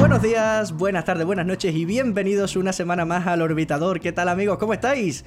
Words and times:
Buenos 0.00 0.22
días, 0.22 0.72
buenas 0.72 1.04
tardes, 1.04 1.26
buenas 1.26 1.44
noches 1.44 1.74
y 1.74 1.84
bienvenidos 1.84 2.56
una 2.56 2.72
semana 2.72 3.04
más 3.04 3.26
al 3.26 3.42
Orbitador. 3.42 4.00
¿Qué 4.00 4.12
tal 4.12 4.30
amigos? 4.30 4.56
¿Cómo 4.56 4.72
estáis? 4.72 5.26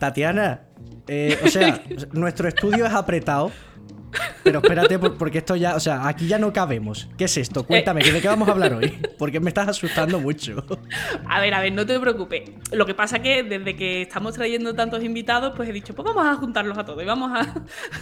Tatiana, 0.00 0.62
eh, 1.06 1.38
o 1.44 1.48
sea, 1.48 1.80
nuestro 2.12 2.48
estudio 2.48 2.86
es 2.86 2.92
apretado. 2.92 3.52
Pero 4.42 4.58
espérate, 4.58 4.98
porque 4.98 5.38
esto 5.38 5.54
ya, 5.54 5.76
o 5.76 5.80
sea, 5.80 6.08
aquí 6.08 6.26
ya 6.26 6.40
no 6.40 6.52
cabemos. 6.52 7.08
¿Qué 7.16 7.26
es 7.26 7.36
esto? 7.36 7.64
Cuéntame, 7.64 8.02
¿de 8.02 8.20
qué 8.20 8.26
vamos 8.26 8.48
a 8.48 8.50
hablar 8.50 8.74
hoy? 8.74 8.98
Porque 9.18 9.38
me 9.38 9.48
estás 9.48 9.68
asustando 9.68 10.18
mucho. 10.18 10.64
A 11.28 11.40
ver, 11.40 11.54
a 11.54 11.60
ver, 11.60 11.72
no 11.72 11.86
te 11.86 12.00
preocupes. 12.00 12.50
Lo 12.72 12.86
que 12.86 12.94
pasa 12.94 13.22
que 13.22 13.44
desde 13.44 13.76
que 13.76 14.02
estamos 14.02 14.34
trayendo 14.34 14.74
tantos 14.74 15.04
invitados, 15.04 15.52
pues 15.54 15.68
he 15.68 15.72
dicho, 15.72 15.94
pues 15.94 16.04
vamos 16.04 16.26
a 16.26 16.34
juntarlos 16.34 16.76
a 16.76 16.84
todos 16.84 17.00
y 17.00 17.06
vamos 17.06 17.30
a... 17.32 17.54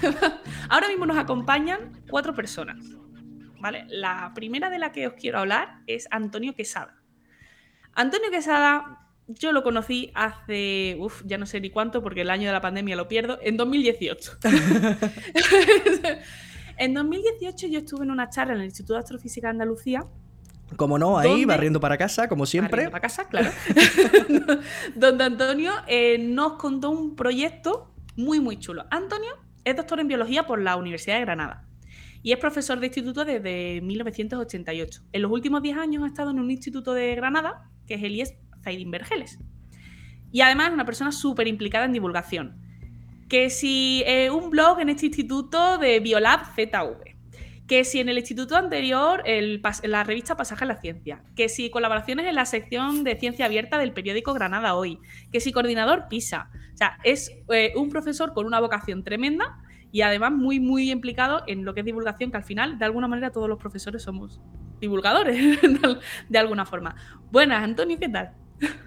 Ahora 0.70 0.88
mismo 0.88 1.04
nos 1.04 1.18
acompañan 1.18 1.92
cuatro 2.08 2.34
personas. 2.34 2.78
¿Vale? 3.60 3.84
La 3.88 4.32
primera 4.34 4.70
de 4.70 4.78
la 4.78 4.92
que 4.92 5.06
os 5.06 5.14
quiero 5.14 5.38
hablar 5.38 5.80
es 5.86 6.08
Antonio 6.10 6.54
Quesada. 6.54 6.94
Antonio 7.94 8.30
Quesada, 8.30 9.08
yo 9.26 9.52
lo 9.52 9.62
conocí 9.62 10.10
hace, 10.14 10.96
uff, 10.98 11.22
ya 11.24 11.38
no 11.38 11.46
sé 11.46 11.60
ni 11.60 11.70
cuánto, 11.70 12.02
porque 12.02 12.22
el 12.22 12.30
año 12.30 12.46
de 12.46 12.52
la 12.52 12.60
pandemia 12.60 12.96
lo 12.96 13.08
pierdo, 13.08 13.38
en 13.42 13.56
2018. 13.56 14.32
en 16.78 16.94
2018 16.94 17.66
yo 17.66 17.78
estuve 17.80 18.04
en 18.04 18.10
una 18.10 18.30
charla 18.30 18.54
en 18.54 18.60
el 18.60 18.66
Instituto 18.66 18.94
de 18.94 19.00
Astrofísica 19.00 19.48
de 19.48 19.52
Andalucía. 19.52 20.04
Como 20.76 20.98
no, 20.98 21.18
ahí, 21.18 21.44
barriendo 21.46 21.80
para 21.80 21.96
casa, 21.96 22.28
como 22.28 22.44
siempre. 22.44 22.70
Barriendo 22.70 22.92
para 22.92 23.02
casa, 23.02 23.26
claro. 23.28 23.50
donde 24.94 25.24
Antonio 25.24 25.72
eh, 25.86 26.18
nos 26.18 26.54
contó 26.54 26.90
un 26.90 27.16
proyecto 27.16 27.90
muy, 28.16 28.38
muy 28.38 28.58
chulo. 28.58 28.84
Antonio 28.90 29.30
es 29.64 29.76
doctor 29.76 30.00
en 30.00 30.08
biología 30.08 30.46
por 30.46 30.60
la 30.60 30.76
Universidad 30.76 31.16
de 31.16 31.22
Granada 31.22 31.67
y 32.22 32.32
es 32.32 32.38
profesor 32.38 32.80
de 32.80 32.86
instituto 32.86 33.24
desde 33.24 33.80
1988. 33.80 35.02
En 35.12 35.22
los 35.22 35.30
últimos 35.30 35.62
10 35.62 35.78
años 35.78 36.04
ha 36.04 36.06
estado 36.06 36.30
en 36.30 36.40
un 36.40 36.50
instituto 36.50 36.94
de 36.94 37.14
Granada, 37.14 37.70
que 37.86 37.94
es 37.94 38.02
el 38.02 38.16
IES 38.16 38.34
Zaidín 38.62 38.90
Vergeles. 38.90 39.38
Y 40.32 40.40
además 40.40 40.68
es 40.68 40.74
una 40.74 40.84
persona 40.84 41.12
súper 41.12 41.48
implicada 41.48 41.84
en 41.84 41.92
divulgación. 41.92 42.60
Que 43.28 43.50
si 43.50 44.02
eh, 44.06 44.30
un 44.30 44.50
blog 44.50 44.80
en 44.80 44.88
este 44.88 45.06
instituto 45.06 45.78
de 45.78 46.00
Biolab 46.00 46.54
ZV, 46.54 47.18
que 47.66 47.84
si 47.84 48.00
en 48.00 48.08
el 48.08 48.18
instituto 48.18 48.56
anterior 48.56 49.22
la 49.82 50.02
revista 50.02 50.36
Pasaje 50.36 50.64
a 50.64 50.66
la 50.66 50.80
Ciencia, 50.80 51.22
que 51.36 51.50
si 51.50 51.70
colaboraciones 51.70 52.26
en 52.26 52.34
la 52.34 52.46
sección 52.46 53.04
de 53.04 53.16
Ciencia 53.16 53.44
Abierta 53.44 53.78
del 53.78 53.92
periódico 53.92 54.32
Granada 54.32 54.74
Hoy, 54.74 54.98
que 55.30 55.40
si 55.40 55.52
coordinador 55.52 56.08
PISA. 56.08 56.50
O 56.72 56.76
sea, 56.76 56.98
es 57.04 57.30
eh, 57.50 57.72
un 57.76 57.90
profesor 57.90 58.32
con 58.32 58.46
una 58.46 58.58
vocación 58.58 59.04
tremenda 59.04 59.58
y 59.92 60.02
además 60.02 60.32
muy, 60.32 60.60
muy 60.60 60.90
implicado 60.90 61.42
en 61.46 61.64
lo 61.64 61.74
que 61.74 61.80
es 61.80 61.86
divulgación, 61.86 62.30
que 62.30 62.36
al 62.36 62.44
final, 62.44 62.78
de 62.78 62.84
alguna 62.84 63.08
manera, 63.08 63.30
todos 63.30 63.48
los 63.48 63.58
profesores 63.58 64.02
somos 64.02 64.40
divulgadores, 64.80 65.60
de 66.28 66.38
alguna 66.38 66.66
forma. 66.66 66.94
Buenas, 67.30 67.62
Antonio, 67.62 67.98
¿qué 67.98 68.08
tal? 68.08 68.32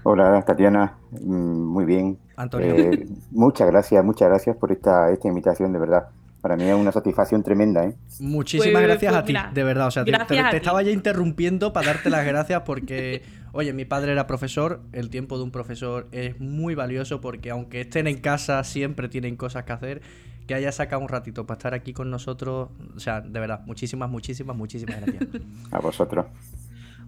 Hola, 0.03 0.43
Tatiana, 0.45 0.97
mm, 1.11 1.65
muy 1.65 1.85
bien. 1.85 2.17
Antonio. 2.35 2.75
Eh, 2.75 3.07
muchas 3.31 3.67
gracias, 3.67 4.03
muchas 4.03 4.29
gracias 4.29 4.55
por 4.57 4.71
esta, 4.71 5.11
esta 5.11 5.27
invitación, 5.27 5.71
de 5.73 5.79
verdad. 5.79 6.09
Para 6.41 6.55
mí 6.55 6.63
es 6.63 6.73
una 6.73 6.91
satisfacción 6.91 7.43
tremenda, 7.43 7.85
¿eh? 7.85 7.95
Muchísimas 8.19 8.71
pues, 8.71 8.83
gracias 8.83 9.13
pues 9.13 9.37
a 9.37 9.49
ti, 9.49 9.53
de 9.53 9.63
verdad. 9.63 9.87
O 9.87 9.91
sea, 9.91 10.03
te, 10.03 10.11
estaba 10.57 10.81
ya 10.81 10.89
interrumpiendo 10.89 11.71
para 11.71 11.93
darte 11.93 12.09
las 12.09 12.25
gracias 12.25 12.63
porque, 12.65 13.21
oye, 13.51 13.73
mi 13.73 13.85
padre 13.85 14.13
era 14.13 14.25
profesor, 14.25 14.81
el 14.91 15.11
tiempo 15.11 15.37
de 15.37 15.43
un 15.43 15.51
profesor 15.51 16.07
es 16.11 16.39
muy 16.39 16.73
valioso 16.73 17.21
porque 17.21 17.51
aunque 17.51 17.81
estén 17.81 18.07
en 18.07 18.17
casa 18.17 18.63
siempre 18.63 19.07
tienen 19.07 19.35
cosas 19.35 19.65
que 19.65 19.73
hacer 19.73 20.01
que 20.47 20.53
haya 20.53 20.71
sacado 20.71 21.01
un 21.01 21.09
ratito 21.09 21.45
para 21.45 21.57
estar 21.57 21.73
aquí 21.73 21.93
con 21.93 22.09
nosotros. 22.09 22.69
O 22.95 22.99
sea, 22.99 23.21
de 23.21 23.39
verdad, 23.39 23.61
muchísimas, 23.65 24.09
muchísimas, 24.09 24.55
muchísimas 24.55 25.01
gracias. 25.01 25.27
A 25.71 25.79
vosotros. 25.79 26.25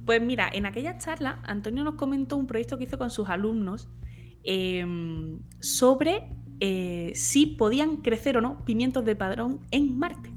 Pues 0.06 0.22
mira, 0.22 0.50
en 0.52 0.66
aquella 0.66 0.98
charla, 0.98 1.40
Antonio 1.44 1.84
nos 1.84 1.96
comentó 1.96 2.36
un 2.36 2.48
proyecto 2.48 2.78
que 2.78 2.84
hizo 2.84 2.98
con 2.98 3.10
sus 3.10 3.30
alumnos 3.30 3.88
em, 4.44 5.40
sobre 5.60 6.30
eh, 6.60 7.14
si 7.16 7.46
podían 7.46 7.98
crecer 7.98 8.38
o 8.38 8.42
no 8.42 8.66
pimientos 8.66 9.06
de 9.06 9.16
padrón 9.16 9.60
en 9.72 9.98
Marte, 9.98 10.33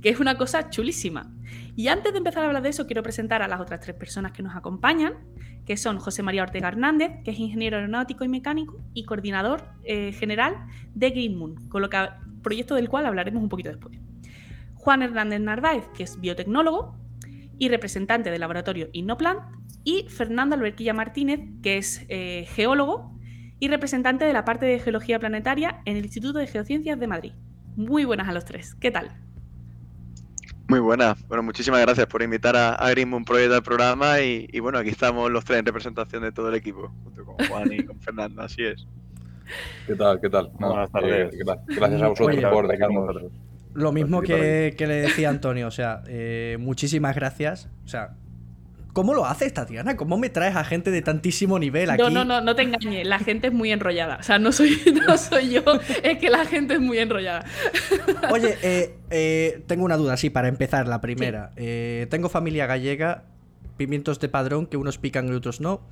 que 0.00 0.08
es 0.08 0.20
una 0.20 0.36
cosa 0.36 0.70
chulísima. 0.70 1.32
Y 1.76 1.88
antes 1.88 2.12
de 2.12 2.18
empezar 2.18 2.42
a 2.42 2.46
hablar 2.46 2.62
de 2.62 2.70
eso, 2.70 2.86
quiero 2.86 3.02
presentar 3.02 3.42
a 3.42 3.48
las 3.48 3.60
otras 3.60 3.80
tres 3.80 3.96
personas 3.96 4.32
que 4.32 4.42
nos 4.42 4.54
acompañan, 4.56 5.14
que 5.64 5.76
son 5.76 5.98
José 5.98 6.22
María 6.22 6.42
Ortega 6.42 6.68
Hernández, 6.68 7.12
que 7.24 7.30
es 7.30 7.38
ingeniero 7.38 7.76
aeronáutico 7.76 8.24
y 8.24 8.28
mecánico 8.28 8.80
y 8.94 9.04
coordinador 9.04 9.68
eh, 9.84 10.12
general 10.12 10.56
de 10.94 11.10
Green 11.10 11.36
Moon, 11.36 11.68
con 11.68 11.82
lo 11.82 11.88
que, 11.88 12.08
proyecto 12.42 12.74
del 12.74 12.88
cual 12.88 13.06
hablaremos 13.06 13.42
un 13.42 13.48
poquito 13.48 13.70
después. 13.70 13.98
Juan 14.74 15.02
Hernández 15.02 15.40
Narváez, 15.40 15.84
que 15.94 16.02
es 16.02 16.18
biotecnólogo 16.18 16.96
y 17.58 17.68
representante 17.68 18.30
del 18.30 18.40
laboratorio 18.40 18.88
Innoplant, 18.92 19.40
y 19.84 20.06
Fernando 20.08 20.56
Alberquilla 20.56 20.94
Martínez, 20.94 21.40
que 21.62 21.78
es 21.78 22.04
eh, 22.08 22.46
geólogo 22.50 23.18
y 23.58 23.68
representante 23.68 24.24
de 24.24 24.32
la 24.32 24.44
parte 24.44 24.66
de 24.66 24.78
geología 24.78 25.18
planetaria 25.18 25.82
en 25.84 25.96
el 25.96 26.04
Instituto 26.04 26.38
de 26.38 26.46
Geociencias 26.46 26.98
de 26.98 27.06
Madrid. 27.06 27.32
Muy 27.76 28.04
buenas 28.04 28.28
a 28.28 28.32
los 28.32 28.44
tres. 28.44 28.74
¿Qué 28.74 28.90
tal? 28.90 29.29
Muy 30.70 30.78
buena. 30.78 31.16
Bueno, 31.26 31.42
muchísimas 31.42 31.80
gracias 31.80 32.06
por 32.06 32.22
invitar 32.22 32.54
a, 32.54 32.74
a 32.74 32.90
Green 32.90 33.10
Moon 33.10 33.24
Project 33.24 33.52
al 33.52 33.62
programa 33.64 34.20
y, 34.20 34.60
bueno, 34.60 34.78
aquí 34.78 34.90
estamos 34.90 35.28
los 35.28 35.44
tres 35.44 35.58
en 35.58 35.66
representación 35.66 36.22
de 36.22 36.30
todo 36.30 36.48
el 36.48 36.54
equipo, 36.54 36.92
junto 37.02 37.24
con 37.24 37.44
Juan 37.48 37.72
y 37.72 37.82
con 37.84 37.98
Fernando, 37.98 38.40
así 38.40 38.62
es. 38.62 38.86
¿Qué 39.88 39.96
tal? 39.96 40.20
¿Qué 40.20 40.30
tal? 40.30 40.52
buenas 40.60 40.92
tardes. 40.92 41.34
Eh, 41.34 41.38
Gracias 41.66 42.02
a 42.02 42.08
vosotros 42.08 42.44
por 42.52 42.68
dejarnos. 42.68 43.16
Lo 43.74 43.90
mismo 43.90 44.22
que, 44.22 44.76
que, 44.78 44.86
le 44.86 44.94
decía 44.94 45.28
Antonio, 45.28 45.66
o 45.66 45.72
sea, 45.72 46.04
eh, 46.06 46.56
muchísimas 46.60 47.16
gracias. 47.16 47.68
O 47.84 47.88
sea, 47.88 48.14
¿Cómo 48.92 49.14
lo 49.14 49.24
haces, 49.24 49.54
Tatiana? 49.54 49.96
¿Cómo 49.96 50.18
me 50.18 50.30
traes 50.30 50.56
a 50.56 50.64
gente 50.64 50.90
de 50.90 51.02
tantísimo 51.02 51.58
nivel 51.58 51.90
aquí? 51.90 52.02
No, 52.02 52.10
no, 52.10 52.24
no, 52.24 52.40
no 52.40 52.56
te 52.56 52.62
engañes. 52.62 53.06
La 53.06 53.18
gente 53.18 53.48
es 53.48 53.52
muy 53.52 53.70
enrollada. 53.70 54.16
O 54.20 54.22
sea, 54.22 54.38
no 54.38 54.52
soy, 54.52 54.80
no 55.06 55.16
soy 55.16 55.50
yo, 55.50 55.62
es 56.02 56.18
que 56.18 56.30
la 56.30 56.44
gente 56.44 56.74
es 56.74 56.80
muy 56.80 56.98
enrollada. 56.98 57.44
Oye, 58.30 58.56
eh, 58.62 58.96
eh, 59.10 59.62
tengo 59.66 59.84
una 59.84 59.96
duda, 59.96 60.16
sí, 60.16 60.30
para 60.30 60.48
empezar, 60.48 60.88
la 60.88 61.00
primera. 61.00 61.52
Eh, 61.56 62.06
tengo 62.10 62.28
familia 62.28 62.66
gallega, 62.66 63.24
pimientos 63.76 64.18
de 64.20 64.28
padrón, 64.28 64.66
que 64.66 64.76
unos 64.76 64.98
pican 64.98 65.28
y 65.28 65.32
otros 65.32 65.60
no. 65.60 65.82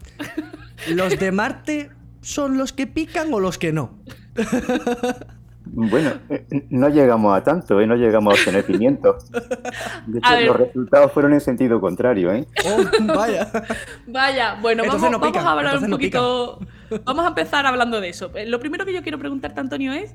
¿Los 0.89 1.19
de 1.19 1.33
Marte 1.33 1.91
son 2.21 2.59
los 2.59 2.73
que 2.73 2.87
pican 2.87 3.33
o 3.33 3.41
los 3.41 3.59
que 3.59 3.73
no? 3.73 3.99
Bueno, 5.73 6.13
eh, 6.29 6.47
no 6.71 6.89
llegamos 6.89 7.37
a 7.37 7.43
tanto, 7.45 7.81
¿eh? 7.81 7.87
no 7.87 7.97
llegamos 7.97 8.33
a 8.33 8.41
obtener 8.41 8.65
pimientos. 8.65 9.31
De 10.07 10.19
hecho, 10.19 10.41
los 10.47 10.57
resultados 10.57 11.13
fueron 11.13 11.33
en 11.33 11.41
sentido 11.41 11.81
contrario. 11.81 12.33
¿eh? 12.33 12.47
Oh, 12.65 13.15
vaya. 13.15 13.51
Vaya, 14.07 14.59
bueno, 14.61 14.85
vamos, 14.87 15.03
a 15.03 15.53
hablar 15.53 15.79
un 15.79 15.91
poquito. 15.91 16.61
vamos 17.05 17.25
a 17.25 17.29
empezar 17.29 17.67
hablando 17.67 18.01
de 18.01 18.09
eso. 18.09 18.31
Eh, 18.35 18.47
lo 18.47 18.61
primero 18.61 18.85
que 18.85 18.93
yo 18.93 19.03
quiero 19.03 19.19
preguntarte, 19.19 19.61
Antonio, 19.61 19.93
es. 19.93 20.15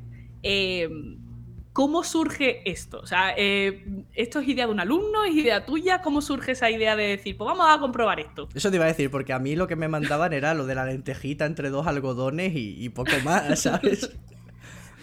¿Cómo 1.72 2.04
surge 2.04 2.70
esto? 2.70 3.00
O 3.00 3.08
sea, 3.08 3.32
¿esto 3.32 4.40
es 4.40 4.48
idea 4.48 4.68
de 4.68 4.72
un 4.72 4.80
alumno? 4.80 5.24
¿Es 5.24 5.34
idea 5.34 5.66
tuya? 5.66 6.04
¿Cómo 6.04 6.22
surge 6.22 6.52
esa 6.52 6.70
idea 6.70 6.96
de 6.96 7.08
decir, 7.08 7.36
pues 7.36 7.48
vamos 7.48 7.66
a 7.68 7.80
comprobar 7.80 8.20
esto? 8.20 8.48
Eso 8.54 8.70
te 8.70 8.76
iba 8.76 8.86
a 8.86 8.90
decir, 8.90 9.10
porque 9.10 9.34
a 9.34 9.40
mí 9.40 9.56
lo 9.56 9.68
que 9.68 9.76
me 9.76 9.88
mandaban 9.88 10.34
era 10.34 10.54
lo 10.54 10.68
de 10.68 10.76
la 10.76 10.86
lentejita 10.86 11.46
entre 11.46 11.72
dos 11.72 11.88
algodones 11.88 12.54
y, 12.54 12.76
y 12.78 12.90
poco 12.90 13.14
más, 13.24 13.60
¿sabes? 13.62 14.12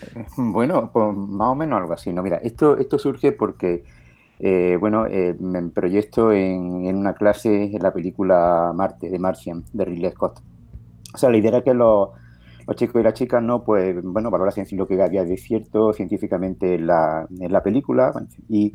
Bueno, 0.36 0.90
pues 0.92 1.16
más 1.16 1.48
o 1.48 1.54
menos 1.54 1.80
algo 1.80 1.92
así. 1.92 2.12
No, 2.12 2.22
mira, 2.22 2.36
esto, 2.38 2.76
esto 2.78 2.98
surge 2.98 3.32
porque, 3.32 3.84
eh, 4.38 4.76
bueno, 4.80 5.06
eh, 5.06 5.36
me 5.38 5.62
proyecto 5.70 6.32
en, 6.32 6.96
una 6.96 7.14
clase 7.14 7.64
en 7.64 7.82
la 7.82 7.92
película 7.92 8.72
Marte, 8.74 9.10
de 9.10 9.18
Martian, 9.18 9.64
de 9.72 9.84
Ridley 9.84 10.10
Scott. 10.12 10.40
O 11.14 11.18
sea, 11.18 11.30
la 11.30 11.36
idea 11.36 11.50
era 11.50 11.62
que 11.62 11.74
los, 11.74 12.10
chicos 12.74 13.00
y 13.00 13.04
las 13.04 13.14
chicas, 13.14 13.42
no, 13.42 13.64
pues, 13.64 14.00
bueno, 14.02 14.30
valorasen 14.30 14.66
lo 14.72 14.86
que 14.86 15.00
había 15.02 15.24
de 15.24 15.36
cierto 15.36 15.92
científicamente 15.92 16.74
en 16.74 16.86
la, 16.86 17.60
película. 17.64 18.12
Y 18.48 18.74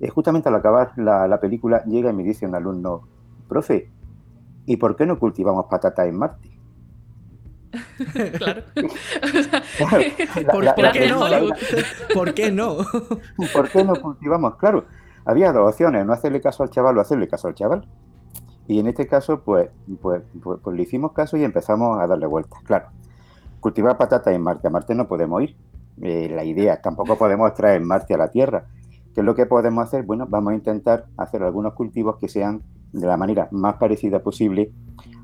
eh, 0.00 0.08
justamente 0.08 0.48
al 0.48 0.54
acabar 0.54 0.92
la 0.96 1.40
película, 1.40 1.84
llega 1.84 2.10
y 2.10 2.14
me 2.14 2.22
dice 2.22 2.46
un 2.46 2.54
alumno, 2.54 3.08
profe, 3.48 3.90
¿y 4.66 4.76
por 4.76 4.96
qué 4.96 5.06
no 5.06 5.18
cultivamos 5.18 5.66
patatas 5.68 6.06
en 6.06 6.16
Marte? 6.16 6.51
claro. 8.38 8.62
¿Por, 10.74 10.92
qué 10.92 11.08
no? 11.08 11.20
¿Por 12.14 12.34
qué 12.34 12.52
no? 12.52 12.76
¿Por 13.52 13.68
qué 13.70 13.84
no 13.84 13.94
cultivamos? 13.96 14.56
Claro, 14.56 14.84
había 15.24 15.52
dos 15.52 15.70
opciones, 15.70 16.04
no 16.04 16.12
hacerle 16.12 16.40
caso 16.40 16.62
al 16.62 16.70
chaval 16.70 16.98
o 16.98 17.00
hacerle 17.00 17.28
caso 17.28 17.48
al 17.48 17.54
chaval. 17.54 17.86
Y 18.68 18.78
en 18.78 18.86
este 18.86 19.06
caso, 19.06 19.42
pues, 19.42 19.70
pues, 20.00 20.22
pues, 20.42 20.60
pues 20.62 20.76
le 20.76 20.82
hicimos 20.82 21.12
caso 21.12 21.36
y 21.36 21.44
empezamos 21.44 22.00
a 22.00 22.06
darle 22.06 22.26
vueltas. 22.26 22.60
Claro, 22.64 22.88
cultivar 23.60 23.96
patatas 23.96 24.34
en 24.34 24.42
Marte. 24.42 24.68
A 24.68 24.70
Marte 24.70 24.94
no 24.94 25.08
podemos 25.08 25.42
ir. 25.42 25.56
Eh, 26.00 26.30
la 26.34 26.44
idea, 26.44 26.80
tampoco 26.80 27.18
podemos 27.18 27.52
traer 27.54 27.80
Marte 27.80 28.14
a 28.14 28.18
la 28.18 28.28
Tierra. 28.28 28.66
¿Qué 29.14 29.20
es 29.20 29.26
lo 29.26 29.34
que 29.34 29.46
podemos 29.46 29.84
hacer? 29.84 30.04
Bueno, 30.04 30.26
vamos 30.28 30.52
a 30.52 30.56
intentar 30.56 31.06
hacer 31.16 31.42
algunos 31.42 31.74
cultivos 31.74 32.16
que 32.18 32.28
sean 32.28 32.62
de 32.92 33.06
la 33.06 33.16
manera 33.16 33.48
más 33.50 33.76
parecida 33.76 34.22
posible 34.22 34.72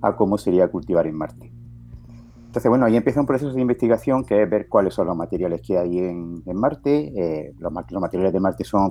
a 0.03 0.17
cómo 0.17 0.37
sería 0.37 0.69
cultivar 0.69 1.06
en 1.06 1.17
Marte. 1.17 1.53
Entonces, 2.49 2.71
bueno, 2.71 2.87
ahí 2.87 2.97
empieza 2.97 3.21
un 3.21 3.27
proceso 3.27 3.53
de 3.53 3.61
investigación 3.61 4.25
que 4.25 4.43
es 4.43 4.49
ver 4.49 4.69
cuáles 4.69 4.95
son 4.95 5.06
los 5.06 5.17
materiales 5.17 5.61
que 5.61 5.77
hay 5.77 5.99
en, 5.99 6.43
Marte. 6.55 7.12
Eh, 7.15 7.53
los, 7.59 7.71
materiales 7.71 8.33
de 8.33 8.41
Marte 8.41 8.65
son 8.65 8.91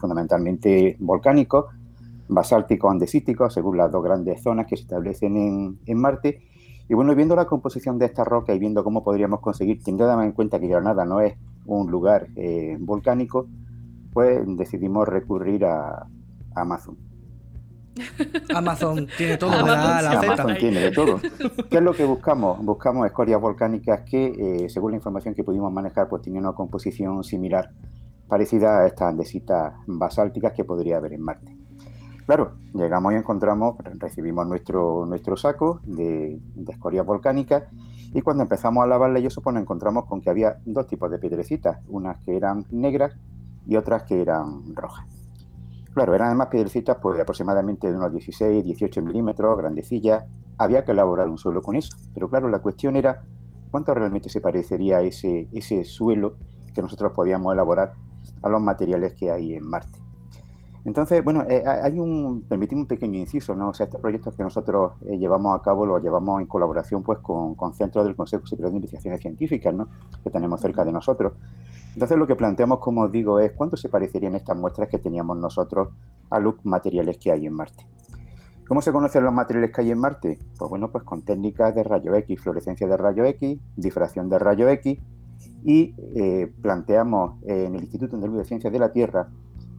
fundamentalmente 0.00 0.96
volcánicos, 0.98 1.66
basálticos 2.26 2.90
andesíticos, 2.90 3.52
según 3.52 3.76
las 3.76 3.92
dos 3.92 4.02
grandes 4.02 4.42
zonas 4.42 4.66
que 4.66 4.78
se 4.78 4.84
establecen 4.84 5.78
en, 5.84 5.98
Marte. 5.98 6.40
Y 6.88 6.94
bueno, 6.94 7.14
viendo 7.14 7.36
la 7.36 7.44
composición 7.44 7.98
de 7.98 8.06
esta 8.06 8.24
roca 8.24 8.54
y 8.54 8.58
viendo 8.58 8.82
cómo 8.82 9.04
podríamos 9.04 9.40
conseguir, 9.40 9.82
teniendo 9.84 10.22
en 10.22 10.32
cuenta 10.32 10.58
que 10.58 10.66
Granada 10.66 11.04
no 11.04 11.20
es 11.20 11.34
un 11.66 11.90
lugar 11.90 12.28
eh, 12.34 12.78
volcánico, 12.80 13.46
pues 14.14 14.40
decidimos 14.56 15.06
recurrir 15.06 15.66
a, 15.66 16.06
Amazon. 16.54 16.96
Amazon 18.54 19.06
tiene 19.16 19.36
todo, 19.36 19.52
Amazon 19.52 20.56
tiene 20.58 20.80
de 20.80 20.90
todo. 20.90 21.20
¿Qué 21.70 21.76
es 21.76 21.82
lo 21.82 21.92
que 21.92 22.04
buscamos? 22.04 22.62
Buscamos 22.64 23.06
escorias 23.06 23.40
volcánicas 23.40 24.02
que, 24.02 24.26
eh, 24.26 24.68
según 24.68 24.92
la 24.92 24.96
información 24.96 25.34
que 25.34 25.44
pudimos 25.44 25.72
manejar, 25.72 26.08
pues 26.08 26.22
tienen 26.22 26.42
una 26.44 26.54
composición 26.54 27.24
similar, 27.24 27.70
parecida 28.28 28.80
a 28.80 28.86
estas 28.86 29.08
andesitas 29.08 29.74
basálticas 29.86 30.52
que 30.52 30.64
podría 30.64 30.98
haber 30.98 31.14
en 31.14 31.22
Marte. 31.22 31.56
Claro, 32.26 32.56
llegamos 32.74 33.12
y 33.12 33.16
encontramos, 33.16 33.76
recibimos 33.98 34.46
nuestro, 34.46 35.06
nuestro 35.06 35.36
saco 35.36 35.80
de, 35.84 36.40
de 36.54 36.72
escorias 36.72 37.06
volcánicas 37.06 37.64
y 38.12 38.20
cuando 38.20 38.42
empezamos 38.42 38.82
a 38.82 38.86
lavarla 38.86 39.20
y 39.20 39.26
eso, 39.26 39.40
pues 39.42 39.54
nos 39.54 39.62
encontramos 39.62 40.06
con 40.06 40.20
que 40.20 40.30
había 40.30 40.58
dos 40.64 40.88
tipos 40.88 41.10
de 41.10 41.18
piedrecitas, 41.18 41.78
unas 41.88 42.18
que 42.24 42.36
eran 42.36 42.64
negras 42.70 43.12
y 43.66 43.76
otras 43.76 44.02
que 44.04 44.20
eran 44.20 44.74
rojas. 44.74 45.15
Claro, 45.96 46.14
eran 46.14 46.26
además 46.26 46.48
piedrecitas 46.48 46.98
pues, 47.00 47.16
de 47.16 47.22
aproximadamente 47.22 47.90
de 47.90 47.96
unos 47.96 48.12
16, 48.12 48.62
18 48.62 49.00
milímetros, 49.00 49.56
grandecillas. 49.56 50.24
Había 50.58 50.84
que 50.84 50.92
elaborar 50.92 51.26
un 51.26 51.38
suelo 51.38 51.62
con 51.62 51.74
eso. 51.74 51.96
Pero 52.12 52.28
claro, 52.28 52.50
la 52.50 52.58
cuestión 52.58 52.96
era 52.96 53.22
cuánto 53.70 53.94
realmente 53.94 54.28
se 54.28 54.42
parecería 54.42 55.00
ese, 55.00 55.48
suelo 55.84 56.36
que 56.74 56.82
nosotros 56.82 57.12
podíamos 57.12 57.50
elaborar 57.54 57.94
a 58.42 58.48
los 58.50 58.60
materiales 58.60 59.14
que 59.14 59.30
hay 59.30 59.54
en 59.54 59.66
Marte. 59.66 59.98
Entonces, 60.84 61.24
bueno, 61.24 61.46
eh, 61.48 61.64
hay 61.66 61.98
un, 61.98 62.42
permitimos 62.42 62.82
un 62.82 62.88
pequeño 62.88 63.18
inciso, 63.18 63.54
¿no? 63.54 63.70
O 63.70 63.72
sea, 63.72 63.84
estos 63.84 63.98
proyectos 63.98 64.34
que 64.36 64.42
nosotros 64.42 64.92
eh, 65.06 65.16
llevamos 65.16 65.58
a 65.58 65.62
cabo 65.62 65.86
los 65.86 66.02
llevamos 66.02 66.42
en 66.42 66.46
colaboración 66.46 67.02
pues 67.02 67.20
con, 67.20 67.54
con 67.54 67.72
centros 67.72 68.04
del 68.04 68.14
Consejo 68.14 68.46
Superior 68.46 68.70
de 68.70 68.76
Investigaciones 68.76 69.22
Científicas, 69.22 69.72
¿no? 69.72 69.88
Que 70.22 70.28
tenemos 70.28 70.60
cerca 70.60 70.84
de 70.84 70.92
nosotros. 70.92 71.32
Entonces, 71.96 72.18
lo 72.18 72.26
que 72.26 72.36
planteamos, 72.36 72.78
como 72.78 73.04
os 73.04 73.10
digo, 73.10 73.40
es 73.40 73.52
cuánto 73.52 73.78
se 73.78 73.88
parecerían 73.88 74.34
estas 74.34 74.54
muestras 74.54 74.90
que 74.90 74.98
teníamos 74.98 75.38
nosotros 75.38 75.88
a 76.28 76.38
los 76.38 76.62
materiales 76.62 77.16
que 77.16 77.32
hay 77.32 77.46
en 77.46 77.54
Marte. 77.54 77.86
¿Cómo 78.68 78.82
se 78.82 78.92
conocen 78.92 79.24
los 79.24 79.32
materiales 79.32 79.72
que 79.72 79.80
hay 79.80 79.92
en 79.92 79.98
Marte? 79.98 80.38
Pues 80.58 80.68
bueno, 80.68 80.92
pues 80.92 81.04
con 81.04 81.22
técnicas 81.22 81.74
de 81.74 81.82
rayo 81.82 82.14
X, 82.14 82.38
fluorescencia 82.38 82.86
de 82.86 82.98
rayo 82.98 83.24
X, 83.24 83.58
difracción 83.76 84.28
de 84.28 84.38
rayo 84.38 84.68
X, 84.68 84.98
y 85.64 85.94
eh, 86.14 86.52
planteamos 86.60 87.42
en 87.44 87.74
el 87.74 87.84
Instituto 87.84 88.18
de 88.18 88.44
Ciencias 88.44 88.70
de 88.70 88.78
la 88.78 88.92
Tierra 88.92 89.30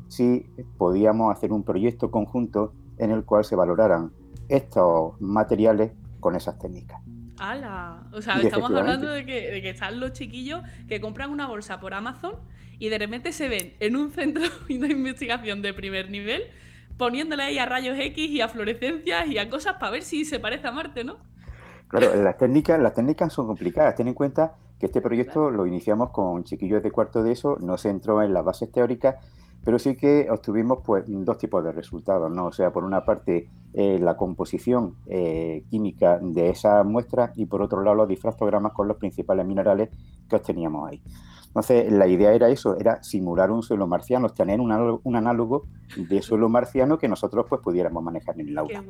si 0.08 0.50
podíamos 0.80 1.32
hacer 1.32 1.54
un 1.54 1.62
proyecto 1.62 2.10
conjunto 2.10 2.74
en 2.98 3.12
el 3.12 3.26
cual 3.26 3.46
se 3.46 3.56
valoraran 3.56 4.12
estos 4.50 5.22
materiales 5.22 5.92
con 6.20 6.36
esas 6.36 6.58
técnicas. 6.58 7.00
¡Hala! 7.40 8.04
O 8.14 8.22
sea, 8.22 8.36
estamos 8.42 8.72
hablando 8.72 9.10
de 9.10 9.26
que, 9.26 9.70
están 9.70 10.00
los 10.00 10.14
chiquillos 10.14 10.62
que 10.88 11.00
compran 11.00 11.30
una 11.30 11.48
bolsa 11.48 11.80
por 11.80 11.94
Amazon 11.94 12.36
y 12.80 12.90
de 12.90 12.98
repente 12.98 13.32
se 13.32 13.50
ven 13.50 13.74
en 13.80 13.96
un 13.96 14.12
centro 14.12 14.44
de 14.68 14.88
investigación 14.88 15.62
de 15.62 15.74
primer 15.74 16.10
nivel 16.10 16.44
poniéndole 16.98 17.44
ahí 17.44 17.60
a 17.60 17.66
rayos 17.66 17.98
X 18.00 18.30
y 18.30 18.42
a 18.42 18.48
fluorescencias 18.48 19.28
y 19.28 19.38
a 19.38 19.50
cosas 19.50 19.76
para 19.76 19.92
ver 19.92 20.04
si 20.04 20.26
se 20.26 20.40
parece 20.40 20.68
a 20.68 20.72
Marte, 20.72 21.04
¿no? 21.04 21.18
Claro, 21.88 22.22
las 22.22 22.38
técnicas, 22.38 22.80
las 22.82 22.94
técnicas 22.94 23.32
son 23.32 23.48
complicadas. 23.48 23.96
Ten 23.96 24.08
en 24.08 24.14
cuenta 24.14 24.56
que 24.80 24.88
este 24.88 25.02
proyecto 25.02 25.50
lo 25.50 25.66
iniciamos 25.66 26.10
con 26.10 26.44
chiquillos 26.44 26.84
de 26.84 26.92
cuarto 26.92 27.24
de 27.24 27.32
eso, 27.32 27.58
no 27.62 27.78
se 27.78 27.90
entró 27.90 28.22
en 28.22 28.34
las 28.34 28.44
bases 28.44 28.72
teóricas, 28.72 29.16
pero 29.64 29.80
sí 29.80 29.96
que 29.96 30.28
obtuvimos 30.30 30.80
pues, 30.86 31.04
dos 31.08 31.38
tipos 31.38 31.64
de 31.64 31.72
resultados, 31.72 32.32
¿no? 32.32 32.48
O 32.48 32.52
sea, 32.52 32.72
por 32.72 32.84
una 32.84 33.04
parte, 33.04 33.50
eh, 33.74 34.00
la 34.00 34.16
composición 34.16 34.96
eh, 35.08 35.64
química 35.70 36.20
de 36.20 36.50
esa 36.50 36.84
muestra 36.84 37.34
y 37.36 37.46
por 37.46 37.62
otro 37.62 37.84
lado, 37.84 37.98
los 37.98 38.08
difractogramas 38.08 38.74
con 38.74 38.88
los 38.88 38.98
principales 38.98 39.46
minerales 39.46 39.90
que 40.30 40.36
obteníamos 40.36 40.90
ahí. 40.90 41.02
Entonces, 41.48 41.92
la 41.92 42.08
idea 42.08 42.34
era 42.34 42.50
eso, 42.50 42.78
era 42.78 43.02
simular 43.02 43.52
un 43.52 43.64
suelo 43.64 43.88
marciano, 43.88 44.30
tener 44.30 44.60
un 44.60 45.16
análogo, 45.16 45.64
de 45.98 46.22
suelo 46.22 46.50
marciano 46.50 46.98
que 46.98 47.08
nosotros 47.08 47.46
pues 47.50 47.62
pudiéramos 47.62 48.04
manejar 48.04 48.40
en 48.40 48.50
el 48.50 48.58
aula. 48.58 48.84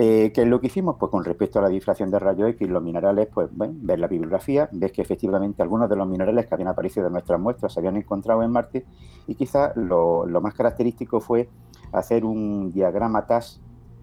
Eh, 0.00 0.30
¿Qué 0.32 0.42
es 0.42 0.46
lo 0.46 0.60
que 0.60 0.68
hicimos? 0.68 0.94
Pues 0.96 1.10
con 1.10 1.24
respecto 1.24 1.58
a 1.58 1.62
la 1.62 1.68
difracción 1.68 2.08
de 2.12 2.20
rayos 2.20 2.50
X, 2.50 2.68
los 2.68 2.80
minerales, 2.80 3.26
pues 3.34 3.48
bueno, 3.50 3.74
ver 3.78 3.98
la 3.98 4.06
bibliografía, 4.06 4.68
ves 4.70 4.92
que 4.92 5.02
efectivamente 5.02 5.60
algunos 5.60 5.90
de 5.90 5.96
los 5.96 6.06
minerales 6.06 6.46
que 6.46 6.54
habían 6.54 6.68
aparecido 6.68 7.08
en 7.08 7.14
nuestras 7.14 7.40
muestras 7.40 7.72
se 7.72 7.80
habían 7.80 7.96
encontrado 7.96 8.44
en 8.44 8.52
Marte 8.52 8.86
y 9.26 9.34
quizás 9.34 9.76
lo, 9.76 10.24
más 10.40 10.54
característico 10.54 11.18
fue 11.18 11.48
hacer 11.90 12.24
un 12.24 12.70
diagrama 12.70 13.26
TAS 13.26 13.60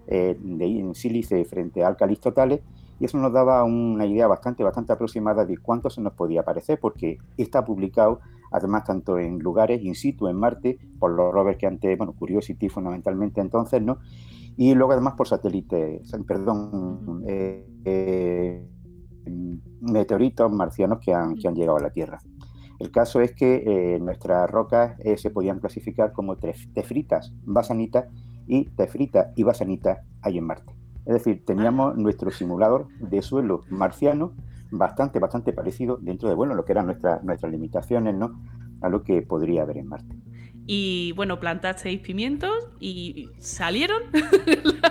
eh, 0.07 0.37
de 0.37 0.91
sílice 0.95 1.45
frente 1.45 1.81
a 1.81 1.87
álcalis 1.87 2.19
totales 2.19 2.59
y 2.99 3.05
eso 3.05 3.17
nos 3.17 3.31
daba 3.31 3.63
una 3.63 4.05
idea 4.05 4.27
bastante, 4.27 4.65
bastante 4.65 4.91
aproximada 4.91 5.45
de 5.45 5.57
cuánto 5.59 5.89
se 5.89 6.01
nos 6.01 6.11
podía 6.11 6.43
parecer, 6.43 6.77
porque 6.77 7.19
está 7.37 7.63
publicado 7.63 8.19
además 8.51 8.83
tanto 8.83 9.17
en 9.17 9.39
lugares 9.39 9.81
in 9.81 9.95
situ 9.95 10.27
en 10.27 10.37
Marte, 10.37 10.77
por 10.99 11.11
los 11.11 11.33
rovers 11.33 11.57
que 11.57 11.67
antes, 11.67 11.97
bueno, 11.97 12.13
Curiosity 12.13 12.69
fundamentalmente 12.69 13.41
entonces, 13.41 13.81
¿no? 13.81 13.99
Y 14.57 14.73
luego 14.73 14.93
además 14.93 15.15
por 15.15 15.27
satélite, 15.27 16.01
perdón, 16.27 17.23
eh, 17.27 17.67
eh, 17.83 18.65
meteoritos 19.81 20.51
marcianos 20.51 20.99
que 20.99 21.13
han, 21.13 21.35
que 21.35 21.47
han, 21.47 21.55
llegado 21.55 21.77
a 21.77 21.81
la 21.81 21.89
Tierra. 21.89 22.19
El 22.79 22.91
caso 22.91 23.21
es 23.21 23.33
que 23.33 23.63
eh, 23.65 23.99
nuestras 23.99 24.49
rocas 24.49 24.97
se 25.17 25.29
podían 25.29 25.59
clasificar 25.59 26.11
como 26.11 26.37
tefritas, 26.37 27.33
basanitas 27.43 28.05
y 28.47 28.65
tefritas 28.65 29.27
y 29.35 29.43
basanitas 29.43 29.99
hay 30.21 30.37
en 30.37 30.45
Marte. 30.45 30.73
Es 31.05 31.13
decir, 31.13 31.43
teníamos 31.45 31.97
nuestro 31.97 32.31
simulador 32.31 32.87
de 32.99 33.21
suelo 33.21 33.61
marciano 33.69 34.33
bastante, 34.71 35.19
bastante 35.19 35.53
parecido 35.53 35.97
dentro 36.01 36.29
de 36.29 36.35
bueno, 36.35 36.55
lo 36.55 36.65
que 36.65 36.71
eran 36.71 36.87
nuestras, 36.87 37.23
nuestras 37.23 37.51
limitaciones, 37.51 38.15
¿no? 38.15 38.41
A 38.81 38.89
lo 38.89 39.03
que 39.03 39.21
podría 39.21 39.63
haber 39.63 39.77
en 39.77 39.87
Marte. 39.87 40.15
Y 40.67 41.11
bueno, 41.11 41.39
plantasteis 41.39 41.99
pimientos 41.99 42.51
y 42.79 43.29
salieron. 43.39 44.03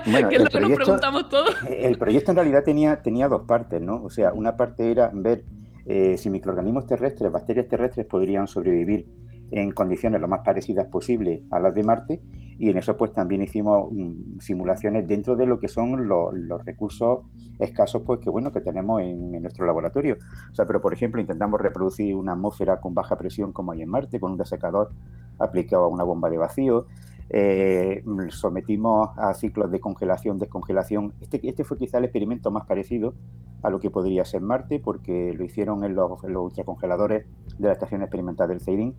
Bueno, 0.06 0.28
que 0.28 0.36
es 0.36 0.42
lo 0.42 0.50
que 0.50 0.60
nos 0.60 0.72
preguntamos 0.72 1.28
todos. 1.30 1.56
El 1.66 1.96
proyecto 1.96 2.32
en 2.32 2.36
realidad 2.36 2.62
tenía, 2.62 3.00
tenía 3.00 3.26
dos 3.26 3.46
partes, 3.46 3.80
¿no? 3.80 4.02
O 4.04 4.10
sea, 4.10 4.34
una 4.34 4.54
parte 4.54 4.90
era 4.90 5.10
ver 5.14 5.44
eh, 5.86 6.18
si 6.18 6.28
microorganismos 6.28 6.86
terrestres, 6.86 7.32
bacterias 7.32 7.68
terrestres 7.68 8.04
podrían 8.04 8.46
sobrevivir 8.46 9.06
en 9.54 9.70
condiciones 9.70 10.20
lo 10.20 10.26
más 10.26 10.40
parecidas 10.40 10.88
posible 10.88 11.44
a 11.50 11.60
las 11.60 11.72
de 11.74 11.84
Marte 11.84 12.20
y 12.58 12.70
en 12.70 12.76
eso 12.76 12.96
pues 12.96 13.12
también 13.12 13.40
hicimos 13.42 13.88
mm, 13.92 14.40
simulaciones 14.40 15.06
dentro 15.06 15.36
de 15.36 15.46
lo 15.46 15.60
que 15.60 15.68
son 15.68 16.08
los 16.08 16.64
recursos 16.64 17.20
escasos 17.60 18.02
pues 18.04 18.18
que 18.18 18.30
bueno 18.30 18.52
que 18.52 18.60
tenemos 18.60 19.00
en, 19.02 19.30
nuestro 19.40 19.64
laboratorio. 19.64 20.16
O 20.50 20.54
sea, 20.54 20.66
pero 20.66 20.80
por 20.80 20.92
ejemplo 20.92 21.20
intentamos 21.20 21.60
reproducir 21.60 22.16
una 22.16 22.32
atmósfera 22.32 22.80
con 22.80 22.94
baja 22.94 23.16
presión 23.16 23.52
como 23.52 23.70
hay 23.70 23.82
en 23.82 23.90
Marte 23.90 24.18
con 24.18 24.32
un 24.32 24.38
desecador 24.38 24.90
aplicado 25.38 25.84
a 25.84 25.88
una 25.88 26.02
bomba 26.02 26.28
de 26.30 26.38
vacío. 26.38 26.86
Eh, 27.30 28.02
sometimos 28.30 29.10
a 29.16 29.34
ciclos 29.34 29.70
de 29.70 29.78
congelación, 29.78 30.38
descongelación. 30.38 31.14
Este, 31.20 31.40
este 31.48 31.62
fue 31.62 31.78
quizá 31.78 31.98
el 31.98 32.04
experimento 32.04 32.50
más 32.50 32.66
parecido 32.66 33.14
a 33.62 33.70
lo 33.70 33.80
que 33.80 33.90
podría 33.90 34.24
ser 34.24 34.42
Marte, 34.42 34.78
porque 34.78 35.32
lo 35.32 35.42
hicieron 35.44 35.84
en 35.84 35.94
los, 35.94 36.22
ultracongeladores 36.22 37.24
de 37.58 37.66
la 37.66 37.72
Estación 37.72 38.02
Experimental 38.02 38.48
del 38.48 38.60
CEIRIN 38.60 38.94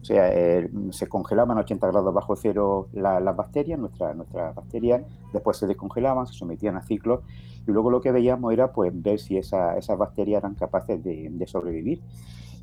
o 0.00 0.04
sea, 0.04 0.32
eh, 0.32 0.70
se 0.90 1.08
congelaban 1.08 1.58
a 1.58 1.62
80 1.62 1.86
grados 1.88 2.14
bajo 2.14 2.36
cero 2.36 2.88
las 2.92 3.36
bacterias, 3.36 3.78
nuestras 3.78 4.14
nuestra 4.16 4.52
bacterias, 4.52 5.02
después 5.32 5.56
se 5.56 5.66
descongelaban, 5.66 6.26
se 6.26 6.34
sometían 6.34 6.76
a 6.76 6.82
ciclos 6.82 7.20
y 7.66 7.72
luego 7.72 7.90
lo 7.90 8.00
que 8.00 8.12
veíamos 8.12 8.52
era 8.52 8.72
pues 8.72 8.92
ver 8.94 9.18
si 9.18 9.36
esas 9.36 9.98
bacterias 9.98 10.42
eran 10.42 10.54
capaces 10.54 11.02
de, 11.02 11.46
sobrevivir. 11.46 12.00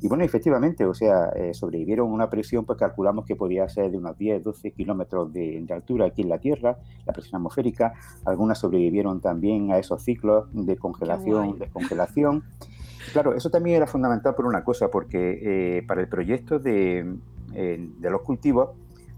Y 0.00 0.08
bueno, 0.08 0.24
efectivamente, 0.24 0.84
o 0.84 0.92
sea, 0.92 1.30
eh, 1.30 1.54
sobrevivieron 1.54 2.10
a 2.10 2.12
una 2.12 2.28
presión, 2.28 2.64
pues 2.64 2.78
calculamos 2.78 3.24
que 3.24 3.36
podía 3.36 3.66
ser 3.68 3.90
de 3.90 3.96
unos 3.96 4.18
10, 4.18 4.42
12 4.42 4.72
kilómetros 4.72 5.32
de, 5.32 5.64
altura 5.70 6.06
aquí 6.06 6.22
en 6.22 6.28
la 6.28 6.38
Tierra, 6.38 6.76
la 7.06 7.12
presión 7.12 7.36
atmosférica. 7.36 7.94
Algunas 8.24 8.58
sobrevivieron 8.58 9.20
también 9.20 9.72
a 9.72 9.78
esos 9.78 10.02
ciclos 10.02 10.46
de 10.52 10.76
congelación, 10.76 11.58
descongelación. 11.58 12.44
Claro, 13.12 13.34
eso 13.34 13.50
también 13.50 13.76
era 13.76 13.86
fundamental 13.86 14.34
por 14.34 14.46
una 14.46 14.64
cosa, 14.64 14.88
porque 14.88 15.78
eh, 15.78 15.82
para 15.86 16.00
el 16.00 16.08
proyecto 16.08 16.58
de, 16.58 17.16
de 17.52 18.10
los 18.10 18.22
cultivos, 18.22 18.70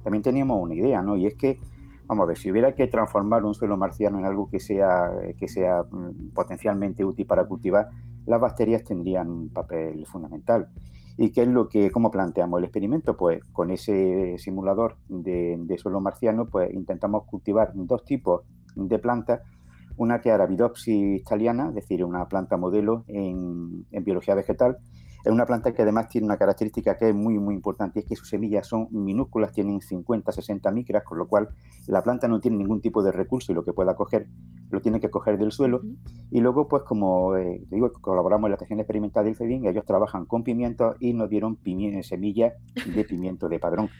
también 0.03 0.23
teníamos 0.23 0.63
una 0.63 0.75
idea, 0.75 1.03
¿no? 1.03 1.17
Y 1.17 1.27
es 1.27 1.35
que, 1.35 1.59
vamos 2.07 2.25
a 2.25 2.27
ver, 2.27 2.39
si 2.39 2.51
hubiera 2.51 2.75
que 2.75 2.87
transformar 2.87 3.45
un 3.45 3.55
suelo 3.55 3.77
marciano 3.77 4.19
en 4.19 4.25
algo 4.25 4.49
que 4.49 4.61
sea, 4.61 5.11
que 5.39 5.49
sea 5.49 5.83
mm, 5.83 6.31
potencialmente 6.35 7.05
útil 7.05 7.27
para 7.27 7.45
cultivar, 7.45 7.89
las 8.27 8.41
bacterias 8.41 8.85
tendrían 8.85 9.31
un 9.31 9.49
papel 9.49 10.05
fundamental. 10.07 10.69
¿Y 11.19 11.31
qué 11.31 11.43
es 11.43 11.49
lo 11.49 11.69
que, 11.69 11.91
cómo 11.91 12.11
planteamos 12.11 12.59
el 12.59 12.65
experimento? 12.65 13.17
Pues 13.17 13.43
con 13.53 13.71
ese 13.71 14.37
simulador 14.39 14.97
de, 15.09 15.77
suelo 15.79 16.01
marciano, 16.01 16.47
pues 16.47 16.73
intentamos 16.75 17.25
cultivar 17.25 17.73
dos 17.75 18.05
tipos 18.05 18.43
de 18.75 18.99
plantas, 18.99 19.41
una 19.97 20.21
que 20.21 20.29
era 20.29 20.37
Arabidopsis 20.37 21.21
italiana, 21.21 21.69
es 21.71 21.75
decir, 21.75 22.05
una 22.05 22.27
planta 22.29 22.57
modelo 22.57 23.05
en, 23.09 23.87
en 23.91 24.05
biología 24.05 24.35
vegetal, 24.35 24.79
Es 25.25 25.33
una 25.33 25.45
planta 25.45 25.73
que 25.73 25.83
además 25.83 26.09
tiene 26.09 26.27
una 26.27 26.37
característica 26.37 26.97
que 26.97 27.09
es 27.09 27.15
muy, 27.15 27.39
muy 27.39 27.55
importante, 27.55 27.99
y 27.99 28.03
es 28.03 28.09
que 28.09 28.15
sus 28.17 28.29
semillas 28.29 28.69
son 28.69 28.87
minúsculas, 28.93 29.53
tienen 29.53 29.81
50, 29.81 30.31
60 30.31 30.71
micras, 30.71 31.03
con 31.03 31.19
lo 31.19 31.27
cual 31.27 31.49
la 31.89 32.03
planta 32.03 32.29
no 32.29 32.39
tiene 32.41 32.59
ningún 32.59 32.81
tipo 32.81 33.03
de 33.03 33.11
recurso 33.11 33.51
y 33.51 33.55
lo 33.57 33.65
que 33.65 33.73
pueda 33.73 33.97
coger 33.97 34.29
lo 34.71 34.81
tiene 34.81 35.01
que 35.01 35.11
coger 35.11 35.39
del 35.39 35.51
suelo. 35.51 35.81
Y 36.31 36.41
luego, 36.41 36.69
pues 36.69 36.83
como 36.85 37.37
eh, 37.37 37.61
digo, 37.71 37.91
colaboramos 38.01 38.47
en 38.47 38.51
la 38.53 38.57
estación 38.57 38.81
experimental 38.81 39.25
del 39.25 39.37
CEDIN, 39.37 39.67
ellos 39.67 39.85
trabajan 39.85 40.27
con 40.27 40.43
pimientos 40.43 40.97
y 41.01 41.13
nos 41.13 41.29
dieron 41.29 41.59
semillas 42.03 42.55
de 42.95 43.05
pimiento 43.05 43.49
de 43.49 43.59
padrón. 43.59 43.91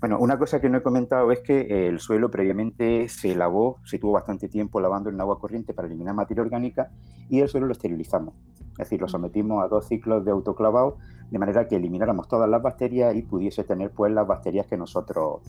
Bueno, 0.00 0.18
una 0.18 0.38
cosa 0.38 0.60
que 0.60 0.68
no 0.68 0.78
he 0.78 0.82
comentado 0.82 1.32
es 1.32 1.40
que 1.40 1.88
el 1.88 2.00
suelo 2.00 2.30
previamente 2.30 3.08
se 3.08 3.34
lavó, 3.34 3.78
se 3.84 3.98
tuvo 3.98 4.12
bastante 4.12 4.48
tiempo 4.48 4.80
lavando 4.80 5.08
en 5.08 5.20
agua 5.20 5.38
corriente 5.38 5.72
para 5.72 5.88
eliminar 5.88 6.14
materia 6.14 6.42
orgánica 6.42 6.90
y 7.30 7.40
el 7.40 7.48
suelo 7.48 7.66
lo 7.66 7.72
esterilizamos. 7.72 8.34
Es 8.72 8.78
decir, 8.78 9.00
lo 9.00 9.08
sometimos 9.08 9.64
a 9.64 9.68
dos 9.68 9.88
ciclos 9.88 10.24
de 10.24 10.30
autoclavado 10.30 10.98
de 11.30 11.38
manera 11.38 11.66
que 11.66 11.76
elimináramos 11.76 12.28
todas 12.28 12.48
las 12.48 12.62
bacterias 12.62 13.14
y 13.16 13.22
pudiese 13.22 13.64
tener 13.64 13.90
pues 13.90 14.12
las 14.12 14.26
bacterias 14.26 14.66
que 14.66 14.76
nosotros 14.76 15.40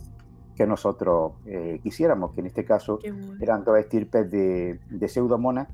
que 0.55 0.65
nosotros 0.65 1.33
eh, 1.45 1.79
quisiéramos, 1.83 2.33
que 2.33 2.41
en 2.41 2.47
este 2.47 2.65
caso 2.65 2.97
eran 3.39 3.63
dos 3.63 3.77
estirpes 3.77 4.31
de, 4.31 4.79
de 4.89 5.07
pseudomonas, 5.07 5.67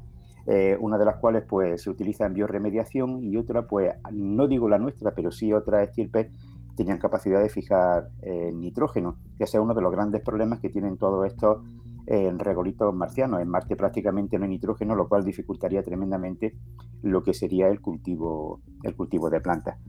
eh, 0.45 0.75
una 0.77 0.97
de 0.97 1.05
las 1.05 1.15
cuales 1.15 1.43
pues 1.47 1.83
se 1.83 1.89
utiliza 1.89 2.25
en 2.25 2.33
bioremediación 2.33 3.23
y 3.23 3.37
otra 3.37 3.65
pues 3.65 3.93
no 4.11 4.45
digo 4.45 4.67
la 4.67 4.77
nuestra, 4.77 5.11
pero 5.11 5.31
sí 5.31 5.53
otra 5.53 5.83
estirpes 5.83 6.27
tenían 6.75 6.97
capacidad 6.97 7.41
de 7.41 7.49
fijar 7.49 8.09
eh, 8.21 8.51
nitrógeno, 8.53 9.17
que 9.37 9.43
es 9.45 9.53
uno 9.55 9.73
de 9.73 9.81
los 9.81 9.91
grandes 9.91 10.21
problemas 10.21 10.59
que 10.59 10.69
tienen 10.69 10.97
todos 10.97 11.25
estos 11.27 11.63
en 12.05 12.39
regolitos 12.39 12.93
marcianos. 12.93 13.41
En 13.41 13.47
Marte 13.47 13.75
prácticamente 13.75 14.37
no 14.37 14.45
hay 14.45 14.51
nitrógeno, 14.51 14.95
lo 14.95 15.07
cual 15.07 15.23
dificultaría 15.23 15.83
tremendamente 15.83 16.55
lo 17.01 17.23
que 17.23 17.33
sería 17.33 17.67
el 17.69 17.81
cultivo, 17.81 18.61
el 18.83 18.95
cultivo 18.95 19.29
de 19.29 19.41
plantas. 19.41 19.79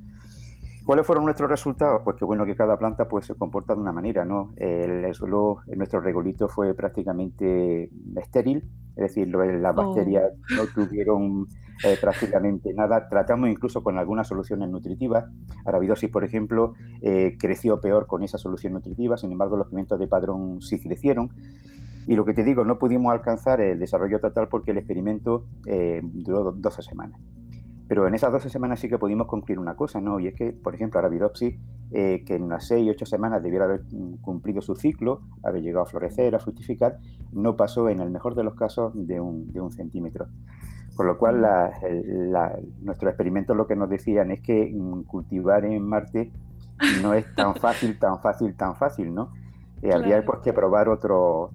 ¿Cuáles 0.85 1.07
fueron 1.07 1.25
nuestros 1.25 1.49
resultados? 1.49 2.03
Pues 2.05 2.17
que 2.17 2.27
bueno 2.27 2.45
que 2.45 2.55
cada 2.55 2.77
planta 2.77 3.09
pues 3.09 3.25
se 3.27 3.35
comporta 3.35 3.75
de 3.75 3.81
una 3.81 3.93
manera, 3.93 4.27
¿no? 4.27 4.53
El, 4.57 5.15
suelo 5.15 5.59
nuestro 5.75 6.01
regolito 6.01 6.49
fue 6.49 6.75
prácticamente 6.75 7.91
estéril, 8.17 8.71
es 8.97 9.15
decir, 9.15 9.29
las 9.29 9.73
oh. 9.73 9.77
bacterias 9.77 10.33
no 10.55 10.67
tuvieron 10.75 11.47
eh, 11.85 11.97
prácticamente 11.99 12.75
nada. 12.75 13.09
Tratamos 13.09 13.49
incluso 13.49 13.83
con 13.83 13.99
algunas 13.99 14.29
soluciones 14.29 14.69
nutritivas. 14.69 15.25
Arabidosis, 15.65 16.11
por 16.11 16.23
ejemplo, 16.23 16.75
eh, 17.01 17.37
creció 17.39 17.81
peor 17.81 18.07
con 18.07 18.23
esa 18.23 18.37
solución 18.37 18.75
nutritiva, 18.75 19.17
sin 19.17 19.33
embargo 19.33 19.57
los 19.57 19.69
pimientos 19.69 19.99
de 19.99 20.07
padrón 20.07 20.61
sí 20.61 20.79
crecieron. 20.81 21.31
Y 22.07 22.15
lo 22.15 22.27
que 22.27 22.35
te 22.35 22.45
digo, 22.45 22.65
no 22.65 22.79
pudimos 22.79 23.11
alcanzar 23.11 23.63
el 23.63 23.79
desarrollo 23.79 24.21
total 24.21 24.49
porque 24.49 24.73
el 24.73 24.79
experimento 24.79 25.47
eh, 25.67 26.03
duró 26.05 26.53
12 26.53 26.83
semanas. 26.83 27.19
Pero 27.87 28.07
en 28.07 28.15
esas 28.15 28.33
12 28.33 28.49
semanas 28.49 28.81
sí 28.81 28.89
que 28.89 28.99
pudimos 28.99 29.27
concluir 29.27 29.59
una 29.59 29.77
cosa, 29.77 30.01
¿no? 30.01 30.19
Y 30.19 30.29
es 30.29 30.35
que, 30.35 30.53
por 30.53 30.75
ejemplo, 30.75 30.99
Arabidopsis, 30.99 31.55
eh, 31.93 32.25
que 32.25 32.37
en 32.37 32.45
unas 32.45 32.67
6 32.67 32.91
8 32.91 33.07
semanas 33.07 33.43
debiera 33.43 33.67
haber 33.67 33.83
cumplido 34.23 34.63
su 34.63 34.75
ciclo, 34.75 35.21
haber 35.43 35.63
llegado 35.63 35.85
a 35.85 35.87
florecer, 35.87 36.35
a 36.35 36.39
fructificar, 36.39 36.99
no 37.33 37.57
pasó 37.57 37.89
en 37.91 38.01
el 38.01 38.11
mejor 38.11 38.35
de 38.35 38.45
los 38.45 38.55
casos 38.55 38.93
de 38.95 39.21
un, 39.21 39.53
de 39.53 39.61
un 39.61 39.71
centímetro. 39.71 40.29
Con 40.95 41.07
lo 41.07 41.19
cual, 41.19 41.45
nuestros 42.83 43.11
experimentos 43.11 43.57
lo 43.57 43.67
que 43.67 43.77
nos 43.77 43.91
decían 43.91 44.31
es 44.31 44.41
que 44.41 44.73
mm, 44.73 45.03
cultivar 45.03 45.65
en 45.65 45.87
Marte 45.87 46.31
no 47.03 47.15
es 47.15 47.27
tan 47.35 47.55
fácil, 47.57 47.99
tan 47.99 48.21
fácil, 48.21 48.55
tan 48.57 48.77
fácil, 48.77 49.13
¿no? 49.13 49.33
Eh, 49.83 49.93
habría 49.93 50.25
pues, 50.25 50.39
que 50.41 50.53
probar 50.53 50.89
otro, 50.89 51.51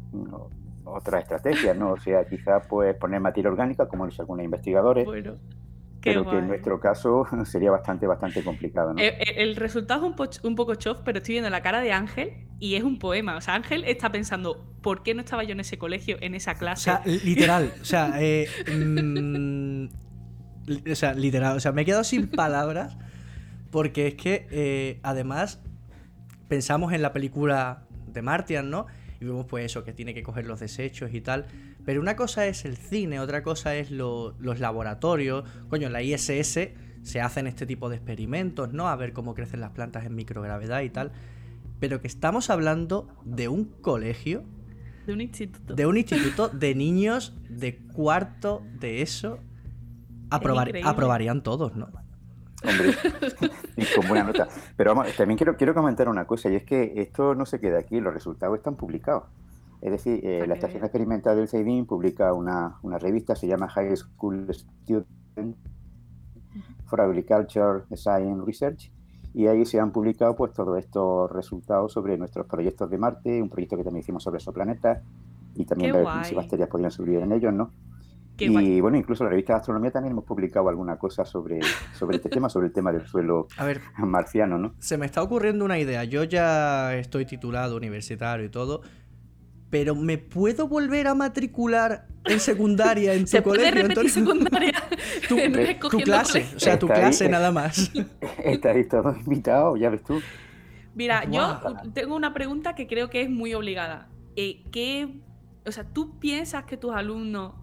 otra 0.84 1.20
estrategia, 1.20 1.74
¿no? 1.74 1.94
O 1.94 1.98
sea, 1.98 2.26
quizá 2.26 2.62
pues 2.62 2.96
poner 2.96 3.22
materia 3.22 3.50
orgánica, 3.50 3.88
como 3.88 4.06
lo 4.06 4.12
algunos 4.20 4.44
investigadores. 4.44 5.06
Bueno, 5.06 5.36
pero 6.02 6.30
que 6.30 6.38
en 6.38 6.48
nuestro 6.48 6.80
caso 6.80 7.26
sería 7.46 7.72
bastante, 7.72 8.08
bastante 8.08 8.44
complicado. 8.44 8.94
¿no? 8.94 9.00
Eh, 9.02 9.18
eh, 9.20 9.34
el, 9.38 9.56
resultado 9.56 10.14
es 10.30 10.44
un, 10.44 10.56
poco 10.56 10.76
chof, 10.76 11.00
pero 11.04 11.18
estoy 11.20 11.34
viendo 11.36 11.50
la 11.50 11.62
cara 11.62 11.82
de 11.82 11.92
Ángel 11.92 12.48
y 12.60 12.76
es 12.76 12.84
un 12.84 13.00
poema. 13.00 13.36
O 13.36 13.42
sea, 13.42 13.56
Ángel 13.56 13.84
está 13.86 14.12
pensando, 14.12 14.66
¿por 14.82 15.04
qué 15.04 15.14
no 15.14 15.22
estaba 15.22 15.44
yo 15.44 15.52
en 15.52 15.60
ese 15.60 15.78
colegio, 15.78 16.18
en 16.22 16.36
esa 16.36 16.56
clase? 16.56 16.92
O 16.92 17.04
sea, 17.04 17.04
literal. 17.06 17.74
o 17.82 17.86
sea, 17.86 18.08
mm, 18.68 19.90
o 20.92 20.96
sea, 20.96 21.14
literal. 21.14 21.58
O 21.58 21.60
sea, 21.60 21.72
me 21.72 21.82
he 21.82 21.86
quedado 21.86 22.04
sin 22.04 22.28
palabras 22.28 22.98
porque 23.72 24.08
es 24.08 24.16
que 24.16 25.00
además 25.04 25.62
pensamos 26.48 26.94
en 26.94 27.02
la 27.02 27.14
película 27.14 27.84
de 28.08 28.22
Martian, 28.22 28.70
¿no? 28.70 28.88
Y 29.22 29.26
vemos 29.26 29.46
pues 29.46 29.66
eso, 29.66 29.84
que 29.84 29.94
tiene 29.94 30.14
que 30.14 30.24
coger 30.24 30.46
los 30.46 30.60
desechos 30.60 31.14
y 31.14 31.22
tal. 31.22 31.46
Pero 31.90 32.02
una 32.02 32.16
cosa 32.16 32.46
es 32.46 32.66
el 32.66 32.78
cine, 32.78 33.20
otra 33.20 33.42
cosa 33.42 33.74
es 33.74 33.90
los 33.90 34.60
laboratorios. 34.60 35.44
Coño, 35.70 35.88
en 35.88 35.94
la 35.94 36.04
ISS 36.04 36.70
se 37.02 37.20
hacen 37.20 37.48
este 37.48 37.66
tipo 37.66 37.90
de 37.90 37.96
experimentos, 37.96 38.72
¿no? 38.72 38.90
A 38.90 38.96
ver 38.96 39.12
cómo 39.12 39.34
crecen 39.34 39.60
las 39.60 39.72
plantas 39.72 40.06
en 40.06 40.14
microgravedad 40.14 40.82
y 40.82 40.92
tal. 40.92 41.12
Pero 41.80 42.00
que 42.00 42.06
estamos 42.06 42.52
hablando 42.52 43.08
de 43.26 43.48
un 43.48 43.66
colegio. 43.66 44.44
De 45.08 45.14
un 45.14 45.22
instituto. 45.22 45.74
De 45.74 45.88
un 45.88 45.98
instituto 45.98 46.50
de 46.50 46.76
niños 46.76 47.36
de 47.50 47.80
cuarto 47.80 48.62
de 48.80 49.02
eso. 49.02 49.40
aprobarían 50.30 51.42
todos, 51.42 51.76
¿no? 51.76 51.90
Hombre, 52.66 52.94
con 53.96 54.08
buena 54.08 54.26
nota. 54.26 54.48
Pero 54.78 54.94
vamos, 54.94 55.12
también 55.16 55.40
quiero, 55.40 55.58
quiero 55.58 55.74
comentar 55.74 56.08
una 56.08 56.28
cosa, 56.28 56.52
y 56.52 56.56
es 56.56 56.64
que 56.64 56.94
esto 56.98 57.34
no 57.34 57.48
se 57.48 57.60
queda 57.60 57.80
aquí, 57.80 58.00
los 58.00 58.14
resultados 58.14 58.56
están 58.56 58.76
publicados. 58.76 59.24
Es 59.82 59.92
decir, 59.92 60.20
eh, 60.24 60.46
la 60.46 60.56
Estación 60.56 60.84
Experimental 60.84 61.38
del 61.38 61.48
CEDIN 61.48 61.86
publica 61.86 62.34
una, 62.34 62.80
revista, 63.00 63.36
se 63.36 63.48
llama 63.48 63.70
High 63.70 63.96
School 63.96 64.48
Student 64.54 65.56
for 66.86 67.02
Agriculture 67.02 67.84
Science 67.96 68.44
Research, 68.46 68.92
y 69.34 69.48
ahí 69.48 69.66
se 69.66 69.80
han 69.80 69.92
publicado 69.92 70.36
pues 70.36 70.54
todos 70.54 70.78
estos 70.80 71.32
resultados 71.32 71.94
sobre 71.94 72.18
nuestros 72.18 72.48
proyectos 72.48 72.90
de 72.90 72.98
Marte, 72.98 73.42
un 73.42 73.50
proyecto 73.50 73.78
que 73.78 73.84
también 73.84 74.02
hicimos 74.02 74.24
sobre 74.24 74.38
exoplanetas, 74.38 75.02
y 75.56 75.66
también 75.66 75.94
ver 75.94 76.06
si 76.26 76.36
bacterias 76.36 76.68
podrían 76.68 76.92
sobrevivir 76.92 77.24
en 77.24 77.32
ellos, 77.32 77.54
¿no? 77.54 77.72
y 78.40 78.80
bueno, 78.82 78.98
incluso 78.98 79.24
en 79.24 79.26
la 79.26 79.32
revista 79.32 79.54
de 79.54 79.60
Astronomía 79.60 79.92
también 79.92 80.14
hemos 80.14 80.24
publicado 80.24 80.70
alguna 80.70 80.98
cosa 80.98 81.26
sobre, 81.26 81.60
sobre 81.94 82.18
este 82.18 82.30
tema, 82.30 82.50
sobre 82.50 82.68
el 82.68 82.74
tema 82.74 82.92
del 82.92 83.06
suelo 83.06 83.48
marciano, 83.98 84.58
¿no? 84.58 84.76
Se 84.80 84.98
me 84.98 85.06
está 85.06 85.22
ocurriendo 85.22 85.66
una 85.66 85.78
idea. 85.78 86.04
Yo 86.04 86.24
ya 86.24 86.96
estoy 86.96 87.26
titulado 87.26 87.76
universitario 87.76 88.46
y 88.46 88.50
todo, 88.50 88.82
pero 89.70 89.96
¿me 89.96 90.18
puedo 90.18 90.68
volver 90.68 91.08
a 91.08 91.16
matricular 91.16 92.08
en 92.26 92.40
secundaria 92.40 93.14
en 93.14 93.22
tu 93.26 93.28
¿Se 93.28 93.44
colegio? 93.44 93.72
Puede 93.72 93.88
repetir 93.88 94.10
secundaria. 94.10 94.74
tu, 95.90 95.98
clase, 96.00 96.48
o 96.56 96.60
sea, 96.60 96.80
tu 96.80 96.88
clase 96.88 97.30
nada 97.30 97.52
más. 97.52 97.92
Estáis 98.44 98.88
todos 98.88 99.18
invitados, 99.18 99.80
ya 99.80 99.90
ves 99.90 100.04
tú. 100.04 100.20
Mira, 100.96 101.24
yo 101.30 101.60
tengo 101.94 102.16
una 102.16 102.34
pregunta 102.34 102.76
que 102.76 102.88
creo 102.88 103.10
que 103.10 103.22
es 103.22 103.30
muy 103.30 103.54
obligada. 103.54 104.10
Eh, 104.36 104.64
¿qué, 104.72 105.22
o 105.66 105.72
sea, 105.72 105.84
¿tú 105.86 106.20
piensas 106.20 106.66
que 106.66 106.78
tus 106.78 106.94
alumnos 106.94 107.54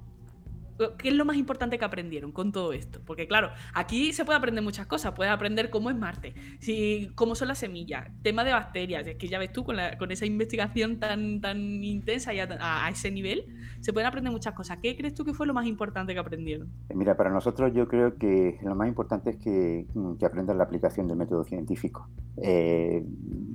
¿Qué 0.98 1.08
es 1.08 1.14
lo 1.14 1.24
más 1.24 1.36
importante 1.36 1.78
que 1.78 1.84
aprendieron 1.84 2.32
con 2.32 2.52
todo 2.52 2.72
esto? 2.72 3.00
Porque 3.04 3.26
claro, 3.26 3.50
aquí 3.74 4.12
se 4.12 4.24
puede 4.24 4.38
aprender 4.38 4.62
muchas 4.62 4.86
cosas. 4.86 5.12
Puedes 5.12 5.32
aprender 5.32 5.70
cómo 5.70 5.90
es 5.90 5.96
Marte, 5.96 6.34
si, 6.60 7.10
cómo 7.14 7.34
son 7.34 7.48
las 7.48 7.58
semillas, 7.58 8.08
tema 8.22 8.44
de 8.44 8.52
bacterias. 8.52 9.06
Es 9.06 9.16
que 9.16 9.28
ya 9.28 9.38
ves 9.38 9.52
tú, 9.52 9.64
con, 9.64 9.76
con 9.98 10.10
esa 10.10 10.26
investigación 10.26 10.98
tan, 10.98 11.40
tan 11.40 11.82
intensa 11.82 12.32
y 12.34 12.40
a, 12.40 12.88
ese 12.90 13.10
nivel, 13.10 13.46
se 13.80 13.92
pueden 13.92 14.06
aprender 14.06 14.32
muchas 14.32 14.54
cosas. 14.54 14.78
¿Qué 14.82 14.96
crees 14.96 15.14
tú 15.14 15.24
que 15.24 15.34
fue 15.34 15.46
lo 15.46 15.54
más 15.54 15.66
importante 15.66 16.12
que 16.12 16.20
aprendieron? 16.20 16.68
Eh, 16.88 16.94
mira, 16.94 17.16
para 17.16 17.30
nosotros 17.30 17.72
yo 17.74 17.88
creo 17.88 18.16
que 18.16 18.58
lo 18.62 18.74
más 18.74 18.88
importante 18.88 19.30
es 19.30 19.36
que, 19.36 19.86
mm, 19.94 20.14
que 20.14 20.26
aprendan 20.26 20.58
la 20.58 20.64
aplicación 20.64 21.08
del 21.08 21.16
método 21.16 21.44
científico. 21.44 22.08
Eh, 22.36 23.04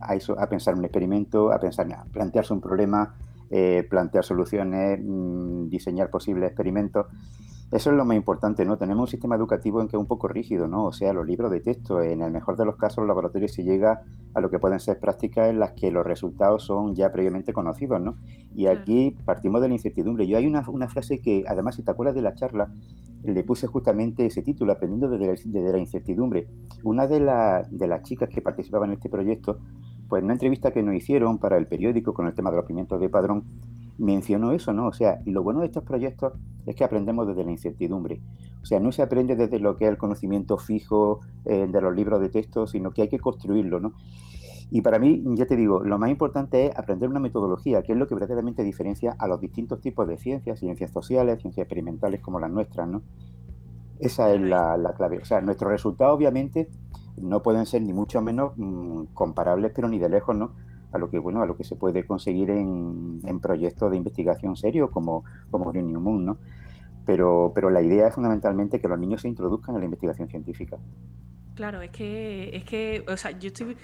a, 0.02 0.16
eso, 0.16 0.40
a 0.40 0.48
pensar 0.50 0.76
un 0.76 0.86
experimento, 0.86 1.52
a 1.52 1.62
a 1.62 2.06
plantearse 2.12 2.54
un 2.54 2.62
problema 2.62 3.16
eh, 3.54 3.86
plantear 3.90 4.24
soluciones, 4.24 5.00
mm, 5.04 5.68
diseñar 5.68 6.10
posibles 6.10 6.48
experimentos. 6.48 7.08
Eso 7.72 7.90
es 7.90 7.96
lo 7.96 8.04
más 8.04 8.16
importante, 8.16 8.66
¿no? 8.66 8.78
Tenemos 8.78 9.04
un 9.04 9.08
sistema 9.08 9.36
educativo 9.36 9.82
en 9.82 9.88
que 9.88 9.98
es 9.98 10.00
un 10.00 10.06
poco 10.06 10.30
rígido, 10.30 10.68
¿no? 10.68 10.86
O 10.86 10.94
sea, 10.94 11.12
los 11.12 11.26
libros 11.26 11.52
de 11.52 11.62
texto, 11.62 12.02
en 12.02 12.22
el 12.22 12.32
mejor 12.32 12.58
de 12.58 12.66
los 12.66 12.78
casos, 12.78 12.98
los 13.00 13.08
laboratorios 13.08 13.54
se 13.54 13.64
llega 13.64 14.04
a 14.34 14.42
lo 14.42 14.50
que 14.50 14.60
pueden 14.60 14.80
ser 14.80 15.00
prácticas 15.00 15.50
en 15.50 15.60
las 15.60 15.72
que 15.72 15.92
los 15.92 16.06
resultados 16.06 16.64
son 16.64 16.96
ya 16.96 17.12
previamente 17.12 17.52
conocidos, 17.54 18.02
¿no? 18.02 18.16
Y 18.54 18.68
aquí 18.68 19.18
partimos 19.24 19.62
de 19.62 19.70
la 19.70 19.74
incertidumbre. 19.74 20.28
Yo 20.28 20.38
hay 20.38 20.48
una, 20.48 20.64
frase 20.90 21.22
que, 21.22 21.44
además, 21.48 21.76
si 21.76 21.84
te 21.84 21.92
acuerdas 21.92 22.16
de 22.16 22.22
la 22.22 22.36
charla, 22.36 22.74
le 23.24 23.44
puse 23.44 23.68
justamente 23.68 24.26
ese 24.26 24.42
título, 24.42 24.74
Aprendiendo 24.74 25.10
desde 25.10 25.72
la, 25.72 25.78
incertidumbre. 25.78 26.48
Una 26.84 27.08
de, 27.08 27.20
de 27.70 27.88
las 27.88 28.04
chicas 28.04 28.30
que 28.30 28.42
participaban 28.42 28.90
en 28.90 28.96
este 28.96 29.10
proyecto 29.10 29.60
pues 30.12 30.20
en 30.20 30.26
una 30.26 30.34
entrevista 30.34 30.72
que 30.72 30.84
nos 30.84 30.94
hicieron 30.94 31.38
para 31.38 31.56
el 31.56 31.68
periódico 31.68 32.14
con 32.14 32.28
el 32.28 32.34
tema 32.34 32.52
de 32.52 32.58
los 32.58 32.66
pimientos 32.66 33.00
de 33.00 33.08
padrón, 33.08 33.46
mencionó 33.98 34.52
eso, 34.52 34.74
¿no? 34.74 34.88
O 34.88 34.92
sea, 34.92 35.22
lo 35.26 35.42
bueno 35.42 35.62
de 35.62 35.68
estos 35.68 35.86
proyectos 35.86 36.34
es 36.66 36.76
que 36.76 36.84
aprendemos 36.84 37.26
desde 37.28 37.46
la 37.46 37.52
incertidumbre. 37.52 38.20
O 38.62 38.66
sea, 38.66 38.82
no 38.82 38.92
se 38.92 39.04
aprende 39.04 39.38
desde 39.38 39.60
lo 39.60 39.78
que 39.78 39.86
es 39.86 39.90
el 39.90 39.98
conocimiento 39.98 40.58
fijo 40.58 41.22
eh, 41.46 41.66
de 41.66 41.80
los 41.80 41.96
libros 41.96 42.20
de 42.20 42.28
texto, 42.28 42.68
sino 42.68 42.92
que 42.92 43.04
hay 43.04 43.08
que 43.08 43.20
construirlo, 43.20 43.80
¿no? 43.80 43.94
Y 44.70 44.82
para 44.82 45.00
mí, 45.00 45.24
ya 45.36 45.46
te 45.46 45.56
digo, 45.56 45.82
lo 45.82 45.98
más 45.98 46.10
importante 46.10 46.66
es 46.66 46.78
aprender 46.78 47.08
una 47.08 47.22
metodología, 47.22 47.82
que 47.82 47.94
es 47.94 47.98
lo 47.98 48.06
que 48.06 48.16
verdaderamente 48.16 48.64
diferencia 48.64 49.16
a 49.18 49.30
los 49.30 49.40
distintos 49.40 49.80
tipos 49.80 50.06
de 50.10 50.18
ciencias, 50.18 50.60
ciencias 50.60 50.92
sociales, 50.92 51.40
ciencias 51.40 51.64
experimentales 51.64 52.20
como 52.20 52.38
las 52.38 52.52
nuestras, 52.52 52.86
¿no? 52.86 53.02
Esa 54.02 54.34
es 54.34 54.42
la, 54.42 54.94
clave. 54.98 55.20
O 55.20 55.26
sea, 55.26 55.40
nuestros 55.40 55.72
resultados 55.72 56.18
obviamente 56.18 56.68
no 57.18 57.42
pueden 57.42 57.66
ser 57.66 57.82
ni 57.82 57.94
mucho 57.94 58.22
menos 58.22 58.54
mm, 58.56 59.06
comparables, 59.14 59.72
pero 59.74 59.88
ni 59.88 60.00
de 60.00 60.10
lejos, 60.10 60.36
¿no? 60.36 60.52
A 60.92 60.98
lo 60.98 61.10
que, 61.10 61.20
bueno, 61.20 61.42
a 61.42 61.46
lo 61.46 61.56
que 61.56 61.64
se 61.64 61.76
puede 61.76 62.06
conseguir 62.06 62.50
en, 62.50 63.40
proyectos 63.42 63.92
de 63.92 63.98
investigación 63.98 64.56
serios 64.56 64.90
como, 64.92 65.24
como 65.50 65.72
Green 65.72 65.88
New 65.88 66.02
Moon, 66.02 66.26
¿no? 66.26 66.38
Pero, 67.06 67.52
pero 67.56 67.70
la 67.70 67.82
idea 67.82 68.08
es 68.08 68.14
fundamentalmente 68.14 68.80
que 68.80 68.88
los 68.88 69.00
niños 69.00 69.22
se 69.22 69.28
introduzcan 69.28 69.76
en 69.76 69.82
la 69.82 69.86
investigación 69.86 70.28
científica. 70.28 70.78
Claro, 71.56 71.82
es 71.82 71.92
que, 71.92 72.56
es 72.56 72.64
que, 72.64 73.04
o 73.08 73.18
sea, 73.18 73.32
yo 73.32 73.48
estoy, 73.48 73.76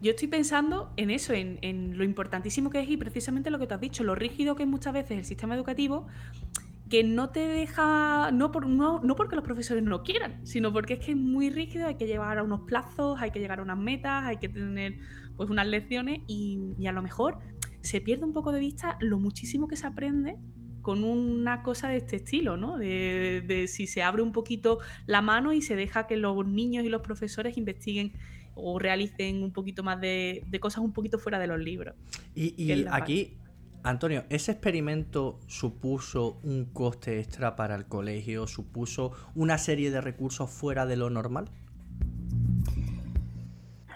yo 0.00 0.10
estoy 0.10 0.28
pensando 0.28 0.90
en 0.96 1.10
eso, 1.10 1.32
en, 1.32 1.58
en, 1.62 1.96
lo 1.96 2.04
importantísimo 2.04 2.70
que 2.70 2.80
es 2.80 2.88
y 2.88 2.96
precisamente 2.96 3.50
lo 3.50 3.58
que 3.58 3.66
tú 3.66 3.74
has 3.74 3.80
dicho, 3.80 4.04
lo 4.04 4.14
rígido 4.14 4.54
que 4.54 4.64
es 4.64 4.68
muchas 4.68 4.92
veces 4.92 5.18
el 5.18 5.24
sistema 5.24 5.54
educativo, 5.54 6.06
que 6.92 7.04
no 7.04 7.30
te 7.30 7.48
deja, 7.48 8.30
no, 8.32 8.52
por, 8.52 8.66
no, 8.66 9.00
no 9.00 9.16
porque 9.16 9.34
los 9.34 9.42
profesores 9.42 9.82
no 9.82 9.88
lo 9.88 10.02
quieran, 10.02 10.46
sino 10.46 10.74
porque 10.74 10.92
es 10.92 11.00
que 11.00 11.12
es 11.12 11.16
muy 11.16 11.48
rígido, 11.48 11.86
hay 11.86 11.94
que 11.94 12.06
llevar 12.06 12.36
a 12.36 12.42
unos 12.42 12.60
plazos, 12.66 13.18
hay 13.18 13.30
que 13.30 13.40
llegar 13.40 13.60
a 13.60 13.62
unas 13.62 13.78
metas, 13.78 14.24
hay 14.24 14.36
que 14.36 14.50
tener 14.50 14.98
pues 15.38 15.48
unas 15.48 15.66
lecciones 15.66 16.20
y, 16.26 16.74
y 16.78 16.86
a 16.88 16.92
lo 16.92 17.00
mejor 17.00 17.38
se 17.80 18.02
pierde 18.02 18.26
un 18.26 18.34
poco 18.34 18.52
de 18.52 18.60
vista 18.60 18.98
lo 19.00 19.18
muchísimo 19.18 19.68
que 19.68 19.76
se 19.76 19.86
aprende 19.86 20.36
con 20.82 21.02
una 21.02 21.62
cosa 21.62 21.88
de 21.88 21.96
este 21.96 22.16
estilo, 22.16 22.58
¿no? 22.58 22.76
De, 22.76 23.64
si 23.68 23.86
se 23.86 24.02
abre 24.02 24.20
un 24.20 24.32
poquito 24.32 24.80
la 25.06 25.22
mano 25.22 25.54
y 25.54 25.62
se 25.62 25.76
deja 25.76 26.06
que 26.06 26.18
los 26.18 26.46
niños 26.46 26.84
y 26.84 26.90
los 26.90 27.00
profesores 27.00 27.56
investiguen 27.56 28.12
o 28.54 28.78
realicen 28.78 29.42
un 29.42 29.54
poquito 29.54 29.82
más 29.82 29.98
de, 29.98 30.44
cosas 30.60 30.84
un 30.84 30.92
poquito 30.92 31.18
fuera 31.18 31.38
de 31.38 31.46
los 31.46 31.58
libros. 31.58 31.94
Y, 32.34 32.84
aquí, 32.90 33.38
Antonio, 33.84 34.22
¿ese 34.30 34.52
experimento 34.52 35.40
supuso 35.48 36.38
un 36.44 36.66
coste 36.66 37.18
extra 37.18 37.56
para 37.56 37.74
el 37.74 37.86
colegio? 37.86 38.46
¿Supuso 38.46 39.10
una 39.34 39.58
serie 39.58 39.90
de 39.90 40.00
recursos 40.00 40.48
fuera 40.50 40.86
de 40.86 40.96
lo 40.96 41.10
normal? 41.10 41.50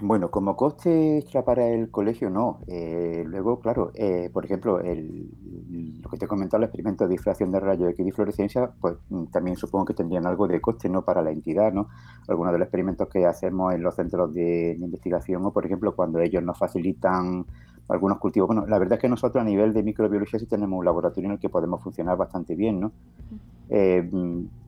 Bueno, 0.00 0.30
como 0.30 0.56
coste 0.56 1.18
extra 1.18 1.44
para 1.44 1.68
el 1.68 1.90
colegio 1.90 2.28
no. 2.28 2.60
Eh, 2.66 3.24
luego, 3.26 3.60
claro, 3.60 3.92
eh, 3.94 4.28
por 4.30 4.44
ejemplo, 4.44 4.80
el, 4.80 5.30
lo 6.02 6.10
que 6.10 6.18
te 6.18 6.26
he 6.26 6.28
comentado, 6.28 6.58
el 6.58 6.64
experimento 6.64 7.04
de 7.04 7.10
difracción 7.10 7.50
de 7.50 7.60
rayos 7.60 7.90
X 7.90 8.06
y 8.06 8.10
fluorescencia, 8.10 8.70
pues 8.80 8.96
mm, 9.08 9.26
también 9.26 9.56
supongo 9.56 9.86
que 9.86 9.94
tendrían 9.94 10.26
algo 10.26 10.48
de 10.48 10.60
coste 10.60 10.88
no 10.90 11.02
para 11.02 11.22
la 11.22 11.30
entidad, 11.30 11.72
¿no? 11.72 11.88
Algunos 12.28 12.52
de 12.52 12.58
los 12.58 12.66
experimentos 12.66 13.08
que 13.08 13.24
hacemos 13.24 13.72
en 13.74 13.82
los 13.82 13.94
centros 13.94 14.34
de, 14.34 14.76
investigación 14.78 15.46
o, 15.46 15.52
por 15.52 15.64
ejemplo, 15.64 15.94
cuando 15.94 16.20
ellos 16.20 16.42
nos 16.42 16.58
facilitan 16.58 17.46
algunos 17.88 18.18
cultivos. 18.18 18.48
Bueno, 18.48 18.66
la 18.66 18.78
verdad 18.78 18.94
es 18.94 19.00
que 19.00 19.08
nosotros 19.08 19.40
a 19.40 19.44
nivel 19.44 19.72
de 19.72 19.82
microbiología 19.82 20.38
sí 20.38 20.46
tenemos 20.46 20.78
un 20.78 20.84
laboratorio 20.84 21.28
en 21.28 21.32
el 21.34 21.38
que 21.38 21.48
podemos 21.48 21.82
funcionar 21.82 22.16
bastante 22.16 22.54
bien, 22.54 22.80
¿no? 22.80 22.92
Eh, 23.68 24.08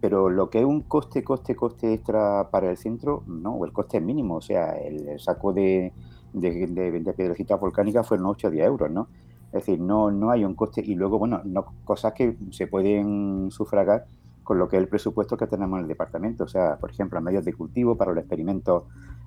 pero 0.00 0.28
lo 0.28 0.50
que 0.50 0.58
es 0.58 0.64
un 0.64 0.82
coste, 0.82 1.22
coste, 1.22 1.54
coste 1.54 1.94
extra 1.94 2.48
para 2.50 2.70
el 2.70 2.76
centro, 2.76 3.22
no, 3.26 3.64
el 3.64 3.72
coste 3.72 3.98
es 3.98 4.02
mínimo, 4.02 4.36
o 4.36 4.40
sea, 4.40 4.72
el, 4.72 5.20
saco 5.20 5.52
de, 5.52 5.92
de, 6.32 6.66
de, 6.66 7.12
piedrecitas 7.12 7.60
volcánicas 7.60 8.06
fueron 8.06 8.26
8 8.26 8.48
o 8.48 8.50
10 8.50 8.66
euros, 8.66 8.90
¿no? 8.90 9.08
Es 9.48 9.64
decir, 9.64 9.80
no, 9.80 10.10
no 10.10 10.30
hay 10.30 10.44
un 10.44 10.54
coste. 10.54 10.82
Y 10.84 10.94
luego, 10.94 11.18
bueno, 11.18 11.40
no, 11.44 11.66
cosas 11.84 12.12
que 12.12 12.36
se 12.50 12.66
pueden 12.66 13.50
sufragar 13.50 14.04
con 14.48 14.58
lo 14.58 14.66
que 14.66 14.76
es 14.76 14.82
el 14.82 14.88
presupuesto 14.88 15.36
que 15.36 15.46
tenemos 15.46 15.76
en 15.76 15.82
el 15.82 15.88
departamento. 15.88 16.44
O 16.44 16.48
sea, 16.48 16.78
por 16.78 16.90
ejemplo, 16.90 17.20
medios 17.20 17.44
de 17.44 17.52
cultivo 17.52 17.98
para 17.98 18.12
los 18.12 18.20
experimentos 18.20 18.84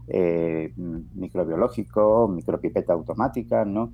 eh, 0.07 0.73
microbiológicos, 0.75 2.27
micropipetas 2.31 2.89
automáticas, 2.89 3.67
¿no? 3.67 3.93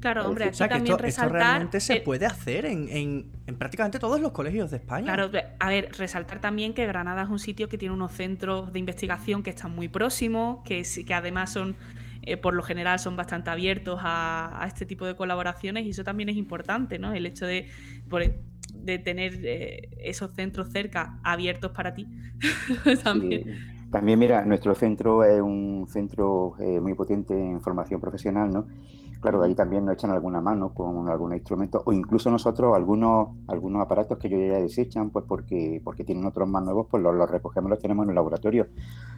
Claro, 0.00 0.26
hombre, 0.26 0.46
aquí 0.46 0.58
también 0.58 0.86
esto, 0.86 0.96
resaltar. 0.96 1.32
realmente 1.32 1.78
se 1.78 2.00
puede 2.00 2.26
hacer 2.26 2.66
en, 2.66 3.30
prácticamente 3.56 4.00
todos 4.00 4.20
los 4.20 4.32
colegios 4.32 4.72
de 4.72 4.78
España. 4.78 5.14
Claro, 5.14 5.30
a 5.60 5.68
ver, 5.68 5.92
resaltar 5.96 6.40
también 6.40 6.74
que 6.74 6.84
Granada 6.88 7.22
es 7.22 7.28
un 7.28 7.38
sitio 7.38 7.68
que 7.68 7.78
tiene 7.78 7.94
unos 7.94 8.10
centros 8.10 8.72
de 8.72 8.80
investigación 8.80 9.44
que 9.44 9.50
están 9.50 9.76
muy 9.76 9.86
próximos, 9.86 10.58
que, 10.64 10.82
que 11.06 11.14
además 11.14 11.52
son 11.52 11.76
eh, 12.26 12.38
por 12.38 12.54
lo 12.54 12.62
general 12.62 12.98
son 12.98 13.16
bastante 13.16 13.50
abiertos 13.50 14.00
a, 14.02 14.64
este 14.66 14.86
tipo 14.86 15.04
de 15.04 15.14
colaboraciones 15.14 15.84
y 15.84 15.90
eso 15.90 16.04
también 16.04 16.30
es 16.30 16.36
importante, 16.36 16.98
¿no? 16.98 17.12
El 17.12 17.26
hecho 17.26 17.46
de, 17.46 17.68
de 18.84 18.98
tener 18.98 19.40
eh, 19.44 19.90
esos 19.98 20.32
centros 20.34 20.70
cerca 20.70 21.18
abiertos 21.22 21.72
para 21.72 21.94
ti 21.94 22.06
también. 23.04 23.74
También, 23.90 24.18
mira, 24.18 24.44
nuestro 24.44 24.74
centro 24.74 25.22
es 25.22 25.40
un 25.40 25.86
centro 25.88 26.54
eh, 26.58 26.80
muy 26.80 26.94
potente 26.94 27.32
en 27.32 27.60
formación 27.60 28.00
profesional, 28.00 28.52
¿no? 28.52 28.66
Claro, 29.24 29.40
de 29.40 29.46
ahí 29.46 29.54
también 29.54 29.86
nos 29.86 29.94
echan 29.94 30.10
alguna 30.10 30.42
mano 30.42 30.74
con 30.74 31.08
algún 31.08 31.32
instrumento 31.32 31.82
o 31.86 31.94
incluso 31.94 32.30
nosotros 32.30 32.76
algunos 32.76 33.28
algunos 33.48 33.80
aparatos 33.80 34.18
que 34.18 34.26
ellos 34.26 34.40
ya 34.50 34.60
desechan, 34.60 35.08
pues 35.08 35.24
porque 35.26 35.80
porque 35.82 36.04
tienen 36.04 36.26
otros 36.26 36.46
más 36.46 36.62
nuevos, 36.62 36.88
pues 36.90 37.02
los, 37.02 37.30
recogemos, 37.30 37.70
los 37.70 37.78
tenemos 37.78 38.04
en 38.04 38.10
el 38.10 38.16
laboratorio. 38.16 38.66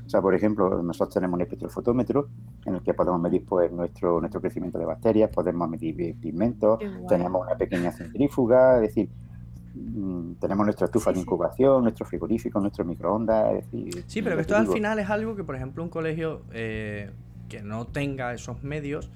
O 0.04 0.08
sea, 0.08 0.22
por 0.22 0.32
ejemplo, 0.32 0.80
nosotros 0.80 1.12
tenemos 1.12 1.34
un 1.34 1.40
espectrofotómetro 1.40 2.28
en 2.66 2.76
el 2.76 2.82
que 2.82 2.94
podemos 2.94 3.20
medir 3.20 3.44
pues 3.44 3.72
nuestro 3.72 4.20
nuestro 4.20 4.40
crecimiento 4.40 4.78
de 4.78 4.84
bacterias, 4.84 5.28
podemos 5.30 5.68
medir 5.68 6.14
pigmentos, 6.20 6.78
tenemos 7.08 7.42
una 7.44 7.56
pequeña 7.56 7.90
centrífuga, 7.90 8.76
es 8.76 8.82
decir, 8.82 9.10
tenemos 10.40 10.64
nuestra 10.64 10.86
estufa 10.86 11.12
de 11.12 11.20
incubación, 11.20 11.82
nuestro 11.82 12.06
frigorífico, 12.06 12.60
nuestro 12.60 12.84
microondas. 12.84 13.54
Es 13.54 13.70
decir, 13.70 14.04
sí, 14.06 14.22
pero 14.22 14.36
que 14.36 14.42
esto 14.42 14.56
al 14.56 14.68
final 14.68 14.98
es 14.98 15.10
algo 15.10 15.36
que, 15.36 15.44
por 15.44 15.56
ejemplo, 15.56 15.82
un 15.82 15.90
colegio 15.90 16.42
eh, 16.52 17.10
que 17.48 17.62
no 17.62 17.86
tenga 17.86 18.32
esos 18.32 18.62
medios, 18.62 19.10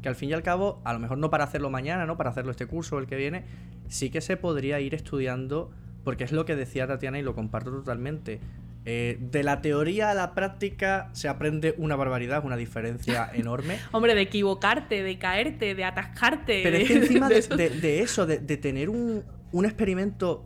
que 0.00 0.08
al 0.08 0.14
fin 0.14 0.30
y 0.30 0.32
al 0.32 0.42
cabo, 0.42 0.80
a 0.84 0.92
lo 0.92 0.98
mejor 0.98 1.18
no 1.18 1.30
para 1.30 1.44
hacerlo 1.44 1.70
mañana, 1.70 2.06
¿no? 2.06 2.16
Para 2.16 2.30
hacerlo 2.30 2.50
este 2.50 2.66
curso 2.66 2.96
o 2.96 2.98
el 2.98 3.06
que 3.06 3.16
viene, 3.16 3.44
sí 3.88 4.10
que 4.10 4.20
se 4.20 4.36
podría 4.36 4.80
ir 4.80 4.94
estudiando, 4.94 5.70
porque 6.04 6.24
es 6.24 6.32
lo 6.32 6.44
que 6.44 6.56
decía 6.56 6.86
Tatiana 6.86 7.18
y 7.18 7.22
lo 7.22 7.34
comparto 7.34 7.70
totalmente. 7.70 8.40
Eh, 8.84 9.16
de 9.20 9.44
la 9.44 9.60
teoría 9.62 10.10
a 10.10 10.14
la 10.14 10.34
práctica 10.34 11.08
se 11.12 11.28
aprende 11.28 11.76
una 11.78 11.94
barbaridad, 11.94 12.44
una 12.44 12.56
diferencia 12.56 13.30
enorme. 13.34 13.78
Hombre, 13.92 14.14
de 14.14 14.22
equivocarte, 14.22 15.04
de 15.04 15.18
caerte, 15.18 15.76
de 15.76 15.84
atascarte. 15.84 16.62
Pero 16.64 16.76
es 16.76 16.88
que 16.88 16.96
encima 16.96 17.28
de, 17.28 18.00
eso, 18.00 18.26
de, 18.26 18.38
tener 18.56 18.90
un, 18.90 19.22
un 19.52 19.64
experimento 19.64 20.44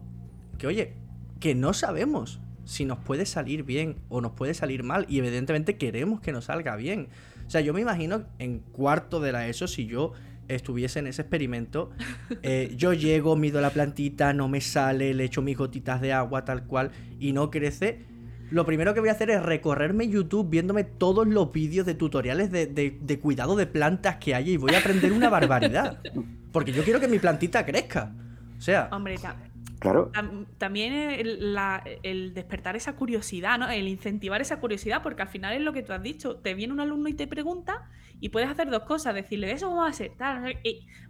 que, 0.58 0.66
oye, 0.66 0.94
que 1.40 1.54
no 1.54 1.72
sabemos 1.72 2.40
si 2.64 2.84
nos 2.84 2.98
puede 2.98 3.26
salir 3.26 3.62
bien 3.62 3.96
o 4.08 4.20
nos 4.20 4.32
puede 4.32 4.52
salir 4.52 4.82
mal, 4.82 5.06
y 5.08 5.18
evidentemente 5.18 5.76
queremos 5.76 6.20
que 6.20 6.32
nos 6.32 6.46
salga 6.46 6.76
bien. 6.76 7.08
O 7.46 7.50
sea, 7.50 7.60
yo 7.60 7.72
me 7.72 7.80
imagino 7.80 8.24
en 8.38 8.58
cuarto 8.58 9.20
de 9.20 9.32
la 9.32 9.46
ESO, 9.46 9.68
si 9.68 9.86
yo 9.86 10.12
estuviese 10.48 10.98
en 10.98 11.06
ese 11.06 11.22
experimento, 11.22 11.90
eh, 12.42 12.74
yo 12.76 12.92
llego, 12.92 13.36
mido 13.36 13.60
la 13.60 13.70
plantita, 13.70 14.32
no 14.32 14.48
me 14.48 14.60
sale, 14.60 15.14
le 15.14 15.24
echo 15.24 15.42
mis 15.42 15.56
gotitas 15.56 16.00
de 16.00 16.12
agua 16.12 16.44
tal 16.44 16.64
cual 16.64 16.90
y 17.20 17.32
no 17.32 17.50
crece. 17.50 18.04
Lo 18.50 18.64
primero 18.64 18.94
que 18.94 19.00
voy 19.00 19.08
a 19.08 19.12
hacer 19.12 19.30
es 19.30 19.42
recorrerme 19.42 20.08
YouTube 20.08 20.48
viéndome 20.48 20.84
todos 20.84 21.26
los 21.26 21.50
vídeos 21.50 21.84
de 21.84 21.94
tutoriales 21.94 22.52
de, 22.52 23.18
cuidado 23.20 23.56
de 23.56 23.66
plantas 23.66 24.16
que 24.16 24.36
hay 24.36 24.50
y 24.50 24.56
voy 24.56 24.72
a 24.74 24.78
aprender 24.78 25.12
una 25.12 25.28
barbaridad. 25.28 26.00
Porque 26.52 26.72
yo 26.72 26.84
quiero 26.84 27.00
que 27.00 27.08
mi 27.08 27.18
plantita 27.18 27.66
crezca. 27.66 28.14
O 28.58 28.60
sea... 28.60 28.88
Hombre, 28.92 29.16
Claro. 29.78 30.10
También 30.58 30.92
el, 30.94 32.34
despertar 32.34 32.76
esa 32.76 32.96
curiosidad, 32.96 33.58
¿no? 33.58 33.68
El 33.68 33.88
incentivar 33.88 34.40
esa 34.40 34.58
curiosidad, 34.58 35.02
porque 35.02 35.22
al 35.22 35.28
final 35.28 35.52
es 35.54 35.60
lo 35.60 35.72
que 35.72 35.82
tú 35.82 35.92
has 35.92 36.02
dicho. 36.02 36.36
Te 36.36 36.54
viene 36.54 36.72
un 36.72 36.80
alumno 36.80 37.08
y 37.08 37.14
te 37.14 37.26
pregunta 37.26 37.88
y 38.20 38.30
puedes 38.30 38.48
hacer 38.48 38.70
dos 38.70 38.84
cosas, 38.84 39.14
decirle, 39.14 39.52
eso 39.52 39.68
cómo 39.68 39.82
va 39.82 39.88
a 39.88 39.92
ser, 39.92 40.12
tal, 40.16 40.58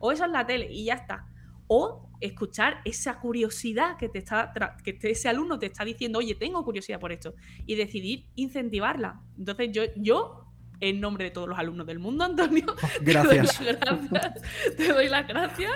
o 0.01 0.13
eso 0.13 0.25
es 0.25 0.31
la 0.31 0.47
tele 0.47 0.71
y 0.71 0.85
ya 0.87 0.95
está. 0.95 1.27
O 1.69 2.11
escuchar 2.21 2.81
esa 2.85 3.19
curiosidad 3.21 3.97
que 3.99 4.09
te 4.09 4.19
está 4.19 4.53
que 4.83 4.99
ese 5.01 5.29
alumno 5.29 5.59
te 5.59 5.67
está 5.67 5.85
diciendo, 5.85 6.19
oye, 6.19 6.35
tengo 6.35 6.65
curiosidad 6.65 6.99
por 6.99 7.13
esto, 7.13 7.35
y 7.67 7.77
decidir 7.77 8.27
incentivarla. 8.35 9.21
Entonces 9.39 9.71
yo, 9.73 9.83
yo 9.97 10.47
en 10.81 11.01
nombre 11.01 11.25
de 11.25 11.31
todos 11.31 11.49
los 11.49 11.59
alumnos 11.59 11.87
del 11.87 11.99
mundo, 11.99 12.25
Antonio, 12.25 12.67
gracias. 13.01 13.59
Te 13.59 13.73
doy 13.73 13.79
las 13.79 13.87
gracias 13.87 14.77
te 14.77 14.93
doy 14.93 15.09
las 15.09 15.27
gracias, 15.27 15.73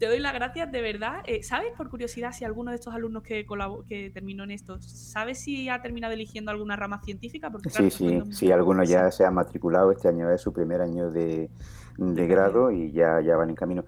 de 0.00 0.82
verdad. 0.82 1.22
Eh, 1.26 1.42
¿Sabes, 1.42 1.72
por 1.76 1.90
curiosidad, 1.90 2.32
si 2.32 2.44
alguno 2.44 2.70
de 2.70 2.76
estos 2.76 2.94
alumnos 2.94 3.22
que, 3.22 3.46
que 3.88 4.10
terminó 4.10 4.44
en 4.44 4.50
esto, 4.50 4.80
¿sabes 4.80 5.40
si 5.40 5.68
ha 5.68 5.82
terminado 5.82 6.14
eligiendo 6.14 6.50
alguna 6.50 6.76
rama 6.76 7.02
científica? 7.02 7.50
Porque, 7.50 7.70
sí, 7.70 7.90
sí, 7.90 8.22
sí, 8.30 8.50
algunos 8.50 8.88
ya 8.88 9.10
se 9.10 9.24
han 9.24 9.34
matriculado, 9.34 9.92
este 9.92 10.08
año 10.08 10.30
es 10.30 10.40
su 10.40 10.52
primer 10.52 10.80
año 10.80 11.10
de, 11.10 11.50
grado 11.98 12.70
y 12.70 12.92
ya, 12.92 13.20
ya 13.20 13.36
van 13.36 13.50
en 13.50 13.56
camino. 13.56 13.84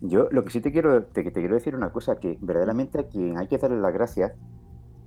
Yo 0.00 0.28
lo 0.30 0.44
que 0.44 0.50
sí 0.50 0.60
te 0.60 0.70
quiero, 0.70 1.04
te, 1.04 1.22
te 1.22 1.32
quiero 1.32 1.54
decir 1.54 1.74
una 1.74 1.90
cosa, 1.90 2.16
que 2.16 2.36
verdaderamente 2.40 2.98
a 2.98 3.08
quien 3.08 3.38
hay 3.38 3.46
que 3.48 3.56
darle 3.56 3.80
las 3.80 3.92
gracias, 3.94 4.32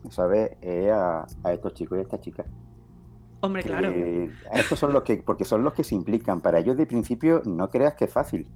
¿sabes? 0.10 0.52
Es 0.62 0.90
a, 0.92 1.28
estos 1.52 1.74
chicos 1.74 1.98
y 1.98 2.00
a 2.00 2.04
estas 2.04 2.22
chicas. 2.22 2.48
Hombre, 3.42 3.62
claro. 3.62 3.94
Estos 4.52 4.80
son 4.80 4.94
los 4.94 5.04
que, 5.04 5.18
porque 5.18 5.46
son 5.46 5.64
los 5.64 5.74
que 5.74 5.84
se 5.84 5.94
implican. 5.94 6.42
Para 6.42 6.58
ellos 6.58 6.76
de 6.76 6.88
principio 6.88 7.44
no 7.46 7.70
creas 7.70 7.94
que 7.94 8.06
es 8.06 8.12
fácil. 8.12 8.48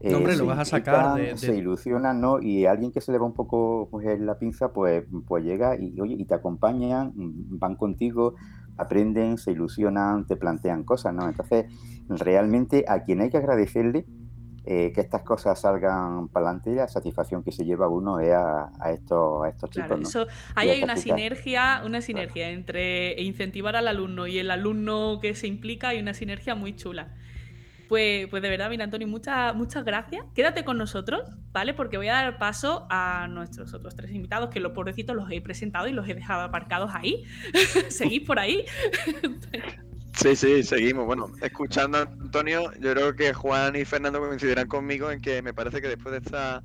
Eh, 0.00 0.14
hombre, 0.14 0.36
lo 0.36 0.46
vas 0.46 0.58
a 0.60 0.64
sacar 0.64 1.16
de, 1.16 1.36
Se 1.36 1.56
ilusionan, 1.56 2.20
¿no? 2.20 2.40
Y 2.40 2.66
alguien 2.66 2.92
que 2.92 3.00
se 3.00 3.10
le 3.10 3.18
va 3.18 3.26
un 3.26 3.34
poco 3.34 3.88
pues, 3.90 4.06
en 4.06 4.26
la 4.26 4.38
pinza, 4.38 4.72
pues, 4.72 5.04
pues 5.26 5.44
llega 5.44 5.76
y, 5.76 6.00
oye, 6.00 6.14
y 6.16 6.24
te 6.24 6.34
acompañan, 6.34 7.12
van 7.14 7.74
contigo, 7.74 8.34
aprenden, 8.76 9.38
se 9.38 9.52
ilusionan, 9.52 10.26
te 10.26 10.36
plantean 10.36 10.84
cosas, 10.84 11.14
¿no? 11.14 11.28
Entonces, 11.28 11.66
realmente 12.08 12.84
a 12.86 13.02
quien 13.02 13.20
hay 13.20 13.30
que 13.30 13.38
agradecerle 13.38 14.06
eh, 14.70 14.92
que 14.94 15.00
estas 15.00 15.22
cosas 15.22 15.58
salgan 15.58 16.28
para 16.28 16.46
adelante 16.46 16.70
y 16.70 16.74
la 16.74 16.88
satisfacción 16.88 17.42
que 17.42 17.50
se 17.52 17.64
lleva 17.64 17.88
uno 17.88 18.20
es 18.20 18.32
a, 18.32 18.70
estos, 18.92 19.42
a 19.42 19.48
estos 19.48 19.70
chicos. 19.70 20.00
Eso, 20.02 20.26
ahí 20.54 20.68
hay 20.68 20.82
una 20.82 20.96
sinergia, 20.96 21.82
una 21.86 22.02
sinergia 22.02 22.50
entre 22.50 23.20
incentivar 23.22 23.76
al 23.76 23.88
alumno 23.88 24.26
y 24.26 24.38
el 24.38 24.50
alumno 24.50 25.20
que 25.22 25.34
se 25.34 25.46
implica, 25.46 25.88
hay 25.88 26.00
una 26.00 26.12
sinergia 26.12 26.54
muy 26.54 26.76
chula. 26.76 27.14
Pues, 27.88 28.28
pues 28.28 28.42
de 28.42 28.50
verdad, 28.50 28.68
mira, 28.68 28.84
Antonio, 28.84 29.08
muchas, 29.08 29.54
muchas 29.54 29.84
gracias. 29.84 30.24
Quédate 30.34 30.64
con 30.64 30.76
nosotros, 30.76 31.22
¿vale? 31.52 31.72
Porque 31.72 31.96
voy 31.96 32.08
a 32.08 32.14
dar 32.14 32.38
paso 32.38 32.86
a 32.90 33.28
nuestros 33.28 33.72
otros 33.72 33.96
tres 33.96 34.10
invitados, 34.12 34.50
que 34.50 34.60
los 34.60 34.72
pobrecitos 34.72 35.16
los 35.16 35.30
he 35.30 35.40
presentado 35.40 35.88
y 35.88 35.92
los 35.92 36.06
he 36.06 36.14
dejado 36.14 36.42
aparcados 36.42 36.90
ahí. 36.94 37.24
Seguís 37.88 38.26
por 38.26 38.38
ahí. 38.38 38.64
Sí, 40.14 40.36
sí, 40.36 40.62
seguimos. 40.64 41.06
Bueno, 41.06 41.30
escuchando 41.40 41.98
a 41.98 42.02
Antonio, 42.02 42.72
yo 42.80 42.92
creo 42.92 43.14
que 43.14 43.32
Juan 43.32 43.76
y 43.76 43.84
Fernando 43.84 44.18
coincidirán 44.18 44.68
conmigo 44.68 45.10
en 45.10 45.20
que 45.20 45.40
me 45.42 45.54
parece 45.54 45.80
que 45.80 45.88
después 45.88 46.12
de 46.12 46.18
esta, 46.18 46.62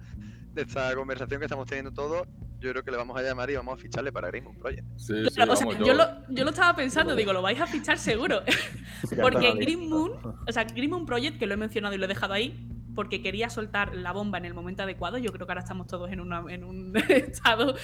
de 0.54 0.64
esta 0.64 0.94
conversación 0.96 1.40
que 1.40 1.46
estamos 1.46 1.68
teniendo 1.68 1.92
todos, 1.92 2.28
yo 2.64 2.72
creo 2.72 2.84
que 2.84 2.92
le 2.92 2.98
vamos 2.98 3.18
a 3.18 3.22
llamar 3.22 3.50
y 3.50 3.56
vamos 3.56 3.74
a 3.74 3.78
ficharle 3.78 4.12
para 4.12 4.30
Green 4.30 4.46
Project. 4.58 4.88
Sí, 4.98 5.14
sí, 5.30 5.36
yo, 5.36 5.94
lo, 5.94 6.06
yo, 6.30 6.44
lo, 6.44 6.50
estaba 6.50 6.76
pensando, 6.76 7.16
digo, 7.16 7.34
lo 7.34 7.42
vais 7.42 7.60
a 7.60 7.68
fichar 7.68 7.98
seguro. 7.98 8.42
Porque 9.22 9.54
Green 9.56 9.90
Moon, 9.90 10.14
o 10.48 10.52
sea, 10.52 10.64
Green 10.64 10.90
Moon 10.90 11.06
Project, 11.06 11.38
que 11.38 11.46
lo 11.46 11.54
he 11.54 11.58
mencionado 11.58 11.94
y 11.94 11.98
lo 11.98 12.06
he 12.06 12.08
dejado 12.08 12.34
ahí, 12.34 12.70
porque 12.96 13.22
quería 13.22 13.50
soltar 13.50 13.96
la 13.96 14.12
bomba 14.14 14.38
en 14.38 14.46
el 14.46 14.54
momento 14.54 14.84
adecuado. 14.84 15.18
Yo 15.18 15.32
creo 15.34 15.46
que 15.46 15.52
ahora 15.52 15.62
estamos 15.62 15.88
todos 15.88 16.10
en, 16.12 16.22
en 16.50 16.64
un 16.64 16.96
estado 17.10 17.76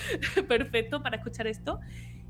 perfecto 0.48 1.04
para 1.04 1.18
escuchar 1.18 1.48
esto. 1.48 1.80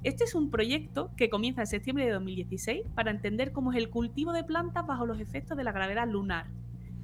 Este 0.04 0.24
es 0.24 0.34
un 0.34 0.50
proyecto 0.50 1.12
que 1.18 1.30
comienza 1.30 1.62
en 1.62 1.68
septiembre 1.68 2.06
de 2.06 2.14
2016 2.14 2.84
para 2.96 3.12
entender 3.12 3.52
cómo 3.52 3.74
es 3.74 3.78
el 3.78 3.90
cultivo 3.90 4.32
de 4.32 4.44
plantas 4.44 4.88
bajo 4.88 5.06
los 5.06 5.20
efectos 5.20 5.58
de 5.58 5.64
la 5.66 5.74
gravedad 5.74 6.08
lunar. 6.08 6.48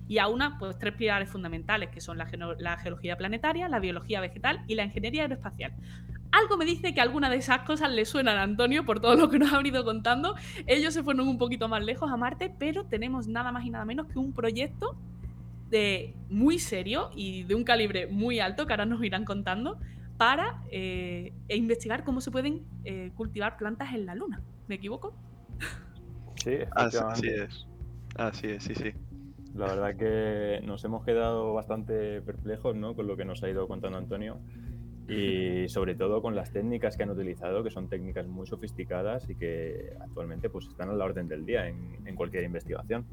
Y 0.07 0.19
a 0.19 0.27
una, 0.27 0.57
pues 0.59 0.77
tres 0.77 0.93
pilares 0.93 1.29
fundamentales, 1.29 1.89
que 1.89 1.99
son 1.99 2.17
la, 2.17 2.27
la 2.59 2.77
geología 2.77 3.17
planetaria, 3.17 3.67
la 3.67 3.79
biología 3.79 4.21
vegetal 4.21 4.63
y 4.67 4.75
la 4.75 4.83
ingeniería 4.83 5.23
aeroespacial. 5.23 5.73
Algo 6.31 6.57
me 6.57 6.65
dice 6.65 6.93
que 6.93 7.01
alguna 7.01 7.29
de 7.29 7.37
esas 7.37 7.59
cosas 7.59 7.91
le 7.91 8.05
suenan 8.05 8.37
a 8.37 8.43
Antonio 8.43 8.85
por 8.85 8.99
todo 8.99 9.15
lo 9.15 9.29
que 9.29 9.39
nos 9.39 9.53
ha 9.53 9.57
venido 9.57 9.83
contando. 9.83 10.35
Ellos 10.67 10.93
se 10.93 11.01
fueron 11.01 11.27
un 11.27 11.37
poquito 11.37 11.67
más 11.67 11.83
lejos 11.83 12.11
a 12.11 12.17
Marte, 12.17 12.53
pero 12.59 12.85
tenemos 12.85 13.27
nada 13.27 13.51
más 13.51 13.65
y 13.65 13.69
nada 13.69 13.85
menos 13.85 14.07
que 14.07 14.19
un 14.19 14.33
proyecto 14.33 14.95
de 15.69 16.13
muy 16.29 16.59
serio 16.59 17.09
y 17.15 17.43
de 17.43 17.55
un 17.55 17.63
calibre 17.63 18.07
muy 18.07 18.39
alto 18.39 18.67
que 18.67 18.73
ahora 18.73 18.85
nos 18.85 19.03
irán 19.03 19.25
contando 19.25 19.79
para 20.17 20.61
eh, 20.71 21.33
e 21.47 21.57
investigar 21.57 22.03
cómo 22.03 22.21
se 22.21 22.31
pueden 22.31 22.63
eh, 22.83 23.11
cultivar 23.15 23.57
plantas 23.57 23.93
en 23.93 24.05
la 24.05 24.15
luna. 24.15 24.41
¿Me 24.67 24.75
equivoco? 24.75 25.15
Sí, 26.35 26.57
así 26.71 27.27
es. 27.27 27.67
Así 28.17 28.47
es, 28.47 28.63
sí, 28.63 28.75
sí. 28.75 28.93
La 29.55 29.67
verdad 29.67 29.95
que 29.95 30.59
nos 30.65 30.83
hemos 30.83 31.05
quedado 31.05 31.53
bastante 31.53 32.21
perplejos 32.21 32.75
¿no? 32.75 32.93
con 32.93 33.07
lo 33.07 33.15
que 33.15 33.23
nos 33.23 33.41
ha 33.41 33.49
ido 33.49 33.67
contando 33.67 33.97
Antonio 33.97 34.37
y 35.07 35.69
sobre 35.69 35.95
todo 35.95 36.21
con 36.21 36.35
las 36.35 36.51
técnicas 36.51 36.97
que 36.97 37.03
han 37.03 37.11
utilizado, 37.11 37.63
que 37.63 37.69
son 37.69 37.87
técnicas 37.87 38.27
muy 38.27 38.47
sofisticadas 38.47 39.29
y 39.29 39.35
que 39.35 39.93
actualmente 40.01 40.49
pues, 40.49 40.67
están 40.67 40.89
a 40.89 40.93
la 40.93 41.05
orden 41.05 41.29
del 41.29 41.45
día 41.45 41.67
en, 41.67 42.05
en 42.05 42.15
cualquier 42.15 42.43
investigación. 42.43 43.05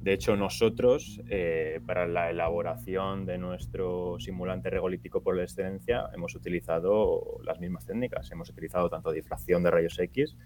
De 0.00 0.14
hecho, 0.14 0.34
nosotros, 0.34 1.20
eh, 1.28 1.80
para 1.86 2.08
la 2.08 2.30
elaboración 2.30 3.24
de 3.24 3.38
nuestro 3.38 4.18
simulante 4.18 4.68
regolítico 4.68 5.22
por 5.22 5.36
la 5.36 5.44
excelencia, 5.44 6.08
hemos 6.12 6.34
utilizado 6.34 7.38
las 7.44 7.60
mismas 7.60 7.86
técnicas. 7.86 8.28
Hemos 8.32 8.50
utilizado 8.50 8.90
tanto 8.90 9.12
difracción 9.12 9.62
de 9.62 9.70
rayos 9.70 9.96
X 9.98 10.36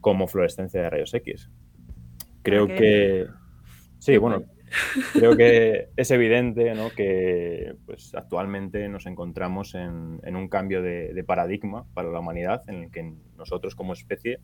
como 0.00 0.26
fluorescencia 0.26 0.82
de 0.82 0.90
rayos 0.90 1.14
X. 1.14 1.48
Creo 2.42 2.66
que... 2.66 3.26
Sí, 3.98 4.18
bueno, 4.18 4.44
creo 5.12 5.36
que 5.36 5.88
es 5.96 6.10
evidente 6.10 6.72
que 6.96 7.74
pues, 7.84 8.14
actualmente 8.14 8.88
nos 8.88 9.06
encontramos 9.06 9.74
en, 9.74 10.36
un 10.36 10.48
cambio 10.48 10.82
de, 10.82 11.24
paradigma 11.26 11.84
para 11.94 12.10
la 12.10 12.20
humanidad 12.20 12.62
en 12.68 12.84
el 12.84 12.90
que 12.90 13.12
nosotros 13.36 13.74
como 13.74 13.92
especie 13.92 14.40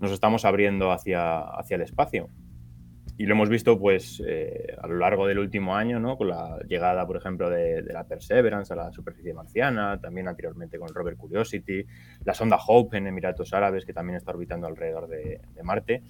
nos 0.00 0.12
estamos 0.12 0.44
abriendo 0.44 0.92
hacia, 0.92 1.40
hacia 1.40 1.76
el 1.76 1.82
espacio 1.82 2.28
y 3.18 3.26
lo 3.26 3.34
hemos 3.34 3.48
visto 3.48 3.76
pues 3.80 4.22
eh, 4.24 4.76
a 4.80 4.86
lo 4.86 4.96
largo 4.96 5.26
del 5.26 5.40
último 5.40 5.74
año, 5.74 5.98
¿no? 5.98 6.16
Con 6.16 6.28
la 6.28 6.56
llegada, 6.68 7.04
por 7.04 7.16
ejemplo, 7.16 7.50
de, 7.50 7.82
la 7.82 8.04
Perseverance 8.04 8.72
a 8.72 8.76
la 8.76 8.92
superficie 8.92 9.34
marciana, 9.34 10.00
también 10.00 10.28
anteriormente 10.28 10.78
con 10.78 10.88
el 10.88 10.94
rover 10.94 11.16
Curiosity, 11.16 11.84
la 12.24 12.32
sonda 12.32 12.56
Hope 12.64 12.96
en 12.96 13.08
Emiratos 13.08 13.52
Árabes, 13.52 13.84
que 13.84 13.92
también 13.92 14.16
está 14.16 14.30
orbitando 14.30 14.68
alrededor 14.68 15.08
de, 15.08 15.40
Marte. 15.64 16.04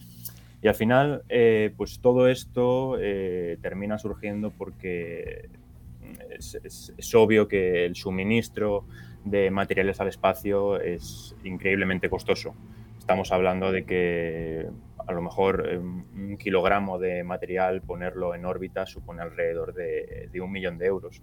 Y 0.60 0.68
al 0.68 0.74
final, 0.74 1.22
eh, 1.28 1.72
pues 1.76 2.00
todo 2.00 2.28
esto 2.28 2.96
eh, 3.00 3.58
termina 3.62 3.98
surgiendo 3.98 4.50
porque 4.50 5.48
es, 6.30 6.58
es, 6.96 7.14
obvio 7.14 7.46
que 7.46 7.84
el 7.84 7.94
suministro 7.94 8.84
de 9.24 9.50
materiales 9.50 10.00
al 10.00 10.08
espacio 10.08 10.80
es 10.80 11.36
increíblemente 11.44 12.10
costoso. 12.10 12.54
Estamos 12.98 13.30
hablando 13.30 13.70
de 13.72 13.84
que 13.84 14.66
a 15.08 15.12
lo 15.12 15.22
mejor 15.22 15.66
eh, 15.66 15.78
un 15.78 16.36
kilogramo 16.38 16.98
de 16.98 17.24
material, 17.24 17.80
ponerlo 17.80 18.34
en 18.34 18.44
órbita, 18.44 18.86
supone 18.86 19.22
alrededor 19.22 19.72
de, 19.72 20.30
un 20.40 20.52
millón 20.52 20.76
de 20.78 20.86
euros. 20.86 21.22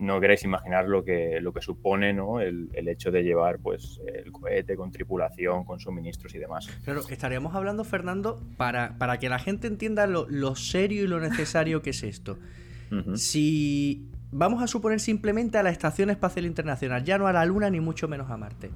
No 0.00 0.18
queréis 0.18 0.42
imaginar 0.44 0.88
lo 0.88 1.04
que, 1.04 1.40
lo 1.40 1.52
que 1.52 1.60
supone 1.60 2.12
¿no? 2.12 2.40
el, 2.40 2.70
hecho 2.88 3.10
de 3.10 3.22
llevar 3.22 3.58
pues, 3.58 4.00
el 4.06 4.32
cohete 4.32 4.74
con 4.74 4.90
tripulación, 4.90 5.64
con 5.64 5.78
suministros 5.78 6.34
y 6.34 6.38
demás. 6.38 6.68
Claro, 6.84 7.02
estaríamos 7.08 7.54
hablando, 7.54 7.84
Fernando, 7.84 8.42
para, 8.56 8.96
para 8.98 9.18
que 9.18 9.28
la 9.28 9.38
gente 9.38 9.66
entienda 9.66 10.06
lo, 10.06 10.56
serio 10.56 11.04
y 11.04 11.06
lo 11.06 11.20
necesario 11.20 11.82
que 11.82 11.90
es 11.90 12.02
esto. 12.02 12.38
Si 13.14 14.08
vamos 14.32 14.62
a 14.62 14.66
suponer 14.66 14.98
simplemente 14.98 15.58
a 15.58 15.62
la 15.62 15.70
Estación 15.70 16.10
Espacial 16.10 16.46
Internacional, 16.46 17.04
ya 17.04 17.18
no 17.18 17.28
a 17.28 17.32
la 17.32 17.44
Luna 17.44 17.70
ni 17.70 17.78
mucho 17.78 18.08
menos 18.08 18.30
a 18.30 18.36
Marte. 18.36 18.70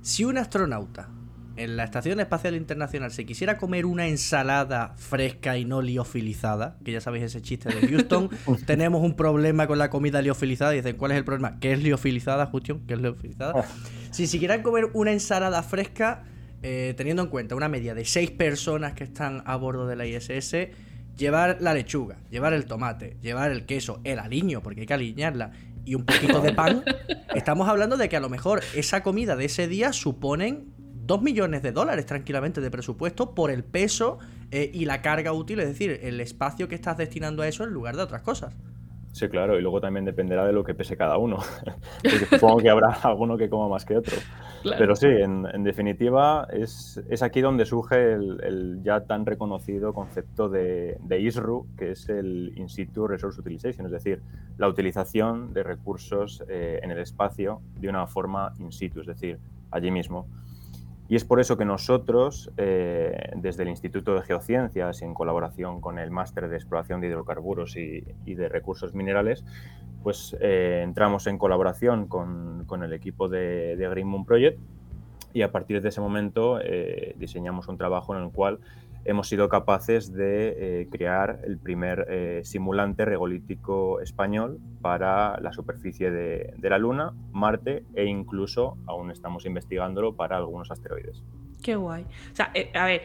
Si 0.00 0.24
un 0.24 0.38
astronauta 0.38 1.10
en 1.58 1.76
la 1.76 1.84
Estación 1.84 2.20
Espacial 2.20 2.54
Internacional 2.54 3.10
se 3.10 3.26
quisiera 3.26 3.58
comer 3.58 3.84
una 3.84 4.06
ensalada 4.06 4.94
fresca 4.96 5.58
y 5.58 5.64
no 5.64 5.82
liofilizada, 5.82 6.78
que 6.84 6.92
ya 6.92 7.00
sabéis 7.00 7.24
ese 7.24 7.42
chiste 7.42 7.68
de 7.68 7.88
Houston, 7.88 8.30
tenemos 8.66 9.02
un 9.02 9.14
problema 9.14 9.66
con 9.66 9.78
la 9.78 9.90
comida 9.90 10.22
liofilizada. 10.22 10.74
Y 10.74 10.78
dicen, 10.78 10.96
¿cuál 10.96 11.12
es 11.12 11.18
el 11.18 11.24
problema? 11.24 11.58
¿Qué 11.58 11.72
es 11.72 11.82
liofilizada, 11.82 12.46
Houston? 12.46 12.86
¿Qué 12.86 12.94
es 12.94 13.00
liofilizada? 13.00 13.52
Oh. 13.54 13.64
Si 14.10 14.26
se 14.26 14.38
quieran 14.38 14.62
comer 14.62 14.88
una 14.94 15.12
ensalada 15.12 15.62
fresca, 15.62 16.24
eh, 16.62 16.94
teniendo 16.96 17.22
en 17.22 17.28
cuenta 17.28 17.54
una 17.56 17.68
media 17.68 17.94
de 17.94 18.04
seis 18.04 18.30
personas 18.30 18.94
que 18.94 19.04
están 19.04 19.42
a 19.44 19.56
bordo 19.56 19.86
de 19.86 19.96
la 19.96 20.06
ISS, 20.06 20.68
llevar 21.16 21.58
la 21.60 21.74
lechuga, 21.74 22.18
llevar 22.30 22.52
el 22.52 22.66
tomate, 22.66 23.16
llevar 23.20 23.50
el 23.50 23.66
queso, 23.66 24.00
el 24.04 24.20
aliño, 24.20 24.62
porque 24.62 24.82
hay 24.82 24.86
que 24.86 24.94
aliñarla, 24.94 25.50
y 25.84 25.94
un 25.94 26.04
poquito 26.04 26.40
de 26.40 26.52
pan, 26.52 26.84
estamos 27.34 27.68
hablando 27.68 27.96
de 27.96 28.08
que 28.08 28.16
a 28.16 28.20
lo 28.20 28.28
mejor 28.28 28.60
esa 28.74 29.02
comida 29.02 29.36
de 29.36 29.46
ese 29.46 29.66
día 29.66 29.92
suponen 29.92 30.77
2 31.08 31.22
millones 31.22 31.62
de 31.62 31.72
dólares 31.72 32.04
tranquilamente 32.04 32.60
de 32.60 32.70
presupuesto 32.70 33.34
por 33.34 33.50
el 33.50 33.64
peso 33.64 34.18
eh, 34.50 34.70
y 34.72 34.84
la 34.84 35.00
carga 35.00 35.32
útil, 35.32 35.58
es 35.58 35.66
decir, 35.66 35.98
el 36.02 36.20
espacio 36.20 36.68
que 36.68 36.74
estás 36.74 36.98
destinando 36.98 37.42
a 37.42 37.48
eso 37.48 37.64
en 37.64 37.70
lugar 37.70 37.96
de 37.96 38.02
otras 38.02 38.20
cosas. 38.20 38.54
Sí, 39.12 39.26
claro, 39.30 39.58
y 39.58 39.62
luego 39.62 39.80
también 39.80 40.04
dependerá 40.04 40.46
de 40.46 40.52
lo 40.52 40.62
que 40.62 40.74
pese 40.74 40.98
cada 40.98 41.16
uno, 41.16 41.38
porque 42.02 42.26
supongo 42.26 42.58
que 42.58 42.68
habrá 42.68 42.90
alguno 43.02 43.38
que 43.38 43.48
coma 43.48 43.68
más 43.68 43.86
que 43.86 43.96
otro. 43.96 44.16
Pero 44.62 44.94
sí, 44.94 45.06
en, 45.06 45.64
definitiva, 45.64 46.46
es, 46.52 47.00
aquí 47.22 47.40
donde 47.40 47.64
surge 47.64 48.12
el, 48.12 48.80
ya 48.82 49.00
tan 49.00 49.24
reconocido 49.24 49.94
concepto 49.94 50.50
de, 50.50 50.98
ISRU, 51.08 51.68
que 51.78 51.92
es 51.92 52.10
el 52.10 52.52
In 52.56 52.68
situ 52.68 53.06
Resource 53.06 53.40
Utilization, 53.40 53.86
es 53.86 53.92
decir, 53.92 54.20
la 54.58 54.68
utilización 54.68 55.54
de 55.54 55.62
recursos 55.62 56.44
eh, 56.48 56.80
en 56.82 56.90
el 56.90 56.98
espacio 56.98 57.62
de 57.80 57.88
una 57.88 58.06
forma 58.06 58.52
in 58.58 58.72
situ, 58.72 59.00
es 59.00 59.06
decir, 59.06 59.38
allí 59.70 59.90
mismo. 59.90 60.26
Y 61.08 61.16
es 61.16 61.24
por 61.24 61.40
eso 61.40 61.56
que 61.56 61.64
nosotros, 61.64 62.50
eh, 62.58 63.30
desde 63.36 63.62
el 63.62 63.70
Instituto 63.70 64.14
de 64.14 64.22
Geociencias 64.22 65.00
en 65.00 65.14
colaboración 65.14 65.80
con 65.80 65.98
el 65.98 66.10
Máster 66.10 66.48
de 66.48 66.56
Exploración 66.56 67.00
de 67.00 67.08
Hidrocarburos 67.08 67.76
y, 67.76 68.02
de 68.26 68.48
Recursos 68.48 68.94
Minerales, 68.94 69.42
pues 70.02 70.36
eh, 70.40 70.82
entramos 70.84 71.26
en 71.26 71.38
colaboración 71.38 72.08
con, 72.08 72.82
el 72.82 72.92
equipo 72.92 73.28
de, 73.28 73.76
de, 73.76 73.88
Green 73.88 74.06
Moon 74.06 74.26
Project 74.26 74.60
y 75.32 75.42
a 75.42 75.50
partir 75.50 75.80
de 75.80 75.88
ese 75.88 76.00
momento 76.00 76.60
eh, 76.60 77.14
diseñamos 77.18 77.68
un 77.68 77.78
trabajo 77.78 78.14
en 78.14 78.22
el 78.24 78.30
cual 78.30 78.58
hemos 79.04 79.28
sido 79.28 79.48
capaces 79.48 80.12
de 80.12 80.82
eh, 80.82 80.88
crear 80.90 81.40
el 81.44 81.58
primer 81.58 82.06
eh, 82.08 82.40
simulante 82.44 83.04
regolítico 83.04 84.00
español 84.00 84.58
para 84.80 85.40
la 85.40 85.52
superficie 85.52 86.10
de, 86.10 86.54
la 86.62 86.78
Luna, 86.78 87.14
Marte 87.32 87.84
e 87.94 88.04
incluso 88.04 88.76
aún 88.86 89.10
estamos 89.10 89.46
investigándolo 89.46 90.14
para 90.14 90.36
algunos 90.36 90.70
asteroides. 90.70 91.24
Qué 91.62 91.76
guay. 91.76 92.04
O 92.32 92.36
sea, 92.36 92.50
eh, 92.54 92.70
a 92.74 92.86
ver, 92.86 93.02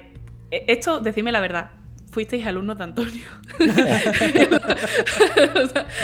esto, 0.52 1.00
decidme 1.00 1.32
la 1.32 1.42
verdad, 1.42 1.72
fuisteis 2.14 2.46
alumnos 2.46 2.78
de 2.78 2.84
Antonio. 2.84 3.26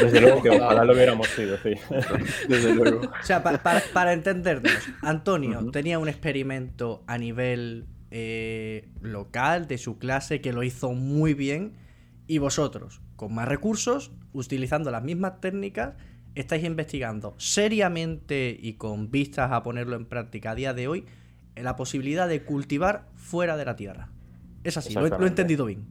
Desde 0.01 0.21
luego 0.21 0.41
que 0.41 0.49
ojalá 0.49 0.83
lo 0.83 0.93
hubiéramos 0.93 1.27
sido, 1.27 1.57
sí. 1.57 1.75
Desde 2.49 2.73
luego. 2.73 3.01
O 3.01 3.23
sea, 3.23 3.43
para, 3.43 4.13
entendernos, 4.13 4.89
Antonio 5.01 5.69
tenía 5.71 5.99
un 5.99 6.09
experimento 6.09 7.03
a 7.07 7.17
nivel 7.17 7.85
eh, 8.11 8.89
local 9.01 9.67
de 9.67 9.77
su 9.77 9.97
clase 9.97 10.41
que 10.41 10.53
lo 10.53 10.63
hizo 10.63 10.93
muy 10.93 11.33
bien. 11.33 11.73
Y 12.27 12.37
vosotros, 12.37 13.01
con 13.15 13.33
más 13.33 13.47
recursos, 13.47 14.11
utilizando 14.33 14.91
las 14.91 15.03
mismas 15.03 15.41
técnicas, 15.41 15.95
estáis 16.35 16.63
investigando 16.63 17.33
seriamente 17.37 18.55
y 18.59 18.73
con 18.73 19.09
vistas 19.09 19.51
a 19.51 19.63
ponerlo 19.63 19.95
en 19.95 20.05
práctica 20.05 20.51
a 20.51 20.55
día 20.55 20.73
de 20.73 20.87
hoy 20.87 21.05
la 21.55 21.75
posibilidad 21.75 22.27
de 22.27 22.43
cultivar 22.43 23.05
fuera 23.15 23.57
de 23.57 23.65
la 23.65 23.75
Tierra. 23.75 24.09
Es 24.63 24.77
así, 24.77 24.93
lo 24.93 25.05
he, 25.05 25.27
entendido 25.27 25.65
bien. 25.65 25.85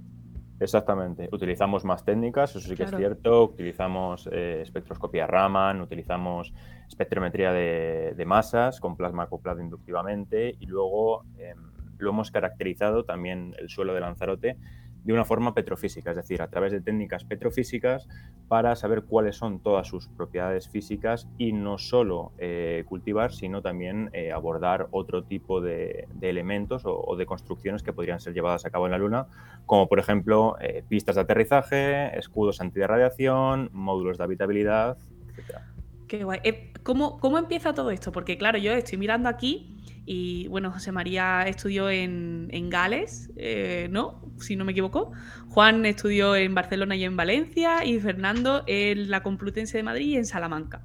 Exactamente. 0.61 1.29
Utilizamos 1.33 1.85
más 1.85 2.05
técnicas, 2.05 2.51
eso 2.51 2.69
sí 2.69 2.75
que 2.75 2.83
es 2.83 2.91
cierto. 2.91 3.45
Utilizamos 3.45 4.29
eh, 4.33 4.61
espectroscopía 4.63 5.27
Raman, 5.27 5.81
utilizamos 5.81 6.53
espectrometría 6.89 7.53
de, 7.53 8.25
masas 8.27 8.81
con 8.81 8.97
plasma 8.97 9.25
acoplado 9.25 9.61
inductivamente 9.61 10.57
y 10.59 10.67
luego 10.67 11.25
em, 11.39 11.59
lo 11.99 12.11
hemos 12.11 12.31
caracterizado 12.31 13.05
también 13.05 13.55
el 13.59 13.69
suelo 13.69 13.95
de 13.95 14.01
Lanzarote 14.01 14.57
de 15.05 15.13
una 15.15 15.25
forma 15.25 15.55
petrofísica, 15.55 16.11
es 16.11 16.17
decir, 16.17 16.43
a 16.43 16.49
través 16.49 16.73
de 16.73 16.81
técnicas 16.81 17.25
petrofísicas 17.25 18.09
para 18.49 18.77
saber 18.77 19.05
cuáles 19.05 19.37
son 19.37 19.61
todas 19.61 19.87
sus 19.87 20.09
propiedades 20.09 20.69
físicas 20.69 21.29
y 21.39 21.53
no 21.53 21.79
solo 21.79 22.33
eh, 22.37 22.85
cultivar, 22.87 23.33
sino 23.33 23.63
también 23.63 24.11
eh, 24.13 24.33
abordar 24.33 24.89
otro 24.91 25.25
tipo 25.25 25.61
de, 25.61 26.09
elementos 26.21 26.83
o, 26.85 27.17
de 27.17 27.27
construcciones 27.27 27.83
que 27.83 27.95
podrían 27.95 28.21
ser 28.21 28.35
llevadas 28.35 28.67
a 28.67 28.71
cabo 28.71 28.87
en 28.87 28.93
la 28.93 28.99
Luna, 28.99 29.27
como 29.67 29.89
por 29.89 29.99
ejemplo 29.99 30.57
eh, 30.61 30.85
pistas 30.87 31.15
de 31.15 31.23
aterrizaje, 31.23 32.19
escudos 32.19 32.61
antirradiación, 32.61 33.71
módulos 33.73 34.19
de 34.19 34.25
habitabilidad, 34.25 34.99
etc. 35.39 35.61
Qué 36.07 36.25
guay. 36.25 36.41
¿Cómo, 36.83 37.19
¿Cómo 37.19 37.39
empieza 37.39 37.73
todo 37.73 37.91
esto? 37.91 38.13
Porque 38.13 38.37
claro, 38.37 38.59
yo 38.59 38.73
estoy 38.73 38.99
mirando 38.99 39.29
aquí 39.29 39.75
y 40.11 40.49
bueno, 40.49 40.71
José 40.71 40.91
María 40.91 41.43
estudió 41.47 41.91
en, 41.91 42.71
Gales, 42.71 43.31
eh, 43.37 43.89
¿no? 43.91 44.23
Si 44.39 44.57
no 44.57 44.65
me 44.65 44.73
equivoco. 44.73 45.13
Juan 45.51 45.85
estudió 45.85 46.35
en 46.35 46.55
Barcelona 46.55 46.97
y 46.97 47.05
en 47.05 47.15
Valencia. 47.15 47.85
Y 47.85 48.01
Fernando 48.01 48.65
en 48.67 49.11
la 49.11 49.23
Complutense 49.23 49.77
de 49.77 49.83
Madrid 49.83 50.07
y 50.07 50.17
en 50.17 50.25
Salamanca. 50.25 50.81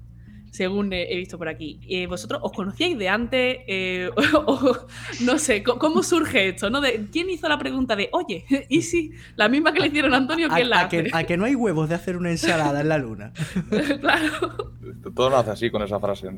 Según 0.54 0.94
he 0.94 1.18
visto 1.18 1.40
por 1.40 1.48
aquí. 1.48 1.80
Eh, 1.90 2.06
¿Vosotros 2.06 2.40
os 2.44 2.52
conocíais 2.52 2.96
de 2.96 3.10
antes? 3.10 3.58
Eh, 3.66 4.12
no 5.22 5.40
sé, 5.40 5.64
¿cómo 5.64 6.04
surge 6.04 6.50
esto? 6.50 6.70
¿no? 6.70 6.80
De, 6.80 7.08
¿Quién 7.12 7.28
hizo 7.32 7.50
la 7.50 7.58
pregunta 7.58 7.96
de, 7.96 8.10
oye, 8.12 8.46
y 8.70 8.84
si 8.84 9.14
la 9.36 9.50
misma 9.50 9.74
que 9.74 9.80
le 9.80 9.88
hicieron 9.88 10.14
a 10.14 10.18
Antonio, 10.18 10.50
¿quién 10.50 10.70
la 10.70 10.82
hace? 10.82 11.10
a 11.12 11.24
que 11.24 11.38
no 11.38 11.46
hay 11.46 11.56
huevos 11.56 11.90
de 11.90 11.96
hacer 11.96 12.18
una 12.18 12.30
ensalada 12.30 12.82
en 12.82 12.90
la 12.90 13.00
luna. 13.00 13.34
claro. 14.00 14.76
Todo 15.16 15.32
lo 15.32 15.38
hace 15.38 15.50
así 15.50 15.72
con 15.72 15.82
esa 15.82 16.00
frase. 16.00 16.30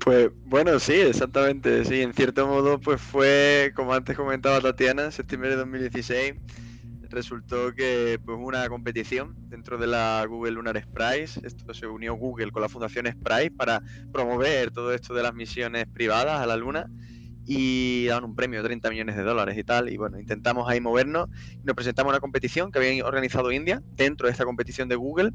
Pues 0.00 0.30
bueno, 0.46 0.80
sí, 0.80 0.94
exactamente. 0.94 1.84
Sí, 1.84 2.02
en 2.02 2.12
cierto 2.12 2.48
modo, 2.48 2.80
pues 2.80 3.00
fue, 3.00 3.72
como 3.76 3.94
antes 3.94 4.16
comentaba 4.16 4.60
Tatiana, 4.60 5.04
en 5.04 5.12
septiembre 5.12 5.50
de 5.50 5.56
2016, 5.58 6.34
resultó 7.12 7.74
que 7.74 8.18
pues 8.24 8.38
una 8.40 8.68
competición 8.68 9.36
dentro 9.48 9.78
de 9.78 9.86
la 9.86 10.24
Google 10.28 10.52
Lunar 10.52 10.84
Prize. 10.92 11.40
Esto 11.44 11.72
se 11.74 11.86
unió 11.86 12.14
Google 12.14 12.50
con 12.50 12.62
la 12.62 12.68
Fundación 12.68 13.04
Prize 13.22 13.50
para 13.50 13.82
promover 14.12 14.70
todo 14.70 14.92
esto 14.92 15.14
de 15.14 15.22
las 15.22 15.34
misiones 15.34 15.86
privadas 15.86 16.40
a 16.40 16.46
la 16.46 16.56
Luna 16.56 16.86
y 17.44 18.06
daban 18.06 18.24
un 18.24 18.34
premio 18.34 18.62
de 18.62 18.68
30 18.68 18.90
millones 18.90 19.16
de 19.16 19.22
dólares 19.22 19.56
y 19.58 19.64
tal. 19.64 19.88
Y 19.88 19.96
bueno, 19.96 20.18
intentamos 20.18 20.68
ahí 20.68 20.80
movernos 20.80 21.28
y 21.52 21.64
nos 21.64 21.74
presentamos 21.74 22.10
a 22.10 22.14
una 22.14 22.20
competición 22.20 22.72
que 22.72 22.78
había 22.78 23.04
organizado 23.04 23.52
India 23.52 23.82
dentro 23.96 24.26
de 24.26 24.32
esta 24.32 24.44
competición 24.44 24.88
de 24.88 24.96
Google. 24.96 25.32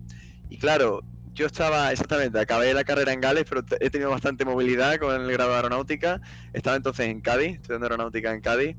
Y 0.49 0.57
claro, 0.57 1.03
yo 1.33 1.45
estaba, 1.45 1.91
exactamente, 1.91 2.39
acabé 2.39 2.73
la 2.73 2.83
carrera 2.83 3.13
en 3.13 3.21
Gales, 3.21 3.45
pero 3.47 3.63
he 3.79 3.89
tenido 3.89 4.09
bastante 4.09 4.43
movilidad 4.43 4.97
con 4.97 5.21
el 5.21 5.31
grado 5.31 5.51
de 5.51 5.55
aeronáutica. 5.57 6.19
Estaba 6.53 6.75
entonces 6.75 7.07
en 7.07 7.21
Cádiz, 7.21 7.55
estudiando 7.55 7.85
aeronáutica 7.85 8.33
en 8.33 8.41
Cádiz, 8.41 8.75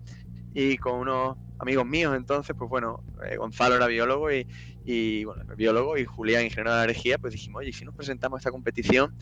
y 0.55 0.77
con 0.79 0.99
unos 1.01 1.37
amigos 1.59 1.87
míos 1.87 2.15
entonces, 2.17 2.55
pues 2.57 2.69
bueno, 2.71 3.03
eh, 3.29 3.37
Gonzalo 3.37 3.77
era 3.77 3.87
biólogo 3.87 4.31
y, 4.33 4.47
biólogo 5.57 5.99
y 5.99 6.05
Julián, 6.05 6.45
ingeniero 6.45 6.75
de 6.75 6.85
energía, 6.85 7.19
pues 7.19 7.33
dijimos, 7.33 7.61
oye, 7.61 7.73
si 7.73 7.85
nos 7.85 7.95
presentamos 7.95 8.37
a 8.37 8.41
esta 8.41 8.51
competición 8.51 9.15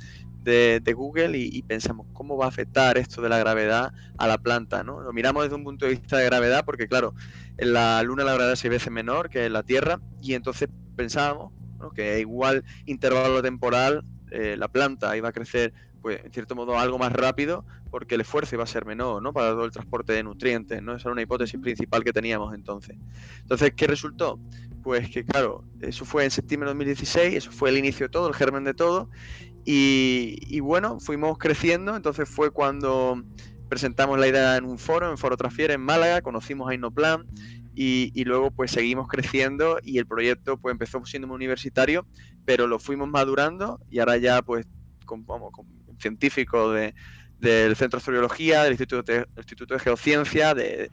de, 0.43 0.81
Google 0.95 1.37
y, 1.37 1.61
pensamos 1.63 2.07
cómo 2.13 2.37
va 2.37 2.45
a 2.45 2.49
afectar 2.49 2.99
esto 2.99 3.21
de 3.21 3.29
la 3.29 3.39
gravedad 3.39 3.93
a 4.17 4.27
la 4.29 4.39
planta, 4.39 4.85
¿no? 4.85 5.01
Lo 5.01 5.13
miramos 5.13 5.43
desde 5.43 5.57
un 5.57 5.65
punto 5.65 5.87
de 5.87 5.93
vista 5.93 6.19
de 6.19 6.25
gravedad, 6.27 6.65
porque 6.65 6.87
claro, 6.87 7.15
en 7.59 7.73
la 7.73 8.03
Luna 8.05 8.23
la 8.23 8.35
gravedad 8.35 8.53
es 8.53 8.61
seis 8.61 8.71
veces 8.71 8.93
menor 8.93 9.29
que 9.29 9.47
en 9.47 9.53
la 9.53 9.65
Tierra, 9.65 10.01
y 10.23 10.35
entonces 10.35 10.69
pensábamos 10.95 11.53
que 11.95 12.21
igual 12.21 12.65
intervalo 12.87 13.43
temporal 13.43 14.03
eh, 14.31 14.57
la 14.57 14.69
planta 14.69 15.17
iba 15.17 15.29
a 15.29 15.33
crecer 15.33 15.73
pues 16.07 16.25
en 16.25 16.31
cierto 16.31 16.55
modo 16.55 16.79
algo 16.79 17.01
más 17.01 17.11
rápido 17.11 17.65
porque 17.91 18.15
el 18.15 18.21
esfuerzo 18.21 18.55
iba 18.55 18.63
a 18.63 18.69
ser 18.69 18.87
menor 18.87 19.21
¿no? 19.21 19.33
para 19.33 19.51
todo 19.51 19.65
el 19.65 19.73
transporte 19.73 20.13
de 20.13 20.23
nutrientes. 20.23 20.81
¿no? 20.81 20.95
Esa 20.95 21.09
era 21.09 21.15
una 21.15 21.23
hipótesis 21.23 21.59
principal 21.59 22.05
que 22.05 22.13
teníamos 22.13 22.55
entonces. 22.55 22.97
Entonces, 23.41 23.73
¿qué 23.75 23.89
resultó? 23.89 24.39
Pues 24.85 25.11
que 25.11 25.25
claro, 25.25 25.65
eso 25.81 26.05
fue 26.05 26.23
en 26.23 26.31
septiembre 26.31 26.69
de 26.69 26.75
2016, 26.75 27.35
eso 27.35 27.51
fue 27.51 27.71
el 27.71 27.79
inicio 27.79 28.07
de 28.07 28.11
todo, 28.11 28.29
el 28.29 28.35
germen 28.35 28.63
de 28.63 28.73
todo. 28.73 29.11
Y, 29.65 30.61
bueno, 30.61 31.01
fuimos 31.01 31.39
creciendo, 31.39 31.97
entonces 31.97 32.29
fue 32.29 32.53
cuando 32.53 33.21
presentamos 33.69 34.17
la 34.17 34.29
idea 34.29 34.57
en 34.57 34.65
un 34.65 34.79
foro, 34.79 35.11
en 35.11 35.19
Foro 35.19 35.37
Transfiere 35.37 35.75
en 35.75 35.81
Málaga, 35.81 36.23
conocimos 36.23 36.71
a 36.71 36.75
Innoplan 36.75 37.27
y, 37.75 38.23
luego 38.23 38.53
pues 38.53 38.71
seguimos 38.71 39.09
creciendo 39.09 39.81
y 39.83 39.99
el 39.99 40.07
proyecto 40.07 40.57
pues 40.57 40.71
empezó 40.71 41.05
siendo 41.05 41.35
universitario, 41.35 42.07
pero 42.45 42.69
lo 42.69 42.79
fuimos 42.79 43.09
madurando 43.09 43.81
y 43.91 43.99
ahora 43.99 44.19
ya 44.19 44.41
pues 44.43 44.69
vamos, 45.27 45.53
con 45.53 45.76
científicos 45.99 46.75
de, 46.75 46.95
del 47.41 47.77
Centro 47.77 47.99
de 47.99 48.01
Astrobiología, 48.01 48.63
del 48.63 48.73
Instituto 48.73 49.13
de, 49.13 49.27
Instituto 49.37 49.75
de 49.75 49.81
Geociencia, 49.81 50.55
de, 50.55 50.91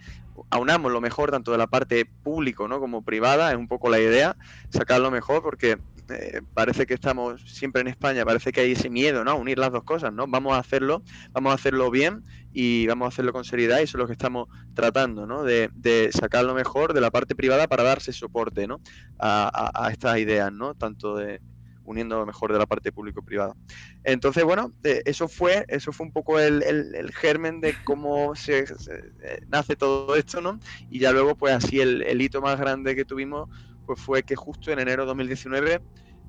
aunamos 0.49 0.91
lo 0.91 1.01
mejor 1.01 1.31
tanto 1.31 1.51
de 1.51 1.57
la 1.57 1.67
parte 1.67 2.05
público 2.05 2.67
¿no? 2.67 2.79
como 2.79 3.03
privada, 3.03 3.51
es 3.51 3.57
un 3.57 3.67
poco 3.67 3.89
la 3.89 3.99
idea, 3.99 4.35
sacar 4.69 4.99
lo 5.01 5.11
mejor 5.11 5.41
porque 5.41 5.77
eh, 6.09 6.41
parece 6.53 6.85
que 6.85 6.93
estamos 6.93 7.41
siempre 7.45 7.81
en 7.81 7.87
España, 7.87 8.25
parece 8.25 8.51
que 8.51 8.61
hay 8.61 8.73
ese 8.73 8.89
miedo, 8.89 9.23
¿no? 9.23 9.37
Unir 9.37 9.57
las 9.57 9.71
dos 9.71 9.83
cosas, 9.83 10.11
¿no? 10.11 10.27
Vamos 10.27 10.53
a 10.53 10.59
hacerlo, 10.59 11.01
vamos 11.31 11.51
a 11.51 11.55
hacerlo 11.55 11.89
bien 11.91 12.23
y 12.51 12.85
vamos 12.87 13.05
a 13.05 13.09
hacerlo 13.09 13.31
con 13.31 13.45
seriedad 13.45 13.79
y 13.79 13.83
eso 13.83 13.97
es 13.97 14.01
lo 14.01 14.07
que 14.07 14.13
estamos 14.13 14.49
tratando, 14.73 15.25
¿no? 15.25 15.43
De, 15.43 15.69
sacar 16.11 16.43
lo 16.43 16.53
mejor 16.53 16.93
de 16.93 16.99
la 16.99 17.09
parte 17.09 17.35
privada 17.35 17.67
para 17.67 17.83
darse 17.83 18.11
soporte, 18.11 18.67
¿no? 18.67 18.81
A, 19.17 19.89
estas 19.91 20.17
ideas, 20.17 20.51
¿no? 20.51 20.75
Tanto 20.75 21.15
de 21.15 21.39
uniendo 21.85 22.17
lo 22.17 22.25
mejor 22.25 22.53
de 22.53 22.59
la 22.59 22.65
parte 22.65 22.91
público-privada. 22.91 23.55
Entonces, 24.03 24.43
bueno, 24.43 24.73
eso 24.83 25.27
fue, 25.27 25.65
eso 25.67 25.91
fue 25.91 26.05
un 26.05 26.11
poco 26.11 26.39
el, 26.39 27.11
germen 27.13 27.61
de 27.61 27.75
cómo 27.83 28.35
se, 28.35 28.59
eh, 28.59 29.41
nace 29.47 29.75
todo 29.75 30.15
esto, 30.15 30.41
¿no? 30.41 30.59
Y 30.89 30.99
ya 30.99 31.11
luego, 31.11 31.35
pues 31.35 31.53
así 31.53 31.79
el, 31.79 32.01
el 32.03 32.21
hito 32.21 32.41
más 32.41 32.59
grande 32.59 32.95
que 32.95 33.05
tuvimos 33.05 33.49
pues 33.85 33.99
fue 33.99 34.23
que 34.23 34.35
justo 34.35 34.71
en 34.71 34.79
enero 34.79 35.03
de 35.03 35.07
2019 35.07 35.81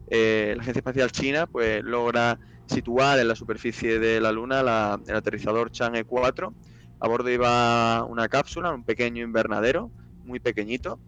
eh, 0.09 0.53
la 0.57 0.62
Agencia 0.62 0.81
Espacial 0.81 1.11
China 1.12 1.47
pues 1.47 1.83
logra 1.83 2.38
situar 2.67 3.19
en 3.19 3.29
la 3.29 3.35
superficie 3.35 3.99
de 3.99 4.21
la 4.21 4.33
Luna 4.33 4.61
el 5.07 5.14
aterrizador 5.14 5.71
Chang'e 5.71 6.05
4. 6.05 6.55
A 7.01 7.09
bordo 7.09 7.31
iba 7.31 8.05
una 8.05 8.29
cápsula, 8.29 8.73
un 8.73 8.85
pequeño 8.85 9.23
invernadero, 9.23 9.90
muy 10.25 10.40
pequeñito, 10.40 10.99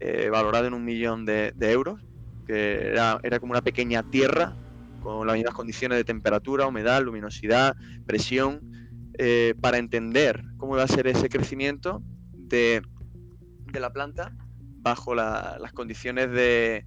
eh, 0.00 0.28
valorado 0.30 0.66
en 0.66 0.74
un 0.74 0.84
millón 0.84 1.24
de, 1.24 1.52
euros, 1.60 2.04
que 2.46 2.88
era, 2.88 3.20
como 3.40 3.52
una 3.52 3.62
pequeña 3.62 4.02
tierra 4.02 4.56
con 5.00 5.26
las 5.26 5.36
mismas 5.36 5.54
condiciones 5.54 5.98
de 5.98 6.04
temperatura, 6.04 6.66
humedad, 6.66 7.02
luminosidad, 7.02 7.76
presión, 8.06 8.60
eh, 9.18 9.54
para 9.60 9.78
entender 9.78 10.42
cómo 10.56 10.74
iba 10.74 10.82
a 10.82 10.88
ser 10.88 11.06
ese 11.06 11.28
crecimiento 11.28 12.02
de, 12.32 12.82
de 13.72 13.80
la 13.80 13.92
planta 13.92 14.32
bajo 14.84 15.14
las 15.14 15.72
condiciones 15.72 16.30
de, 16.30 16.84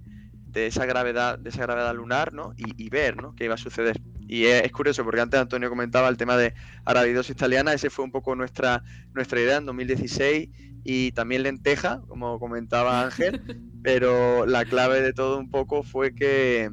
esa 0.54 0.86
gravedad, 0.86 1.38
de 1.38 1.50
esa 1.50 1.62
gravedad 1.62 1.94
lunar, 1.94 2.32
¿no? 2.32 2.54
Y, 2.56 2.88
ver, 2.88 3.20
¿no? 3.20 3.34
Qué 3.34 3.44
iba 3.44 3.54
a 3.54 3.58
suceder. 3.58 4.00
Y 4.26 4.44
es, 4.46 4.70
curioso 4.72 5.04
porque 5.04 5.20
antes 5.20 5.38
Antonio 5.38 5.68
comentaba 5.68 6.08
el 6.08 6.16
tema 6.16 6.36
de 6.36 6.54
arabidosis 6.84 7.30
italiana, 7.30 7.72
ese 7.72 7.90
fue 7.90 8.04
un 8.04 8.12
poco 8.12 8.34
nuestra, 8.34 8.82
nuestra 9.14 9.40
idea 9.40 9.56
en 9.56 9.66
2016 9.66 10.48
y 10.84 11.12
también 11.12 11.42
lenteja, 11.42 12.02
como 12.08 12.38
comentaba 12.38 13.02
Ángel, 13.04 13.42
pero 13.82 14.46
la 14.46 14.64
clave 14.64 15.00
de 15.00 15.12
todo 15.12 15.38
un 15.38 15.50
poco 15.50 15.82
fue 15.82 16.14
que, 16.14 16.70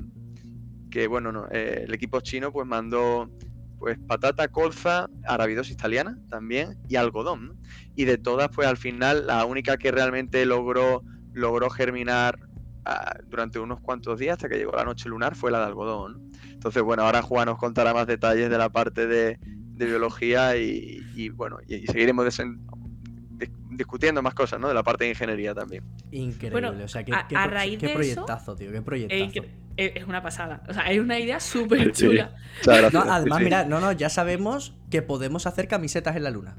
que 0.91 1.08
bueno, 1.08 1.32
no, 1.32 1.48
eh, 1.52 1.84
el 1.88 1.94
equipo 1.94 2.22
chino 2.22 2.52
pues 2.52 2.68
mandó 2.68 3.30
pues 3.78 3.98
patata, 4.08 4.48
colza, 4.48 5.10
arabidosis 5.26 5.74
italiana 5.74 6.18
también 6.30 6.78
y 6.88 6.96
algodón. 6.96 7.60
Y 7.96 8.06
de 8.06 8.18
todas, 8.18 8.50
pues 8.50 8.68
al 8.68 8.78
final 8.78 9.28
la 9.28 9.46
única 9.46 9.78
que 9.78 9.91
realmente 9.91 10.46
logró 10.46 11.04
logró 11.36 11.70
germinar 11.70 12.39
ah, 12.86 13.18
durante 13.28 13.60
unos 13.60 13.80
cuantos 13.82 14.18
días 14.18 14.34
hasta 14.34 14.50
que 14.50 14.58
llegó 14.58 14.72
la 14.72 14.86
noche 14.86 15.10
lunar 15.10 15.36
fue 15.36 15.52
la 15.52 15.60
de 15.60 15.65
algodón. 15.65 16.32
Entonces, 16.50 16.82
bueno, 16.82 17.04
ahora 17.04 17.22
Juan 17.22 17.46
nos 17.46 17.60
contará 17.60 17.94
más 17.94 18.08
detalles 18.08 18.50
de 18.50 18.58
la 18.58 18.70
parte 18.70 19.06
de, 19.06 19.38
biología 19.78 20.58
y, 20.58 21.30
bueno, 21.30 21.58
y, 21.68 21.86
seguiremos 21.86 22.26
discutiendo 23.78 24.22
más 24.22 24.34
cosas, 24.34 24.60
¿no? 24.60 24.68
De 24.68 24.74
la 24.74 24.84
parte 24.84 25.06
de 25.06 25.12
ingeniería 25.12 25.54
también. 25.54 25.84
Increíble, 26.12 26.84
o 26.84 26.88
sea, 26.88 27.04
qué, 27.04 27.14
qué, 27.30 27.90
proyectazo, 27.90 28.56
tío, 28.56 28.72
qué 28.72 28.82
proyectazo. 28.82 29.48
es 29.78 30.04
una 30.06 30.22
pasada, 30.22 30.64
o 30.68 30.74
sea, 30.74 30.92
es 30.92 31.00
una 31.00 31.20
idea 31.20 31.40
súper 31.40 31.92
chula. 31.92 32.36
además, 32.68 33.42
mira, 33.42 33.66
no, 33.66 33.80
no, 33.80 33.92
ya 33.92 34.10
sabemos 34.10 34.74
que 34.90 35.02
podemos 35.02 35.46
hacer 35.46 35.68
camisetas 35.68 36.16
en 36.16 36.24
la 36.24 36.32
luna. 36.32 36.56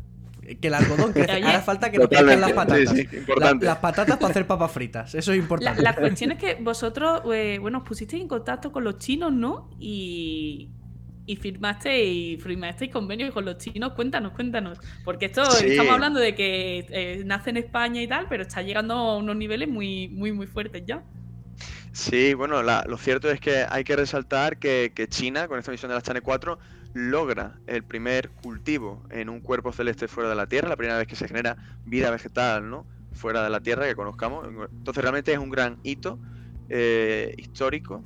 Que 0.61 0.69
el 0.69 0.75
algodón 0.75 1.13
crece. 1.13 1.43
Ahora 1.43 1.61
falta 1.61 1.91
que 1.91 1.99
lo 1.99 2.09
crezcan 2.09 2.41
las 2.41 2.53
patatas. 2.53 2.91
Sí, 2.91 3.07
sí, 3.11 3.17
importante. 3.17 3.67
las 3.67 3.79
patatas 3.79 4.17
para 4.17 4.31
hacer 4.31 4.47
papas 4.47 4.71
fritas. 4.71 5.15
Eso 5.15 5.33
es 5.33 5.39
importante. 5.39 5.83
La, 5.83 5.95
cuestión 5.95 6.33
es 6.33 6.39
que 6.39 6.55
vosotros, 6.55 7.23
eh, 7.35 7.59
bueno, 7.61 7.79
os 7.79 7.85
pusisteis 7.85 8.23
en 8.23 8.29
contacto 8.29 8.71
con 8.71 8.85
los 8.85 8.99
chinos, 8.99 9.33
¿no? 9.33 9.69
Y, 9.81 10.71
y 11.27 11.37
firmasteis, 11.37 12.43
firmasteis 12.43 12.93
convenios 12.93 13.35
con 13.35 13.45
los 13.45 13.59
chinos. 13.59 13.93
Cuéntanos, 13.95 14.33
cuéntanos. 14.33 14.79
Porque 15.05 15.27
esto 15.27 15.43
estamos 15.43 15.93
hablando 15.93 16.21
de 16.21 16.35
que 16.35 16.87
eh, 16.91 17.23
nace 17.27 17.51
en 17.51 17.59
España 17.59 18.01
y 18.01 18.07
tal, 18.07 18.27
pero 18.29 18.45
está 18.45 18.63
llegando 18.63 18.95
a 18.95 19.17
unos 19.17 19.37
niveles 19.37 19.69
muy, 19.69 20.09
muy, 20.09 20.33
muy 20.33 20.47
fuertes 20.47 20.85
ya. 20.87 21.03
Sí, 21.93 22.35
bueno, 22.35 22.63
lo 22.63 22.99
cierto 22.99 23.31
es 23.31 23.41
que 23.41 23.65
hay 23.69 23.83
que 23.83 23.97
resaltar 23.97 24.59
que, 24.59 24.93
China, 25.09 25.49
con 25.49 25.59
esta 25.59 25.73
misión 25.73 25.89
de 25.89 25.95
la 25.95 26.03
Chane 26.03 26.21
4, 26.21 26.59
logra 26.93 27.59
el 27.67 27.83
primer 27.83 28.29
cultivo 28.31 29.03
en 29.11 29.29
un 29.29 29.41
cuerpo 29.41 29.73
celeste 29.73 30.07
fuera 30.07 30.29
de 30.29 30.37
la 30.37 30.47
Tierra, 30.47 30.69
la 30.69 30.77
primera 30.77 30.99
vez 30.99 31.09
que 31.09 31.17
se 31.17 31.27
genera 31.27 31.57
vida 31.87 32.11
vegetal, 32.11 32.69
¿no? 32.69 32.87
Fuera 33.13 33.43
de 33.43 33.51
la 33.51 33.61
Tierra 33.61 33.87
que 33.87 33.95
conozcamos. 33.97 34.47
Entonces 34.47 35.03
realmente 35.03 35.33
es 35.33 35.39
un 35.39 35.49
gran 35.49 35.79
hito 35.83 36.19
eh, 36.69 37.35
histórico 37.39 38.05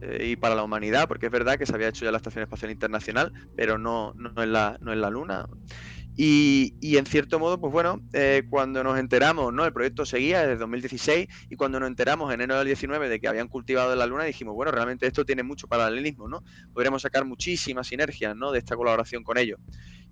eh, 0.00 0.28
y 0.30 0.36
para 0.36 0.54
la 0.54 0.62
humanidad, 0.62 1.08
porque 1.08 1.26
es 1.26 1.32
verdad 1.32 1.58
que 1.58 1.66
se 1.66 1.74
había 1.74 1.88
hecho 1.88 2.04
ya 2.04 2.10
la 2.10 2.18
Estación 2.18 2.42
Espacial 2.42 2.70
Internacional, 2.70 3.32
pero 3.56 3.78
no, 3.78 4.14
no, 4.14 4.42
en, 4.42 4.52
la, 4.52 4.78
no 4.80 4.92
en 4.92 5.00
la 5.00 5.10
Luna. 5.10 5.46
Y, 6.20 6.96
en 6.96 7.06
cierto 7.06 7.38
modo, 7.38 7.60
pues 7.60 7.72
bueno, 7.72 8.00
eh, 8.12 8.42
cuando 8.50 8.82
nos 8.82 8.98
enteramos, 8.98 9.52
¿no? 9.54 9.64
El 9.64 9.72
proyecto 9.72 10.04
seguía 10.04 10.40
desde 10.40 10.56
2016 10.56 11.28
y 11.48 11.54
cuando 11.54 11.78
nos 11.78 11.88
enteramos 11.88 12.34
en 12.34 12.40
enero 12.40 12.58
del 12.58 12.66
19 12.66 13.08
de 13.08 13.20
que 13.20 13.28
habían 13.28 13.46
cultivado 13.46 13.94
la 13.94 14.04
luna, 14.04 14.24
dijimos, 14.24 14.56
bueno, 14.56 14.72
realmente 14.72 15.06
esto 15.06 15.24
tiene 15.24 15.44
mucho 15.44 15.68
paralelismo, 15.68 16.28
¿no? 16.28 16.42
Podríamos 16.72 17.02
sacar 17.02 17.24
muchísimas 17.24 17.86
sinergias, 17.86 18.34
¿no? 18.34 18.50
De 18.50 18.58
esta 18.58 18.74
colaboración 18.74 19.22
con 19.22 19.38
ellos. 19.38 19.60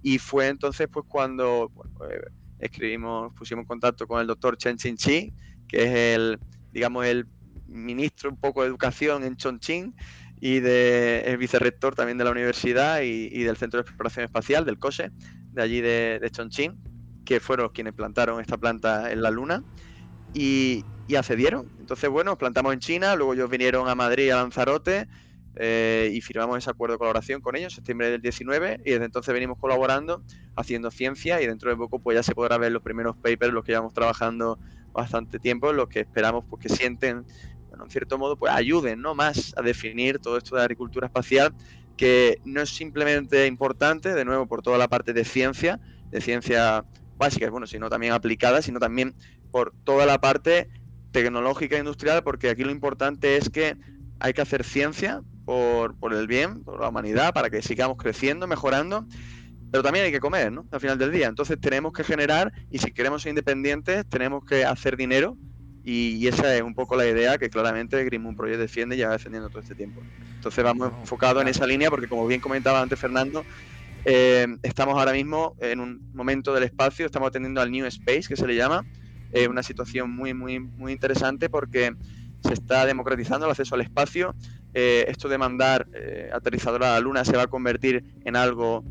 Y 0.01 0.19
fue 0.19 0.47
entonces, 0.47 0.87
pues 0.87 1.07
cuando 1.09 1.73
eh, 2.09 2.21
escribimos, 2.61 3.35
pusimos 3.35 3.65
en 3.65 3.67
contacto 3.67 4.07
con 4.07 4.21
el 4.21 4.29
doctor 4.29 4.57
Chen 4.57 4.77
Chin 4.77 4.97
Chi, 4.97 5.33
que 5.67 5.83
es 5.83 6.15
el, 6.17 6.39
digamos, 6.71 7.05
el 7.05 7.27
ministro 7.67 8.31
un 8.31 8.37
poco 8.37 8.63
de 8.63 8.69
educación 8.69 9.25
en 9.25 9.37
Chongqing 9.37 9.95
y 10.41 10.61
de, 10.61 11.21
el 11.27 11.39
vicerrector 11.39 11.95
también 11.95 12.19
de 12.19 12.25
la 12.25 12.31
universidad 12.31 13.01
y, 13.03 13.29
y 13.33 13.43
del 13.43 13.57
Centro 13.57 13.79
de 13.79 13.83
Exploración 13.83 14.25
Espacial, 14.25 14.65
del 14.65 14.79
COSE 14.79 15.11
de 15.53 15.63
allí 15.63 15.81
de, 15.81 16.19
de 16.21 16.31
Chongqing, 16.31 16.77
que 17.25 17.41
fueron 17.41 17.71
quienes 17.71 17.95
plantaron 17.95 18.41
esta 18.41 18.59
planta 18.59 19.11
en 19.11 19.23
la 19.23 19.31
Luna 19.31 19.63
y, 20.33 20.85
accedieron. 21.17 21.71
Entonces, 21.79 22.11
bueno, 22.11 22.37
plantamos 22.37 22.73
en 22.73 22.81
China, 22.81 23.15
luego 23.15 23.35
ellos 23.35 23.49
vinieron 23.49 23.89
a 23.89 23.95
Madrid, 23.95 24.31
a 24.31 24.37
Lanzarote, 24.37 25.07
eh, 25.59 26.11
y 26.13 26.21
firmamos 26.21 26.59
ese 26.59 26.69
acuerdo 26.69 26.95
de 26.95 26.99
colaboración 26.99 27.41
con 27.41 27.57
ellos 27.57 27.73
en 27.73 27.77
septiembre 27.77 28.11
del 28.11 28.21
19 28.21 28.81
y 28.85 28.91
desde 28.91 29.07
entonces 29.07 29.33
venimos 29.33 29.57
colaborando 29.59 30.23
haciendo 30.55 30.91
ciencia 30.91 31.41
y 31.41 31.47
dentro 31.47 31.71
de 31.71 31.77
poco 31.77 31.99
pues 31.99 32.15
ya 32.15 32.23
se 32.23 32.35
podrá 32.35 32.59
ver 32.59 32.73
los 32.73 32.83
primeros 32.83 33.17
papers 33.17 33.55
los 33.55 33.65
que 33.65 33.73
llevamos 33.73 33.95
trabajando 33.95 34.59
bastante 34.93 35.39
tiempo 35.39 35.73
los 35.73 35.89
que 35.89 36.01
esperamos 36.01 36.45
pues 36.47 36.61
que 36.61 36.69
sienten 36.69 37.25
en 37.85 37.91
cierto 37.91 38.19
modo 38.19 38.37
pues 38.37 38.53
ayuden 38.53 39.01
no 39.01 39.15
más 39.15 39.53
a 39.57 39.63
definir 39.63 40.19
todo 40.19 40.39
esto 40.39 40.57
de 40.57 40.63
agricultura 40.63 41.07
espacial 41.07 41.55
que 41.97 42.39
no 42.45 42.61
es 42.61 42.71
simplemente 42.71 43.47
importante, 43.47 44.15
de 44.15 44.25
nuevo, 44.25 44.47
por 44.47 44.63
toda 44.63 44.79
la 44.79 44.89
parte 44.89 45.13
de 45.13 45.25
ciencia, 45.25 45.81
de 46.11 46.21
ciencia 46.21 46.85
básica, 47.17 47.49
bueno, 47.51 47.67
sino 47.67 47.89
también 47.89 48.13
aplicada, 48.13 48.61
sino 48.61 48.79
también 48.79 49.15
por 49.51 49.73
toda 49.85 50.05
la 50.05 50.21
parte 50.21 50.69
tecnológica 51.11 51.77
e 51.77 51.79
industrial, 51.79 52.23
porque 52.23 52.51
aquí 52.51 52.65
lo 52.65 52.71
importante 52.71 53.37
es 53.37 53.49
que 53.49 53.77
hay 54.21 54.33
que 54.35 54.43
hacer 54.43 54.65
ciencia 54.65 55.23
por, 55.47 55.99
por 55.99 56.13
el 56.13 56.27
bien, 56.27 56.63
por 56.63 56.81
la 56.81 56.89
humanidad, 56.89 57.33
para 57.33 57.49
que 57.49 57.63
sigamos 57.63 57.97
creciendo, 57.97 58.47
mejorando, 58.47 59.07
pero 59.71 59.83
también 59.83 60.05
hay 60.05 60.13
que 60.13 60.21
comer, 60.21 60.53
¿no? 60.53 60.67
Al 60.71 60.81
final 60.81 60.99
del 60.99 61.13
día. 61.13 61.29
Entonces 61.29 61.59
tenemos 61.59 61.93
que 61.93 62.05
generar, 62.05 62.53
y 62.71 62.79
si 62.79 62.93
queremos 62.93 63.23
ser 63.23 63.31
independientes, 63.31 64.07
tenemos 64.09 64.45
que 64.45 64.65
hacer 64.65 64.97
dinero 64.97 65.37
y, 65.89 66.27
esa 66.27 66.57
es 66.57 66.63
un 66.63 66.75
poco 66.75 66.97
la 66.97 67.07
idea 67.07 67.39
que 67.39 67.49
claramente 67.49 68.03
Green 68.05 68.21
Moon 68.21 68.35
Project 68.35 68.59
defiende 68.59 68.97
y 68.97 68.99
ya 68.99 69.07
va 69.07 69.13
defendiendo 69.13 69.49
todo 69.49 69.61
este 69.61 69.77
tiempo. 69.77 70.03
Entonces 70.35 70.65
vamos 70.65 70.91
enfocados 71.01 71.41
en 71.41 71.47
esa 71.47 71.65
línea 71.65 71.91
porque 71.91 72.09
como 72.09 72.27
bien 72.27 72.41
comentaba 72.41 72.83
antes 72.83 72.99
Fernando, 72.99 73.45
eh, 74.05 74.49
estamos 74.65 74.99
ahora 74.99 75.13
mismo 75.13 75.55
en 75.61 75.79
un 75.79 76.11
momento 76.13 76.53
del 76.53 76.65
espacio, 76.65 77.07
estamos 77.07 77.29
atendiendo 77.29 77.61
al 77.61 77.71
New 77.71 77.87
Space 77.87 78.23
que 78.29 78.35
se 78.35 78.49
le 78.49 78.57
llama, 78.57 78.85
eh, 79.33 79.47
una 79.47 79.63
situación 79.63 80.11
muy, 80.11 80.35
muy, 80.35 80.59
muy 80.59 80.91
interesante 80.91 81.49
porque 81.49 81.95
se 82.43 82.55
está 82.55 82.85
democratizando 82.85 83.47
el 83.47 83.53
acceso 83.53 83.77
al 83.77 83.83
espacio. 83.83 84.35
Eh, 84.75 85.05
esto 85.07 85.29
de 85.29 85.39
mandar 85.39 85.87
eh, 85.95 86.31
aterrizadora 86.33 86.91
a 86.91 86.93
la 86.95 87.01
Luna 87.01 87.25
se 87.25 87.37
va 87.37 87.45
a 87.45 87.47
convertir 87.47 88.05
en 88.25 88.35
algo, 88.35 88.85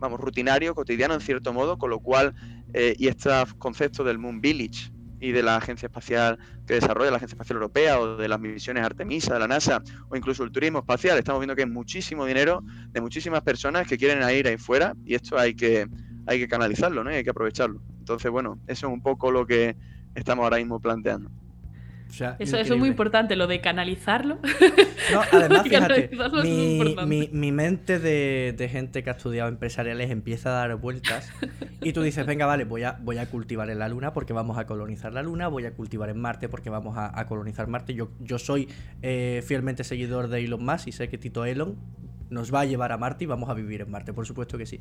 vamos, 0.00 0.18
rutinario, 0.18 0.74
cotidiano 0.74 1.14
en 1.14 1.20
cierto 1.20 1.52
modo, 1.52 1.78
con 1.78 1.90
lo 1.90 2.00
cual, 2.00 2.34
y 2.74 3.08
este 3.08 3.30
concepto 3.58 4.04
del 4.04 4.18
Moon 4.18 4.40
Village, 4.40 4.92
y 5.20 5.32
de 5.32 5.42
la 5.42 5.56
agencia 5.56 5.86
espacial 5.86 6.38
que 6.66 6.74
desarrolla 6.74 7.10
la 7.10 7.16
Agencia 7.16 7.34
Espacial 7.34 7.56
Europea 7.56 8.00
o 8.00 8.16
de 8.16 8.28
las 8.28 8.40
misiones 8.40 8.84
Artemisa 8.84 9.34
de 9.34 9.40
la 9.40 9.48
NASA 9.48 9.82
o 10.08 10.16
incluso 10.16 10.44
el 10.44 10.52
turismo 10.52 10.80
espacial. 10.80 11.18
Estamos 11.18 11.40
viendo 11.40 11.56
que 11.56 11.62
hay 11.62 11.70
muchísimo 11.70 12.24
dinero 12.24 12.62
de 12.90 13.00
muchísimas 13.00 13.42
personas 13.42 13.86
que 13.86 13.98
quieren 13.98 14.18
ir 14.30 14.46
ahí 14.46 14.56
fuera 14.56 14.94
y 15.04 15.14
esto 15.14 15.38
hay 15.38 15.54
que, 15.54 15.86
hay 16.26 16.38
que 16.38 16.48
canalizarlo, 16.48 17.02
¿no? 17.02 17.10
hay 17.10 17.24
que 17.24 17.30
aprovecharlo. 17.30 17.80
Entonces, 17.98 18.30
bueno, 18.30 18.58
eso 18.66 18.86
es 18.86 18.92
un 18.92 19.02
poco 19.02 19.30
lo 19.30 19.46
que 19.46 19.76
estamos 20.14 20.44
ahora 20.44 20.58
mismo 20.58 20.80
planteando 20.80 21.30
eso, 22.38 22.56
es 22.56 22.76
muy 22.76 22.88
importante, 22.88 23.36
lo 23.36 23.46
de 23.46 23.60
canalizarlo. 23.60 24.38
No, 25.10 25.22
además, 25.32 25.62
fíjate, 25.62 26.10
mi, 27.32 27.52
mente 27.52 27.98
de, 27.98 28.68
gente 28.70 29.02
que 29.02 29.08
ha 29.08 29.14
estudiado 29.14 29.48
empresariales 29.48 30.10
empieza 30.10 30.50
a 30.50 30.68
dar 30.68 30.76
vueltas 30.76 31.32
y 31.80 31.94
tú 31.94 32.02
dices, 32.02 32.26
venga, 32.26 32.44
vale, 32.44 32.64
voy 32.64 32.82
a, 32.82 32.98
voy 33.00 33.16
a 33.16 33.24
cultivar 33.30 33.70
en 33.70 33.78
la 33.78 33.88
Luna 33.88 34.12
porque 34.12 34.34
vamos 34.34 34.58
a 34.58 34.66
colonizar 34.66 35.14
la 35.14 35.22
Luna, 35.22 35.48
voy 35.48 35.64
a 35.64 35.72
cultivar 35.72 36.10
en 36.10 36.20
Marte 36.20 36.50
porque 36.50 36.68
vamos 36.68 36.96
a, 36.98 37.24
colonizar 37.26 37.68
Marte. 37.68 37.94
Yo, 37.94 38.10
yo 38.20 38.38
soy 38.38 38.68
eh, 39.00 39.42
fielmente 39.46 39.82
seguidor 39.82 40.28
de 40.28 40.44
Elon 40.44 40.62
Musk 40.62 40.88
y 40.88 40.92
sé 40.92 41.08
que 41.08 41.16
Tito 41.16 41.46
Elon 41.46 41.76
nos 42.28 42.52
va 42.52 42.60
a 42.60 42.64
llevar 42.66 42.92
a 42.92 42.98
Marte 42.98 43.24
y 43.24 43.26
vamos 43.26 43.48
a 43.48 43.54
vivir 43.54 43.80
en 43.80 43.90
Marte, 43.90 44.12
por 44.12 44.26
supuesto 44.26 44.58
que 44.58 44.66
sí. 44.66 44.78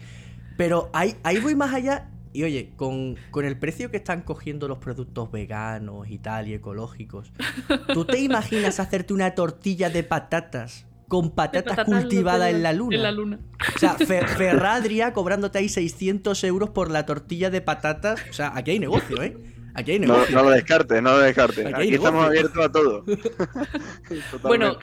Pero 0.58 0.90
ahí, 0.92 1.16
ahí 1.24 1.40
voy 1.40 1.56
más 1.56 1.74
allá 1.74 2.10
y 2.38 2.44
oye, 2.44 2.70
con, 2.76 3.18
el 3.34 3.58
precio 3.58 3.90
que 3.90 3.98
están 3.98 4.22
cogiendo 4.22 4.68
los 4.68 4.78
productos 4.78 5.32
veganos 5.32 6.08
y 6.08 6.20
tal 6.20 6.48
y 6.48 6.54
ecológicos, 6.54 7.32
¿tú 7.96 8.06
te 8.06 8.20
imaginas 8.20 8.80
hacerte 8.80 9.12
una 9.16 9.34
tortilla 9.34 9.90
de 9.90 10.04
patatas 10.04 10.86
con 11.08 11.32
patatas, 11.32 11.84
cultivadas 11.84 12.52
en 12.52 12.62
la 12.62 12.74
luna? 12.74 12.96
En 12.96 13.02
la 13.02 13.12
luna. 13.12 13.40
O 13.76 13.80
sea, 13.80 13.94
Ferradria 13.98 15.14
cobrándote 15.14 15.58
ahí 15.58 15.68
600 15.68 16.44
euros 16.44 16.70
por 16.70 16.92
la 16.92 17.08
tortilla 17.08 17.50
de 17.50 17.62
patatas. 17.62 18.22
O 18.30 18.34
sea, 18.34 18.52
aquí 18.54 18.70
hay 18.70 18.78
negocio, 18.78 19.20
¿eh? 19.24 19.36
Aquí 19.78 19.92
hay 19.92 20.00
negocio. 20.00 20.36
No, 20.36 20.44
lo 20.44 20.50
descarte, 20.50 21.00
no 21.04 21.12
lo 21.12 21.20
descarte. 21.20 21.68
Aquí, 21.68 21.94
estamos 21.94 22.26
abiertos 22.26 22.66
a 22.66 22.72
todo. 22.72 23.06
bueno, 24.42 24.80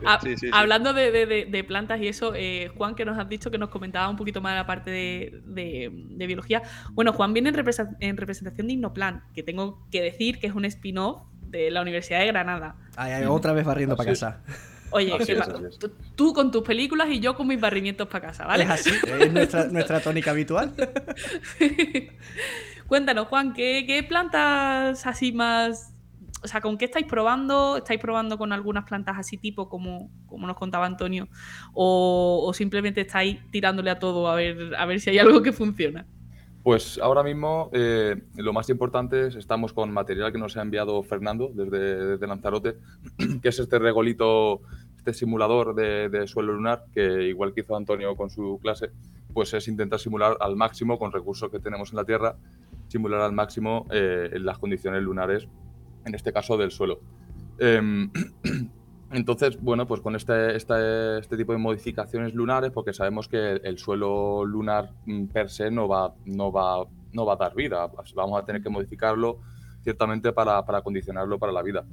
hablando 0.53 0.93
de, 0.93 1.65
plantas 1.67 2.01
y 2.01 2.07
eso, 2.07 2.33
eh, 2.37 2.71
Juan, 2.77 2.95
que 2.95 3.05
nos 3.05 3.19
has 3.19 3.29
dicho 3.29 3.51
que 3.51 3.59
nos 3.59 3.71
comentaba 3.71 4.09
un 4.09 4.17
poquito 4.17 4.41
más 4.41 4.55
la 4.55 4.67
parte 4.67 4.93
de, 4.93 5.91
biología. 6.29 6.63
Bueno, 6.93 7.13
Juan 7.13 7.33
viene 7.33 7.49
en, 7.49 8.17
representación 8.17 8.69
de 8.69 8.73
Innoplan, 8.73 9.25
que 9.35 9.43
tengo 9.43 9.85
que 9.91 10.01
decir 10.01 10.39
que 10.39 10.47
es 10.47 10.55
un 10.55 10.65
spin-off 10.65 11.23
de 11.43 11.73
la 11.73 11.83
Universidad 11.83 12.21
de 12.21 12.27
Granada. 12.29 12.77
Ay, 12.95 13.25
otra 13.25 13.53
vez 13.53 13.65
barriendo 13.65 13.97
para 13.97 14.11
casa. 14.11 14.43
Oye, 14.93 15.13
tú 16.15 16.33
con 16.33 16.53
tus 16.53 16.63
películas 16.63 17.09
y 17.11 17.19
yo 17.19 17.35
con 17.35 17.49
mis 17.49 17.61
barrimientos 17.61 18.07
para 18.07 18.29
casa, 18.29 18.47
¿vale? 18.47 18.63
Es 18.63 18.71
así, 18.71 18.91
es 19.19 19.33
nuestra, 19.33 19.65
nuestra 19.65 19.99
tónica 19.99 20.31
habitual. 20.31 20.73
Cuéntanos, 22.87 23.29
Juan, 23.29 23.53
¿qué, 23.55 24.05
plantas 24.09 25.07
así 25.07 25.33
más 25.33 25.91
o 26.43 26.47
sea, 26.47 26.61
¿con 26.61 26.77
qué 26.77 26.85
estáis 26.85 27.07
probando? 27.07 27.79
¿Estáis 27.79 27.99
probando 27.99 28.37
con 28.37 28.53
algunas 28.53 28.85
plantas 28.85 29.17
así 29.17 29.39
tipo 29.39 29.71
como, 29.71 30.11
como 30.27 30.47
nos 30.47 30.57
contaba 30.57 30.85
Antonio? 30.85 31.27
¿O, 31.73 32.53
simplemente 32.55 33.01
estáis 33.01 33.39
tirándole 33.51 33.91
a 33.91 33.99
todo 33.99 34.29
a 34.29 34.35
ver, 34.35 34.75
a 34.77 34.85
ver 34.85 35.01
si 35.01 35.09
hay 35.09 35.19
algo 35.19 35.41
que 35.43 35.53
funciona? 35.53 36.07
Pues 36.63 36.99
ahora 36.99 37.23
mismo 37.23 37.71
eh, 37.73 38.23
lo 38.37 38.53
más 38.53 38.69
importante 38.69 39.29
es 39.29 39.37
estamos 39.37 39.73
con 39.73 39.91
material 39.91 40.33
que 40.33 40.39
nos 40.39 40.57
ha 40.57 40.63
enviado 40.63 41.03
Fernando 41.03 41.51
desde, 41.55 42.13
desde 42.13 42.27
Lanzarote, 42.27 42.77
que 43.43 43.49
es 43.49 43.59
este 43.59 43.79
regolito, 43.79 44.61
este 44.99 45.15
simulador 45.15 45.75
de, 45.75 46.11
de, 46.11 46.27
suelo 46.27 46.53
lunar, 46.53 46.85
que 46.93 47.25
igual 47.25 47.55
que 47.55 47.61
hizo 47.61 47.77
Antonio 47.77 48.17
con 48.17 48.29
su 48.29 48.59
clase, 48.63 48.91
pues 49.35 49.53
es 49.53 49.69
intentar 49.69 49.99
simular 49.99 50.39
al 50.41 50.57
máximo 50.57 50.99
con 50.99 51.13
recursos 51.13 51.51
que 51.51 51.59
tenemos 51.59 51.91
en 51.91 51.97
la 51.97 52.05
Tierra 52.05 52.37
simular 52.89 53.21
al 53.21 53.33
máximo 53.33 53.87
eh, 53.91 54.31
las 54.41 54.59
condiciones 54.59 55.03
lunares, 55.03 55.49
en 56.05 56.15
este 56.15 56.33
caso 56.33 56.57
del 56.57 56.71
suelo. 56.71 57.01
Em, 57.59 58.11
entonces, 59.13 59.61
bueno, 59.61 59.87
pues 59.87 60.01
con 60.01 60.17
este, 60.17 60.57
este, 60.57 61.19
este, 61.19 61.37
tipo 61.37 61.53
de 61.53 61.59
modificaciones 61.59 62.35
lunares, 62.35 62.71
porque 62.73 62.93
sabemos 62.93 63.29
que 63.29 63.61
el 63.63 63.79
suelo 63.79 64.45
lunar 64.45 64.93
mm, 65.07 65.27
per 65.27 65.51
se 65.51 65.71
no 65.71 65.89
va, 65.89 66.15
no 66.25 66.53
va, 66.53 66.85
no 67.13 67.27
va 67.27 67.35
a 67.35 67.37
dar 67.37 67.55
vida, 67.55 67.91
pues 67.91 68.15
vamos 68.15 68.41
a 68.41 68.45
tener 68.45 68.63
que 68.63 68.71
modificarlo 68.71 69.41
ciertamente 69.83 70.33
para, 70.33 70.65
para 70.65 70.83
condicionarlo 70.83 71.39
para 71.39 71.53
la 71.53 71.63
vida. 71.63 71.85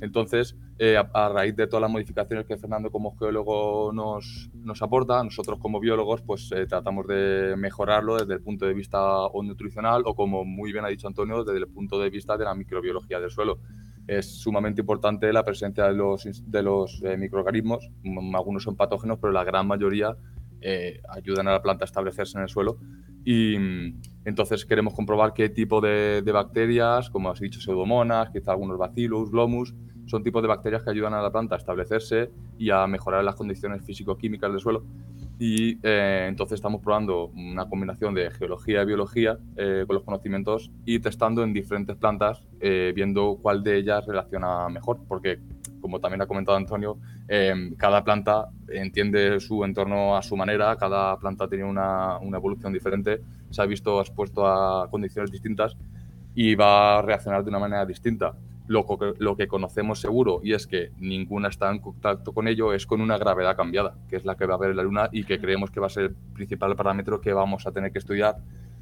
Entonces, 0.00 0.56
eh, 0.78 0.96
a, 0.96 1.28
raíz 1.28 1.56
de 1.56 1.66
todas 1.66 1.82
las 1.82 1.90
modificaciones 1.90 2.46
que 2.46 2.56
Fernando 2.56 2.90
como 2.90 3.16
geólogo 3.16 3.92
nos, 3.92 4.50
nos 4.54 4.80
aporta, 4.80 5.22
nosotros 5.24 5.58
como 5.58 5.80
biólogos 5.80 6.22
pues 6.22 6.52
eh, 6.52 6.66
tratamos 6.66 7.06
de 7.08 7.54
mejorarlo 7.56 8.16
desde 8.16 8.34
el 8.34 8.42
punto 8.42 8.64
de 8.64 8.74
vista 8.74 8.98
nutricional 9.42 10.02
o 10.06 10.14
como 10.14 10.44
muy 10.44 10.72
bien 10.72 10.84
ha 10.84 10.88
dicho 10.88 11.08
Antonio, 11.08 11.42
desde 11.42 11.58
el 11.58 11.68
punto 11.68 11.98
de 11.98 12.10
vista 12.10 12.36
de 12.36 12.44
la 12.44 12.54
microbiología 12.54 13.18
del 13.18 13.30
suelo. 13.30 13.58
Es 14.06 14.26
sumamente 14.26 14.80
importante 14.80 15.32
la 15.32 15.44
presencia 15.44 15.84
de 15.84 15.94
los, 15.94 16.24
de 16.46 16.62
los 16.62 17.02
eh, 17.04 17.16
microorganismos, 17.16 17.90
algunos 18.34 18.62
son 18.62 18.76
patógenos, 18.76 19.18
pero 19.20 19.32
la 19.32 19.44
gran 19.44 19.66
mayoría 19.66 20.16
ayudan 21.10 21.46
a 21.46 21.52
la 21.52 21.62
planta 21.62 21.84
a 21.84 21.86
establecerse 21.86 22.36
en 22.36 22.42
el 22.42 22.48
suelo 22.48 22.78
y 23.30 23.58
mm, 23.58 24.00
entonces 24.24 24.64
queremos 24.64 24.94
comprobar 24.94 25.34
qué 25.34 25.50
tipo 25.50 25.82
de, 25.82 26.22
bacterias, 26.32 27.10
como 27.10 27.28
has 27.28 27.38
dicho, 27.38 27.60
pseudomonas, 27.60 28.30
quizá 28.30 28.52
algunos 28.52 28.78
bacillus, 28.78 29.30
glomus, 29.30 29.74
son 30.06 30.22
tipos 30.22 30.40
de 30.40 30.48
bacterias 30.48 30.82
que 30.82 30.88
ayudan 30.88 31.12
a 31.12 31.20
la 31.20 31.30
planta 31.30 31.54
a 31.54 31.58
establecerse 31.58 32.30
y 32.56 32.70
a 32.70 32.86
mejorar 32.86 33.22
las 33.22 33.34
condiciones 33.34 33.84
físico-químicas 33.84 34.50
del 34.50 34.60
suelo. 34.60 34.82
Y 35.38 35.78
eh, 35.82 36.24
entonces 36.26 36.54
estamos 36.54 36.80
probando 36.80 37.26
una 37.26 37.68
combinación 37.68 38.14
de 38.14 38.30
geología 38.30 38.80
y 38.80 38.86
biología 38.86 39.38
eh, 39.58 39.84
con 39.86 39.96
los 39.96 40.04
conocimientos 40.04 40.70
y 40.86 40.98
testando 41.00 41.44
en 41.44 41.52
diferentes 41.52 41.96
plantas, 41.96 42.42
eh, 42.60 42.92
viendo 42.96 43.38
cuál 43.42 43.62
de 43.62 43.76
ellas 43.76 44.06
relaciona 44.06 44.70
mejor, 44.70 45.00
porque 45.06 45.38
como 45.88 46.00
también 46.00 46.20
ha 46.20 46.26
comentado 46.26 46.58
Antonio, 46.58 46.98
cada 47.78 48.04
planta 48.04 48.50
entiende 48.68 49.40
su 49.40 49.64
entorno 49.64 50.14
a 50.14 50.22
su 50.22 50.36
manera, 50.36 50.76
cada 50.76 51.16
planta 51.16 51.48
tiene 51.48 51.64
una, 51.64 52.18
una 52.18 52.36
evolución 52.36 52.74
diferente, 52.74 53.22
se 53.48 53.62
ha 53.62 53.64
visto 53.64 53.98
expuesto 53.98 54.46
a 54.46 54.86
condiciones 54.90 55.30
distintas 55.30 55.78
y 56.34 56.54
va 56.54 56.98
a 56.98 57.02
reaccionar 57.02 57.42
de 57.42 57.48
una 57.48 57.58
manera 57.58 57.86
distinta. 57.86 58.34
Lo, 58.66 58.84
que 59.34 59.48
conocemos 59.48 59.98
seguro, 59.98 60.40
y 60.44 60.52
es 60.52 60.66
que 60.66 60.90
ninguna 60.98 61.48
está 61.48 61.70
en 61.70 61.78
contacto 61.78 62.34
con 62.34 62.46
ello, 62.48 62.74
es 62.74 62.86
con 62.86 63.00
una 63.00 63.16
gravedad 63.16 63.56
cambiada, 63.56 63.94
que 64.10 64.16
es 64.16 64.26
la 64.26 64.36
que 64.36 64.44
va 64.44 64.54
a 64.54 64.56
haber 64.58 64.72
en 64.72 64.76
la 64.76 64.82
Luna 64.82 65.08
y 65.10 65.24
que 65.24 65.40
creemos 65.40 65.70
que 65.70 65.80
va 65.80 65.86
a 65.86 65.90
ser 65.90 66.04
el 66.04 66.14
principal 66.34 66.76
parámetro 66.76 67.18
que 67.18 67.32
vamos 67.32 67.66
a 67.66 67.72
tener 67.72 67.92
que 67.92 67.98
estudiar 67.98 68.36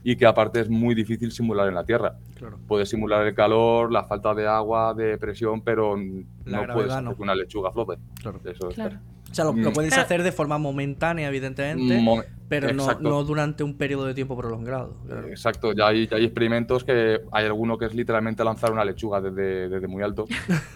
y 0.09 0.15
que 0.15 0.25
aparte 0.25 0.61
es 0.61 0.71
muy 0.71 0.95
difícil 0.95 1.33
simular 1.33 1.67
en 1.67 1.75
la 1.75 1.83
Tierra. 1.83 2.15
Claro. 2.37 2.61
Puedes 2.69 2.89
simular 2.89 3.27
el 3.27 3.35
calor, 3.35 3.91
la 3.91 4.05
falta 4.05 4.35
de 4.35 4.47
agua, 4.47 4.95
de 4.95 5.19
presión, 5.19 5.63
pero 5.63 5.97
no 5.97 6.67
puedes 6.73 6.93
hacer 6.93 7.17
que 7.17 7.23
una 7.23 7.35
lechuga 7.35 7.73
flote. 7.73 7.99
Claro. 8.23 8.41
Eso 8.45 8.69
claro. 8.69 8.99
O 9.29 9.35
sea, 9.35 9.45
lo, 9.45 9.53
lo, 9.53 9.71
mm. 9.71 9.75
puedes 9.75 9.99
hacer 9.99 10.23
de 10.23 10.31
forma 10.31 10.59
momentánea, 10.59 11.27
evidentemente, 11.27 12.01
pero 12.49 12.73
no, 12.73 12.87
no, 13.01 13.25
durante 13.25 13.65
un 13.65 13.77
periodo 13.77 14.07
de 14.07 14.15
tiempo 14.15 14.37
prolongado. 14.37 14.95
Exacto, 15.29 15.73
ya 15.73 15.89
hay, 15.89 16.07
ya 16.07 16.19
hay, 16.19 16.25
experimentos 16.25 16.85
que 16.85 17.23
hay 17.33 17.45
alguno 17.45 17.77
que 17.77 17.87
es 17.87 17.95
literalmente 17.95 18.45
lanzar 18.45 18.71
una 18.71 18.85
lechuga 18.85 19.21
desde, 19.21 19.69
desde 19.69 19.89
muy 19.89 20.05
alto 20.05 20.27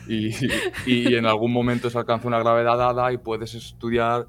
y, 0.09 0.31
y, 0.87 1.15
en 1.15 1.27
algún 1.27 1.53
momento 1.53 1.89
se 1.89 1.99
alcanza 1.99 2.27
una 2.27 2.41
gravedad 2.41 2.77
dada 2.77 3.13
y 3.13 3.19
puedes 3.19 3.55
estudiar 3.55 4.27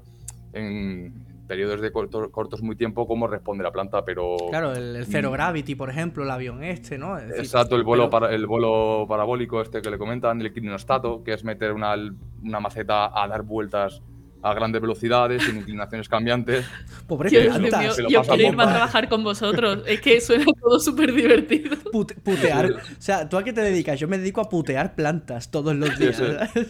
en 0.52 1.21
periodos 1.52 1.82
de 1.82 1.92
cortos 1.92 2.62
muy 2.62 2.76
tiempo 2.76 3.06
cómo 3.06 3.26
responde 3.26 3.62
la 3.62 3.70
planta, 3.70 4.02
pero... 4.06 4.36
Claro, 4.48 4.72
el, 4.72 5.04
Zero 5.04 5.28
mm. 5.28 5.32
Gravity, 5.34 5.74
por 5.74 5.90
ejemplo, 5.90 6.24
el 6.24 6.30
avión 6.30 6.64
este, 6.64 6.96
¿no? 6.96 7.18
Exacto, 7.18 7.76
el 7.76 7.84
vuelo, 7.84 8.08
para, 8.08 8.34
el 8.34 8.46
vuelo 8.46 9.04
parabólico 9.06 9.60
este 9.60 9.82
que 9.82 9.90
le 9.90 9.98
comentan, 9.98 10.40
el 10.40 10.46
equinostato, 10.46 11.22
que 11.22 11.34
es 11.34 11.44
meter 11.44 11.72
una, 11.72 11.94
una 12.42 12.58
maceta 12.58 13.12
a 13.14 13.28
dar 13.28 13.42
vueltas 13.42 14.00
a 14.42 14.54
grandes 14.54 14.82
velocidades, 14.82 15.48
en 15.48 15.58
inclinaciones 15.58 16.08
cambiantes. 16.08 16.66
Pobre 17.06 17.30
Dios 17.30 17.58
mío, 17.60 17.70
yo 18.08 18.22
quiero 18.22 18.52
ir 18.52 18.60
a 18.60 18.68
trabajar 18.68 19.08
con 19.08 19.22
vosotros. 19.22 19.84
Es 19.86 20.00
que 20.00 20.20
suena 20.20 20.44
todo 20.60 20.80
súper 20.80 21.12
divertido. 21.12 21.76
putear. 22.24 22.72
O 22.72 22.78
sea, 22.98 23.28
¿tú 23.28 23.36
a 23.36 23.44
qué 23.44 23.52
te 23.52 23.60
dedicas? 23.60 24.00
Yo 24.00 24.08
me 24.08 24.18
dedico 24.18 24.40
a 24.40 24.48
putear 24.48 24.94
plantas 24.94 25.50
todos 25.50 25.74
los 25.76 25.96
días. 25.98 26.20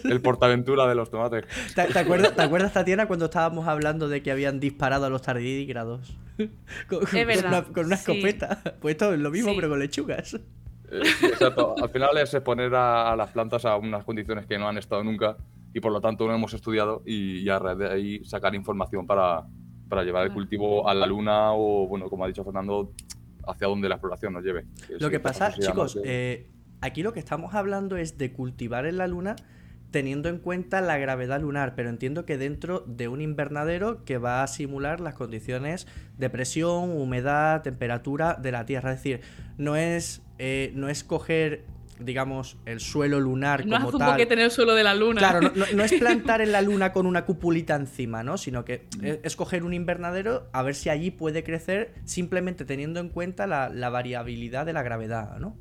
el 0.04 0.20
portaventura 0.20 0.86
de 0.86 0.94
los 0.94 1.10
tomates. 1.10 1.44
¿Te, 1.74 1.98
acuerdas, 1.98 2.36
¿Te, 2.36 2.42
acuerdas, 2.42 2.72
Tatiana, 2.72 3.06
cuando 3.06 3.26
estábamos 3.26 3.66
hablando 3.66 4.08
de 4.08 4.22
que 4.22 4.30
habían 4.30 4.60
disparado 4.60 5.06
a 5.06 5.10
los 5.10 5.22
tardígrados? 5.22 6.14
Con, 6.88 7.02
es 7.02 7.26
verdad. 7.26 7.66
Con 7.72 7.86
una, 7.86 7.94
escopeta. 7.94 8.60
Pues 8.80 8.92
esto 8.92 9.14
es 9.14 9.20
lo 9.20 9.30
mismo, 9.30 9.54
pero 9.54 9.68
con 9.70 9.78
lechugas. 9.78 10.34
Eh, 10.34 11.00
exacto. 11.22 11.74
Al 11.82 11.88
final 11.88 12.16
es 12.18 12.34
exponer 12.34 12.74
a 12.74 13.16
las 13.16 13.30
plantas 13.30 13.64
a 13.64 13.76
unas 13.76 14.04
condiciones 14.04 14.46
que 14.46 14.58
no 14.58 14.68
han 14.68 14.76
estado 14.76 15.02
nunca 15.02 15.36
y 15.72 15.80
por 15.80 15.92
lo 15.92 16.00
tanto 16.00 16.26
no 16.26 16.34
hemos 16.34 16.54
estudiado 16.54 17.02
y, 17.06 17.48
a 17.48 17.58
raíz 17.58 17.78
de 17.78 17.88
ahí 17.88 18.24
sacar 18.24 18.54
información 18.54 19.06
para, 19.06 19.44
para 19.88 20.04
llevar 20.04 20.26
el 20.26 20.32
cultivo 20.32 20.88
a 20.88 20.94
la 20.94 21.06
luna 21.06 21.52
o, 21.52 21.86
bueno, 21.86 22.08
como 22.08 22.24
ha 22.24 22.28
dicho 22.28 22.44
Fernando, 22.44 22.92
hacia 23.46 23.66
donde 23.66 23.88
la 23.88 23.96
exploración 23.96 24.32
nos 24.32 24.44
lleve. 24.44 24.66
Lo 24.98 25.10
que 25.10 25.20
pasa, 25.20 25.52
chicos, 25.52 25.98
eh, 26.04 26.48
aquí 26.80 27.02
lo 27.02 27.12
que 27.12 27.20
estamos 27.20 27.54
hablando 27.54 27.96
es 27.96 28.18
de 28.18 28.32
cultivar 28.32 28.86
en 28.86 28.98
la 28.98 29.06
luna 29.06 29.36
teniendo 29.92 30.28
en 30.28 30.38
cuenta 30.38 30.80
la 30.80 30.98
gravedad 30.98 31.40
lunar, 31.40 31.74
pero 31.76 31.90
entiendo 31.90 32.24
que 32.24 32.38
dentro 32.38 32.80
de 32.80 33.08
un 33.08 33.20
invernadero 33.20 34.04
que 34.04 34.18
va 34.18 34.42
a 34.42 34.46
simular 34.48 35.00
las 35.00 35.14
condiciones 35.14 35.86
de 36.18 36.30
presión, 36.30 36.90
humedad, 36.90 37.62
temperatura 37.62 38.34
de 38.40 38.52
la 38.52 38.64
Tierra. 38.64 38.92
Es 38.92 39.02
decir, 39.02 39.20
no 39.58 39.76
es, 39.76 40.22
eh, 40.38 40.72
no 40.74 40.88
es 40.88 41.04
coger 41.04 41.66
digamos, 42.04 42.56
el 42.66 42.80
suelo 42.80 43.20
lunar 43.20 43.66
no 43.66 43.76
como 43.84 43.98
tal. 43.98 44.16
que 44.16 44.26
tener 44.26 44.46
el 44.46 44.50
suelo 44.50 44.74
de 44.74 44.84
la 44.84 44.94
luna. 44.94 45.18
Claro, 45.18 45.52
no, 45.54 45.84
es 45.84 45.92
plantar 45.98 46.40
en 46.40 46.52
la 46.52 46.62
luna 46.62 46.92
con 46.92 47.06
una 47.06 47.24
cupulita 47.24 47.74
encima, 47.74 48.22
¿no? 48.22 48.38
Sino 48.38 48.64
que 48.64 48.86
es 49.22 49.36
coger 49.36 49.64
un 49.64 49.74
invernadero 49.74 50.48
a 50.52 50.62
ver 50.62 50.74
si 50.74 50.88
allí 50.88 51.10
puede 51.10 51.44
crecer 51.44 51.94
simplemente 52.04 52.64
teniendo 52.64 53.00
en 53.00 53.08
cuenta 53.08 53.46
la, 53.46 53.90
variabilidad 53.90 54.64
de 54.64 54.72
la 54.72 54.82
gravedad, 54.82 55.38
¿no? 55.38 55.56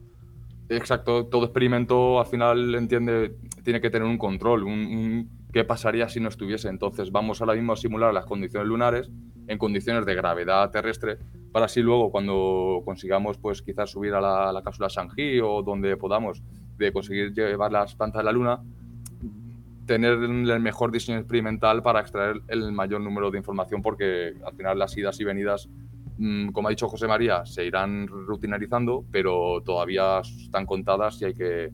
Exacto, 0.72 1.26
todo 1.26 1.44
experimento 1.44 2.18
al 2.18 2.26
final 2.28 2.76
entiende, 2.76 3.36
tiene 3.62 3.82
que 3.82 3.90
tener 3.90 4.08
un 4.08 4.18
control, 4.18 4.66
qué 5.52 5.66
pasaría 5.66 6.08
si 6.08 6.22
no 6.22 6.30
estuviese. 6.30 6.70
Entonces 6.70 7.12
vamos 7.12 7.42
ahora 7.42 7.56
mismo 7.56 7.74
a 7.74 7.76
simular 7.76 8.14
las 8.14 8.26
condiciones 8.26 8.70
lunares 8.70 9.12
en 9.48 9.58
condiciones 9.58 10.06
de 10.06 10.16
gravedad 10.16 10.72
terrestre 10.72 11.18
para 11.52 11.66
así 11.66 11.82
luego 11.82 12.10
cuando 12.10 12.82
consigamos 12.86 13.38
pues 13.38 13.62
quizás 13.62 13.90
subir 13.90 14.14
a 14.14 14.22
la, 14.54 14.62
cápsula 14.64 14.88
Shanghi 14.88 15.42
o 15.42 15.62
donde 15.62 15.98
podamos 15.98 16.42
de 16.78 16.94
conseguir 16.94 17.34
llevar 17.34 17.74
las 17.74 17.94
plantas 17.96 18.22
a 18.22 18.24
la 18.24 18.32
Luna, 18.32 18.62
tener 19.86 20.14
el 20.14 20.60
mejor 20.62 20.90
diseño 20.90 21.18
experimental 21.18 21.84
para 21.84 22.00
extraer 22.00 22.42
el 22.48 22.72
mayor 22.72 23.02
número 23.02 23.30
de 23.30 23.40
información 23.40 23.82
porque 23.82 24.36
al 24.46 24.56
final 24.56 24.80
las 24.80 24.96
idas 24.98 25.20
y 25.20 25.26
venidas, 25.26 25.68
como 26.52 26.68
ha 26.68 26.72
dicho 26.72 26.88
José 26.88 27.08
María, 27.08 27.46
se 27.46 27.66
irán 27.66 28.08
rutinarizando, 28.08 29.06
pero 29.12 29.62
todavía 29.66 30.20
están 30.20 30.66
contadas 30.66 31.22
y 31.22 31.26
hay 31.26 31.34
que, 31.34 31.72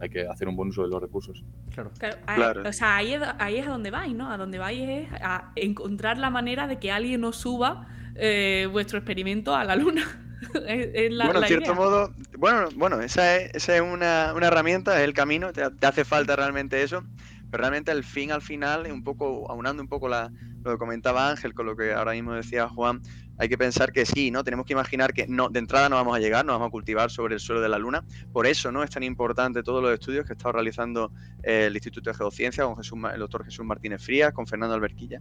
hay 0.00 0.08
que 0.08 0.26
hacer 0.26 0.48
un 0.48 0.56
buen 0.56 0.68
uso 0.68 0.82
de 0.82 0.88
los 0.88 1.00
recursos. 1.00 1.44
Claro. 1.70 1.90
claro. 2.26 2.68
O 2.68 2.72
sea, 2.72 2.96
ahí 2.96 3.14
es, 3.14 3.22
ahí 3.38 3.56
es 3.56 3.66
a 3.66 3.70
donde 3.70 3.90
vais, 3.90 4.14
¿no? 4.14 4.30
A 4.30 4.36
donde 4.36 4.58
vais 4.58 4.80
es 4.80 5.08
a 5.20 5.52
encontrar 5.56 6.18
la 6.18 6.30
manera 6.30 6.66
de 6.66 6.78
que 6.78 6.92
alguien 6.92 7.22
nos 7.22 7.36
suba 7.36 7.88
eh, 8.14 8.68
vuestro 8.70 8.98
experimento 8.98 9.54
a 9.54 9.64
la 9.64 9.76
luna. 9.76 10.02
bueno, 10.52 11.40
en 11.40 11.44
cierto 11.46 11.74
modo, 11.74 12.12
bueno, 12.38 12.68
bueno, 12.76 13.00
esa 13.00 13.36
es, 13.36 13.54
esa 13.54 13.76
es 13.76 13.80
una, 13.80 14.32
una, 14.34 14.48
herramienta, 14.48 14.98
es 14.98 15.04
el 15.04 15.14
camino, 15.14 15.52
te, 15.52 15.62
hace 15.86 16.04
falta 16.04 16.36
realmente 16.36 16.82
eso, 16.82 17.04
pero 17.50 17.62
realmente 17.62 17.90
al 17.90 18.04
fin, 18.04 18.32
al 18.32 18.42
final, 18.42 18.90
un 18.90 19.02
poco, 19.02 19.50
aunando 19.50 19.82
un 19.82 19.88
poco 19.88 20.08
la, 20.08 20.30
lo 20.64 20.72
que 20.72 20.78
comentaba 20.78 21.30
Ángel 21.30 21.54
con 21.54 21.66
lo 21.66 21.76
que 21.76 21.92
ahora 21.92 22.12
mismo 22.12 22.34
decía 22.34 22.68
Juan, 22.68 23.02
hay 23.38 23.48
que 23.48 23.58
pensar 23.58 23.92
que 23.92 24.06
sí, 24.06 24.30
¿no? 24.30 24.44
Tenemos 24.44 24.66
que 24.66 24.72
imaginar 24.72 25.12
que 25.12 25.26
no, 25.26 25.48
de 25.48 25.58
entrada 25.58 25.88
no 25.88 25.96
vamos 25.96 26.14
a 26.14 26.20
llegar, 26.20 26.44
no 26.44 26.52
vamos 26.52 26.68
a 26.68 26.70
cultivar 26.70 27.10
sobre 27.10 27.34
el 27.34 27.40
suelo 27.40 27.60
de 27.60 27.68
la 27.68 27.78
Luna. 27.78 28.04
Por 28.32 28.46
eso, 28.46 28.70
¿no? 28.70 28.82
Es 28.82 28.90
tan 28.90 29.02
importante 29.02 29.62
todos 29.62 29.82
los 29.82 29.92
estudios 29.92 30.26
que 30.26 30.34
estado 30.34 30.52
realizando 30.52 31.12
eh, 31.42 31.66
el 31.66 31.74
Instituto 31.74 32.10
de 32.10 32.14
Geociencia 32.14 32.64
con 32.64 33.12
el 33.12 33.18
doctor 33.18 33.44
Jesús 33.44 33.64
Martínez 33.64 34.02
Frías, 34.02 34.32
con 34.32 34.46
Fernando 34.46 34.74
Alberquilla. 34.74 35.20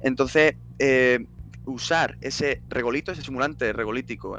Entonces, 0.00 0.56
eh, 0.78 1.24
usar 1.66 2.16
ese 2.20 2.62
regolito, 2.68 3.12
ese 3.12 3.22
simulante 3.22 3.72
regolítico, 3.72 4.38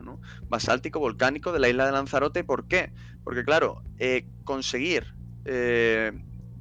basáltico, 0.50 1.00
volcánico 1.00 1.54
de 1.54 1.60
la 1.60 1.70
isla 1.70 1.86
de 1.86 1.92
Lanzarote. 1.94 2.44
¿Por 2.44 2.68
qué? 2.68 2.92
Porque, 3.24 3.46
claro, 3.46 3.84
eh, 4.00 4.26
conseguir, 4.44 5.14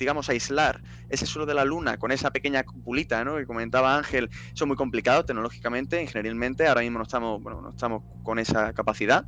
digamos, 0.00 0.28
aislar 0.28 0.82
ese 1.08 1.26
suelo 1.26 1.46
de 1.46 1.54
la 1.54 1.64
Luna 1.64 1.98
con 1.98 2.10
esa 2.10 2.30
pequeña 2.32 2.64
cupulita 2.64 3.24
¿no? 3.24 3.36
que 3.36 3.46
comentaba 3.46 3.96
Ángel, 3.96 4.30
es 4.52 4.66
muy 4.66 4.76
complicado 4.76 5.24
tecnológicamente, 5.24 6.00
ingenierilmente. 6.02 6.66
Ahora 6.66 6.80
mismo 6.80 6.98
no 6.98 7.04
estamos, 7.04 7.42
bueno, 7.42 7.60
no 7.60 7.70
estamos 7.70 8.02
con 8.24 8.38
esa 8.38 8.72
capacidad. 8.72 9.24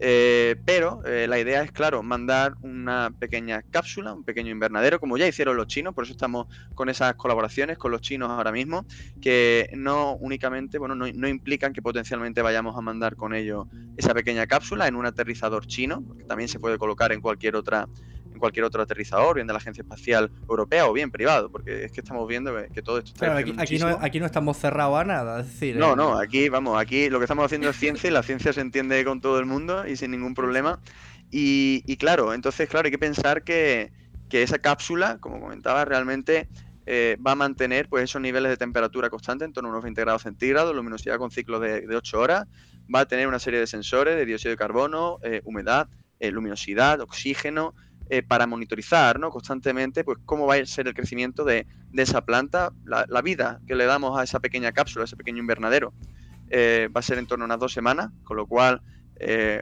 Eh, 0.00 0.56
pero 0.64 1.04
eh, 1.04 1.26
la 1.28 1.38
idea 1.38 1.62
es, 1.62 1.70
claro, 1.70 2.02
mandar 2.02 2.54
una 2.62 3.12
pequeña 3.18 3.62
cápsula, 3.62 4.12
un 4.12 4.24
pequeño 4.24 4.50
invernadero, 4.50 4.98
como 4.98 5.16
ya 5.16 5.26
hicieron 5.26 5.56
los 5.56 5.68
chinos, 5.68 5.94
por 5.94 6.04
eso 6.04 6.12
estamos 6.12 6.48
con 6.74 6.88
esas 6.88 7.14
colaboraciones 7.14 7.78
con 7.78 7.92
los 7.92 8.00
chinos 8.00 8.28
ahora 8.30 8.50
mismo, 8.50 8.86
que 9.20 9.70
no 9.74 10.16
únicamente, 10.16 10.78
bueno, 10.78 10.94
no, 10.94 11.06
no 11.14 11.28
implican 11.28 11.72
que 11.72 11.80
potencialmente 11.80 12.42
vayamos 12.42 12.76
a 12.76 12.80
mandar 12.80 13.14
con 13.14 13.34
ellos 13.34 13.66
esa 13.96 14.14
pequeña 14.14 14.46
cápsula 14.46 14.88
en 14.88 14.96
un 14.96 15.06
aterrizador 15.06 15.66
chino, 15.66 16.02
que 16.18 16.24
también 16.24 16.48
se 16.48 16.58
puede 16.58 16.76
colocar 16.76 17.12
en 17.12 17.20
cualquier 17.20 17.54
otra 17.54 17.88
en 18.34 18.40
cualquier 18.40 18.64
otro 18.64 18.82
aterrizador, 18.82 19.36
bien 19.36 19.46
de 19.46 19.52
la 19.52 19.58
Agencia 19.58 19.82
Espacial 19.82 20.30
Europea 20.48 20.86
o 20.86 20.92
bien 20.92 21.10
privado, 21.10 21.50
porque 21.50 21.84
es 21.84 21.92
que 21.92 22.00
estamos 22.00 22.28
viendo 22.28 22.52
que, 22.72 22.82
todo 22.82 22.98
esto 22.98 23.12
está 23.12 23.36
aquí, 23.36 23.54
aquí, 23.56 23.78
no, 23.78 23.98
aquí 24.00 24.20
no 24.20 24.26
estamos 24.26 24.58
cerrados 24.58 24.98
a 24.98 25.04
nada, 25.04 25.40
es 25.40 25.46
decir... 25.46 25.76
No, 25.76 25.92
eh, 25.92 25.96
no, 25.96 26.18
aquí, 26.18 26.48
vamos, 26.48 26.78
aquí 26.78 27.08
lo 27.08 27.18
que 27.18 27.24
estamos 27.24 27.44
haciendo 27.46 27.70
es 27.70 27.76
ciencia 27.76 28.10
y 28.10 28.12
la 28.12 28.22
ciencia 28.22 28.52
se 28.52 28.60
entiende 28.60 29.02
con 29.04 29.20
todo 29.20 29.38
el 29.38 29.46
mundo 29.46 29.86
y 29.86 29.96
sin 29.96 30.10
ningún 30.10 30.34
problema. 30.34 30.80
Y, 31.30 31.96
claro, 31.96 32.32
entonces, 32.32 32.68
claro, 32.68 32.86
hay 32.86 32.92
que 32.92 32.98
pensar 32.98 33.42
que, 33.42 33.92
que 34.28 34.42
esa 34.42 34.58
cápsula, 34.58 35.18
como 35.18 35.40
comentaba, 35.40 35.84
realmente 35.84 36.48
eh, 36.86 37.16
va 37.24 37.32
a 37.32 37.34
mantener 37.34 37.88
pues, 37.88 38.04
esos 38.04 38.20
niveles 38.20 38.50
de 38.50 38.56
temperatura 38.56 39.08
constante 39.08 39.44
en 39.44 39.52
torno 39.52 39.70
a 39.70 39.72
unos 39.72 39.84
20 39.84 40.00
grados 40.02 40.22
centígrados, 40.22 40.74
luminosidad 40.74 41.18
con 41.18 41.30
ciclos 41.30 41.60
de, 41.60 41.96
8 41.96 42.20
horas, 42.20 42.46
va 42.94 43.00
a 43.00 43.06
tener 43.06 43.26
una 43.26 43.38
serie 43.38 43.58
de 43.58 43.66
sensores 43.66 44.16
de 44.16 44.26
dióxido 44.26 44.50
de 44.50 44.56
carbono, 44.56 45.18
eh, 45.22 45.40
humedad, 45.44 45.88
eh, 46.20 46.30
luminosidad, 46.30 47.00
oxígeno, 47.00 47.74
para 48.28 48.46
monitorizar 48.46 49.18
¿no? 49.18 49.30
constantemente 49.30 50.04
pues, 50.04 50.18
cómo 50.24 50.46
va 50.46 50.56
a 50.56 50.66
ser 50.66 50.86
el 50.86 50.94
crecimiento 50.94 51.44
de, 51.44 51.66
esa 51.94 52.24
planta, 52.24 52.72
la, 52.84 53.22
vida 53.22 53.60
que 53.66 53.74
le 53.74 53.86
damos 53.86 54.18
a 54.18 54.22
esa 54.22 54.40
pequeña 54.40 54.72
cápsula, 54.72 55.04
a 55.04 55.06
ese 55.06 55.16
pequeño 55.16 55.38
invernadero. 55.38 55.92
va 56.52 56.98
a 56.98 57.02
ser 57.02 57.18
en 57.18 57.26
torno 57.26 57.44
a 57.44 57.46
unas 57.46 57.58
dos 57.58 57.72
semanas, 57.72 58.10
con 58.22 58.36
lo 58.36 58.46
cual 58.46 58.82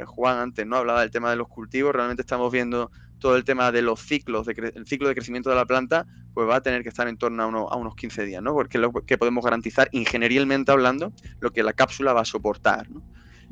Juan 0.07 0.39
antes 0.39 0.67
no 0.67 0.77
hablaba 0.77 1.01
del 1.01 1.11
tema 1.11 1.31
de 1.31 1.37
los 1.37 1.49
cultivos, 1.49 1.95
realmente 1.95 2.23
estamos 2.23 2.53
viendo 2.53 2.91
todo 3.23 3.37
el 3.37 3.45
tema 3.45 3.71
de 3.71 3.83
los 3.83 4.01
ciclos, 4.01 4.47
de 4.47 4.73
el 4.75 4.85
ciclo 4.85 5.09
de 5.09 5.15
crecimiento 5.15 5.49
de 5.49 5.57
la 5.57 5.65
planta, 5.65 6.07
pues 6.35 6.49
va 6.49 6.57
a 6.57 6.61
tener 6.61 6.83
que 6.83 6.89
estar 6.89 7.07
en 7.07 7.17
torno 7.17 7.69
a, 7.69 7.77
unos 7.77 7.95
15 7.95 8.25
días, 8.25 8.43
¿no? 8.43 8.53
Porque 8.53 8.79
es 8.79 8.83
lo 8.83 8.91
que 8.93 9.17
podemos 9.17 9.45
garantizar 9.45 9.89
ingenierilmente 9.93 10.73
hablando, 10.73 11.13
lo 11.39 11.53
que 11.53 11.63
la 11.63 11.73
cápsula 11.73 12.13
va 12.13 12.23
a 12.23 12.25
soportar, 12.25 12.91
¿no? 12.91 13.01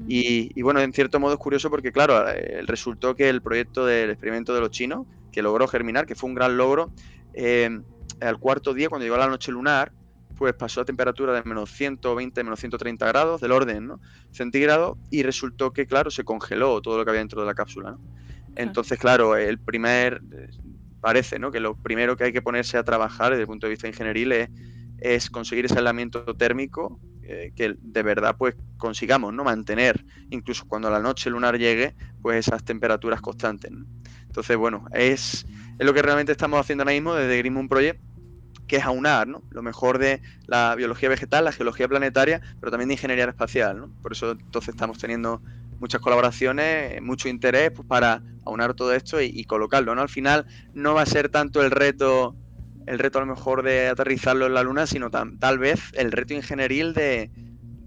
Y, 0.07 0.61
bueno, 0.63 0.81
en 0.81 0.93
cierto 0.93 1.21
modo 1.21 1.35
es 1.35 1.39
curioso 1.39 1.71
porque, 1.71 1.93
claro, 1.93 2.29
eh, 2.29 2.63
resultó 2.67 3.15
que 3.15 3.29
el 3.29 3.43
proyecto 3.43 3.85
del 3.85 4.11
experimento 4.11 4.55
de 4.55 4.61
los 4.61 4.71
chinos, 4.71 5.07
que 5.31 5.43
logró 5.43 5.69
germinar, 5.69 6.07
que 6.07 6.15
fue 6.15 6.29
un 6.29 6.35
gran 6.35 6.57
logro, 6.57 6.91
eh, 7.35 7.81
al 8.21 8.39
cuarto 8.39 8.75
día, 8.75 8.89
cuando 8.89 9.05
llegó 9.05 9.17
la 9.17 9.29
noche 9.29 9.53
lunar, 9.53 9.93
pues 10.37 10.55
pasó 10.55 10.81
a 10.81 10.85
temperatura 10.85 11.35
de 11.35 11.43
menos 11.45 11.71
120, 11.71 12.43
menos 12.43 12.59
130 12.61 13.07
grados, 13.07 13.41
del 13.41 13.53
orden 13.53 13.87
¿no? 13.87 14.01
centígrado, 14.33 14.97
y 15.11 15.23
resultó 15.23 15.73
que, 15.73 15.87
claro, 15.87 16.11
se 16.11 16.25
congeló 16.25 16.81
todo 16.81 16.97
lo 16.97 17.05
que 17.05 17.11
había 17.11 17.21
dentro 17.21 17.43
de 17.43 17.47
la 17.47 17.55
cápsula. 17.55 17.93
¿no? 17.93 18.01
Entonces, 18.57 18.99
claro, 18.99 19.37
el 19.37 19.59
primer, 19.59 20.23
parece, 21.01 21.39
¿no? 21.39 21.51
Que 21.51 21.61
lo 21.61 21.75
primero 21.75 22.17
que 22.17 22.25
hay 22.25 22.33
que 22.33 22.43
ponerse 22.43 22.77
a 22.79 22.85
trabajar 22.85 23.31
desde 23.31 23.43
el 23.43 23.47
punto 23.47 23.67
de 23.67 23.71
vista 23.71 23.89
ingenieril 23.89 24.33
es, 24.99 25.31
conseguir 25.31 25.65
ese 25.65 25.77
aislamiento 25.77 26.25
térmico 26.37 27.01
eh, 27.33 27.53
que 27.55 27.77
de 27.81 28.03
verdad 28.03 28.35
pues 28.37 28.57
consigamos, 28.77 29.33
¿no? 29.33 29.45
Mantener, 29.45 30.05
incluso 30.31 30.67
cuando 30.67 30.91
la 30.91 30.99
noche 30.99 31.31
lunar 31.31 31.57
llegue, 31.57 31.95
pues 32.21 32.49
esas 32.49 32.65
temperaturas 32.65 33.21
constantes. 33.21 33.71
Entonces, 34.27 34.57
bueno, 34.57 34.87
es, 34.93 35.47
es, 35.79 35.87
lo 35.87 35.95
que 35.95 36.03
realmente 36.03 36.33
estamos 36.33 36.59
haciendo 36.59 36.83
ahora 36.83 36.93
mismo 36.93 37.15
desde 37.15 37.39
Green 37.39 37.55
Moon 37.55 37.69
Project, 37.69 38.01
que 38.67 38.77
es 38.77 38.85
aunar, 38.85 39.29
¿no? 39.29 39.45
Lo 39.51 39.63
mejor 39.63 39.99
de 39.99 40.23
la 40.49 40.75
biología 40.75 41.09
vegetal, 41.09 41.45
la 41.45 41.53
geología 41.53 41.87
planetaria, 41.87 42.41
pero 42.59 42.73
también 42.73 42.89
de 42.89 42.95
ingeniería 42.95 43.27
espacial, 43.27 43.79
¿no? 43.79 43.91
Por 44.03 44.11
eso 44.11 44.33
entonces 44.33 44.71
estamos 44.75 44.99
teniendo 44.99 45.41
muchas 45.79 46.01
colaboraciones, 46.01 47.01
mucho 47.01 47.29
interés 47.29 47.71
pues, 47.71 47.87
para 47.87 48.23
aunar 48.45 48.75
todo 48.75 48.93
esto 48.93 49.21
y, 49.21 49.45
colocarlo, 49.45 49.95
¿no? 49.95 50.03
Al 50.03 50.09
final 50.09 50.47
no 50.75 50.95
va 50.95 51.03
a 51.03 51.07
ser 51.07 51.29
tanto 51.29 51.63
el 51.63 51.71
reto, 51.71 52.35
el 52.91 52.99
reto 52.99 53.19
a 53.19 53.23
lo 53.23 53.29
mejor 53.29 53.63
de 53.63 53.87
aterrizarlo 53.87 54.47
en 54.47 54.55
la 54.55 54.65
Luna, 54.65 54.85
sino 54.85 55.11
tal 55.11 55.59
vez 55.59 55.81
el 55.95 56.11
reto 56.11 56.35
ingenieril 56.35 56.93
de, 56.93 57.31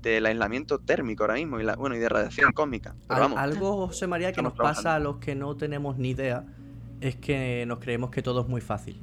del 0.01 0.25
aislamiento 0.25 0.79
térmico 0.79 1.23
ahora 1.23 1.33
mismo 1.35 1.59
y, 1.59 1.63
la, 1.63 1.75
bueno, 1.75 1.95
y 1.95 1.99
de 1.99 2.07
radiación 2.07 2.53
cósmica. 2.53 2.95
algo, 3.09 3.87
José 3.87 4.07
María, 4.07 4.31
que 4.31 4.41
nos 4.41 4.53
pasa 4.53 4.95
a 4.95 4.99
los 4.99 5.17
que 5.17 5.35
no 5.35 5.57
tenemos 5.57 5.97
ni 5.97 6.11
idea 6.11 6.45
es 7.01 7.17
que 7.17 7.65
nos 7.67 7.79
creemos 7.79 8.11
que 8.11 8.21
todo 8.21 8.41
es 8.41 8.47
muy 8.47 8.61
fácil. 8.61 9.01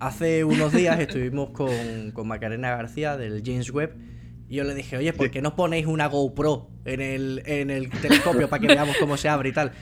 Hace 0.00 0.42
unos 0.42 0.72
días 0.72 0.98
estuvimos 1.00 1.50
con, 1.50 2.12
con 2.14 2.26
Macarena 2.26 2.70
García 2.70 3.18
del 3.18 3.42
James 3.44 3.70
Webb 3.70 3.94
y 4.52 4.56
yo 4.56 4.64
le 4.64 4.74
dije, 4.74 4.98
oye, 4.98 5.14
¿por 5.14 5.30
qué 5.30 5.40
no 5.40 5.56
ponéis 5.56 5.86
una 5.86 6.08
GoPro 6.08 6.68
en 6.84 7.00
el, 7.00 7.42
en 7.46 7.70
el 7.70 7.88
telescopio 7.88 8.50
para 8.50 8.60
que 8.60 8.66
veamos 8.66 8.98
cómo 8.98 9.16
se 9.16 9.30
abre 9.30 9.48
y 9.48 9.52
tal? 9.52 9.72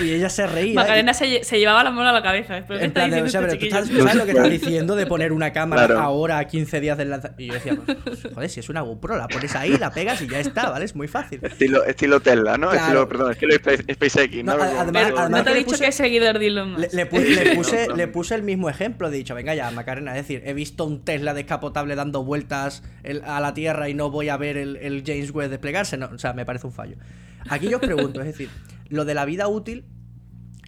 Y 0.00 0.10
ella 0.10 0.30
se 0.30 0.46
reía. 0.46 0.72
Macarena 0.72 1.12
se, 1.12 1.44
se, 1.44 1.58
llevaba 1.58 1.84
la 1.84 1.90
mano 1.90 2.08
a 2.08 2.12
la 2.14 2.22
cabeza. 2.22 2.64
Pero 2.66 2.80
en 2.80 2.92
plan 2.92 3.12
o 3.12 3.28
sea, 3.28 3.42
pero 3.42 3.58
tú 3.58 3.68
sabes 3.68 4.14
lo 4.14 4.24
que 4.24 4.30
estás 4.30 4.48
diciendo 4.48 4.96
de 4.96 5.04
poner 5.04 5.32
una 5.32 5.52
cámara 5.52 6.00
ahora 6.00 6.38
a 6.38 6.46
15 6.46 6.80
días 6.80 6.96
del 6.96 7.10
lanzamiento. 7.10 7.42
Y 7.42 7.48
yo 7.48 7.52
decía, 7.52 7.76
pues, 7.76 8.32
joder, 8.32 8.48
si 8.48 8.60
es 8.60 8.70
una 8.70 8.80
GoPro, 8.80 9.18
la 9.18 9.28
pones 9.28 9.54
ahí, 9.54 9.76
la 9.76 9.90
pegas 9.90 10.22
y 10.22 10.28
ya 10.28 10.40
está, 10.40 10.70
¿vale? 10.70 10.86
Es 10.86 10.96
muy 10.96 11.08
fácil. 11.08 11.40
Estilo, 11.42 11.84
estilo 11.84 12.20
Tesla, 12.20 12.56
¿no? 12.56 12.72
Estilo, 12.72 13.06
perdón, 13.06 13.32
estilo 13.32 13.52
SpaceX, 13.54 14.44
¿no? 14.44 14.52
además, 14.52 15.28
no 15.28 15.44
te 15.44 15.50
he 15.50 15.54
dicho 15.56 15.76
que 15.76 15.88
es 15.88 15.94
seguidor 15.94 16.38
de 16.38 16.46
Elon 16.46 16.72
Musk. 16.72 16.94
Le, 16.94 17.04
puse, 17.04 17.88
le 17.94 18.08
puse 18.08 18.34
el 18.34 18.44
mismo 18.44 18.70
ejemplo. 18.70 19.08
He 19.08 19.10
dicho, 19.10 19.34
venga 19.34 19.54
ya, 19.54 19.70
Macarena, 19.72 20.16
es 20.16 20.26
decir, 20.26 20.42
he 20.46 20.54
visto 20.54 20.86
un 20.86 21.04
Tesla 21.04 21.34
descapotable 21.34 21.94
dando 21.96 22.24
vueltas 22.24 22.82
a 23.22 23.40
la 23.40 23.52
Tierra 23.52 23.90
y 23.90 23.94
no 23.94 24.05
voy 24.10 24.28
a 24.28 24.36
ver 24.36 24.56
el, 24.56 25.02
James 25.06 25.30
Webb 25.32 25.50
desplegarse. 25.50 25.96
No, 25.96 26.06
o 26.06 26.18
sea, 26.18 26.32
me 26.32 26.44
parece 26.44 26.66
un 26.66 26.72
fallo. 26.72 26.96
Aquí 27.48 27.68
yo 27.68 27.76
os 27.76 27.82
pregunto, 27.82 28.20
es 28.20 28.26
decir, 28.26 28.48
lo 28.88 29.04
de 29.04 29.14
la 29.14 29.24
vida 29.24 29.48
útil, 29.48 29.84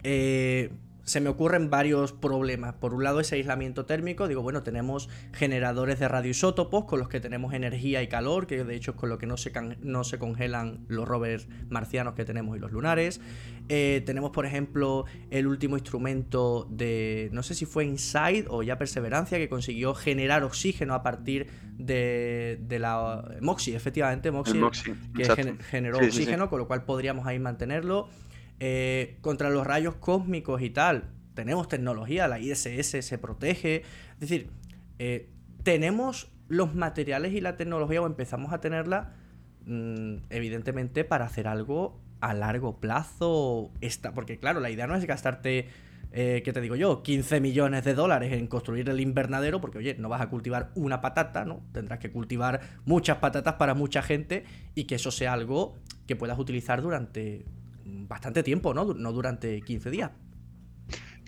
eh, 0.04 0.70
se 1.08 1.22
me 1.22 1.30
ocurren 1.30 1.70
varios 1.70 2.12
problemas. 2.12 2.74
Por 2.74 2.92
un 2.92 3.02
lado, 3.02 3.20
ese 3.20 3.36
aislamiento 3.36 3.86
térmico. 3.86 4.28
Digo, 4.28 4.42
bueno, 4.42 4.62
tenemos 4.62 5.08
generadores 5.32 5.98
de 5.98 6.06
radioisótopos 6.06 6.84
con 6.84 6.98
los 6.98 7.08
que 7.08 7.18
tenemos 7.18 7.54
energía 7.54 8.02
y 8.02 8.08
calor, 8.08 8.46
que 8.46 8.62
de 8.62 8.74
hecho 8.76 8.90
es 8.90 8.96
con 8.98 9.08
lo 9.08 9.16
que 9.16 9.26
no 9.26 9.38
se, 9.38 9.50
no 9.80 10.04
se 10.04 10.18
congelan 10.18 10.84
los 10.88 11.08
rovers 11.08 11.48
marcianos 11.70 12.12
que 12.12 12.26
tenemos 12.26 12.58
y 12.58 12.60
los 12.60 12.72
lunares. 12.72 13.22
Eh, 13.70 14.02
tenemos, 14.04 14.32
por 14.32 14.44
ejemplo, 14.44 15.06
el 15.30 15.46
último 15.46 15.78
instrumento 15.78 16.66
de, 16.70 17.30
no 17.32 17.42
sé 17.42 17.54
si 17.54 17.64
fue 17.64 17.86
Inside 17.86 18.44
o 18.48 18.62
ya 18.62 18.76
Perseverancia, 18.76 19.38
que 19.38 19.48
consiguió 19.48 19.94
generar 19.94 20.44
oxígeno 20.44 20.92
a 20.92 21.02
partir 21.02 21.48
de, 21.78 22.58
la 22.78 23.24
Moxie, 23.40 23.74
efectivamente, 23.74 24.30
Moxie, 24.30 24.60
que 25.16 25.56
generó 25.70 25.98
oxígeno, 25.98 26.50
con 26.50 26.58
lo 26.58 26.66
cual 26.66 26.84
podríamos 26.84 27.26
ahí 27.26 27.38
mantenerlo. 27.38 28.10
Eh, 28.60 29.18
contra 29.20 29.50
los 29.50 29.66
rayos 29.66 29.94
cósmicos 29.96 30.62
y 30.62 30.70
tal. 30.70 31.04
Tenemos 31.34 31.68
tecnología, 31.68 32.26
la 32.26 32.40
ISS 32.40 33.04
se 33.04 33.18
protege. 33.18 33.82
Es 34.14 34.20
decir, 34.20 34.50
eh, 34.98 35.30
tenemos 35.62 36.32
los 36.48 36.74
materiales 36.74 37.32
y 37.34 37.40
la 37.40 37.56
tecnología 37.56 38.02
o 38.02 38.06
empezamos 38.06 38.52
a 38.52 38.60
tenerla, 38.60 39.12
mm, 39.64 40.16
evidentemente, 40.30 41.04
para 41.04 41.26
hacer 41.26 41.46
algo 41.46 42.00
a 42.20 42.34
largo 42.34 42.80
plazo. 42.80 43.70
Esta, 43.80 44.12
porque 44.12 44.38
claro, 44.38 44.60
la 44.60 44.70
idea 44.70 44.86
no 44.86 44.96
es 44.96 45.04
gastarte... 45.04 45.68
Eh, 46.10 46.40
¿qué 46.42 46.54
te 46.54 46.62
digo 46.62 46.74
yo? 46.74 47.02
15 47.02 47.38
millones 47.38 47.84
de 47.84 47.92
dólares 47.92 48.32
en 48.32 48.46
construir 48.46 48.88
el 48.88 48.98
invernadero, 48.98 49.60
porque 49.60 49.76
oye, 49.76 49.94
no 49.98 50.08
vas 50.08 50.22
a 50.22 50.30
cultivar 50.30 50.70
una 50.74 51.02
patata, 51.02 51.44
¿no? 51.44 51.60
Tendrás 51.72 51.98
que 51.98 52.10
cultivar 52.10 52.62
muchas 52.86 53.18
patatas 53.18 53.56
para 53.56 53.74
mucha 53.74 54.00
gente 54.00 54.44
y 54.74 54.84
que 54.84 54.94
eso 54.94 55.10
sea 55.10 55.34
algo 55.34 55.76
que 56.06 56.16
puedas 56.16 56.38
utilizar 56.38 56.80
durante 56.80 57.44
bastante 58.06 58.42
tiempo, 58.42 58.74
¿no? 58.74 58.94
No 58.94 59.12
durante 59.12 59.60
15 59.62 59.90
días. 59.90 60.10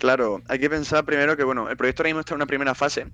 Claro, 0.01 0.41
hay 0.49 0.59
que 0.59 0.71
pensar 0.71 1.05
primero 1.05 1.37
que, 1.37 1.45
bueno, 1.45 1.69
el 1.69 1.77
proyecto 1.77 2.03
ahora 2.03 2.09
mismo 2.09 2.21
está 2.21 2.33
en 2.33 2.37
una 2.37 2.47
primera 2.47 2.75
fase, 2.75 3.07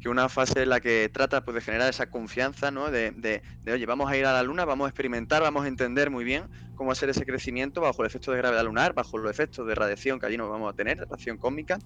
que 0.00 0.08
una 0.08 0.30
fase 0.30 0.62
en 0.62 0.70
la 0.70 0.80
que 0.80 1.10
trata 1.12 1.44
pues, 1.44 1.54
de 1.54 1.60
generar 1.60 1.90
esa 1.90 2.08
confianza, 2.08 2.70
¿no? 2.70 2.90
De, 2.90 3.10
de, 3.10 3.42
oye, 3.70 3.84
vamos 3.84 4.10
a 4.10 4.16
ir 4.16 4.24
a 4.24 4.32
la 4.32 4.42
Luna, 4.42 4.64
vamos 4.64 4.86
a 4.86 4.88
experimentar, 4.88 5.42
vamos 5.42 5.66
a 5.66 5.68
entender 5.68 6.08
muy 6.08 6.24
bien 6.24 6.44
cómo 6.76 6.92
hacer 6.92 7.10
ese 7.10 7.26
crecimiento 7.26 7.82
bajo 7.82 8.00
el 8.00 8.06
efecto 8.06 8.32
de 8.32 8.38
gravedad 8.38 8.64
lunar, 8.64 8.94
bajo 8.94 9.18
los 9.18 9.30
efectos 9.30 9.66
de 9.66 9.74
radiación 9.74 10.18
que 10.18 10.24
allí 10.24 10.38
nos 10.38 10.48
vamos 10.48 10.72
a 10.72 10.74
tener, 10.74 10.96
radiación 10.96 11.36
cósmica. 11.36 11.78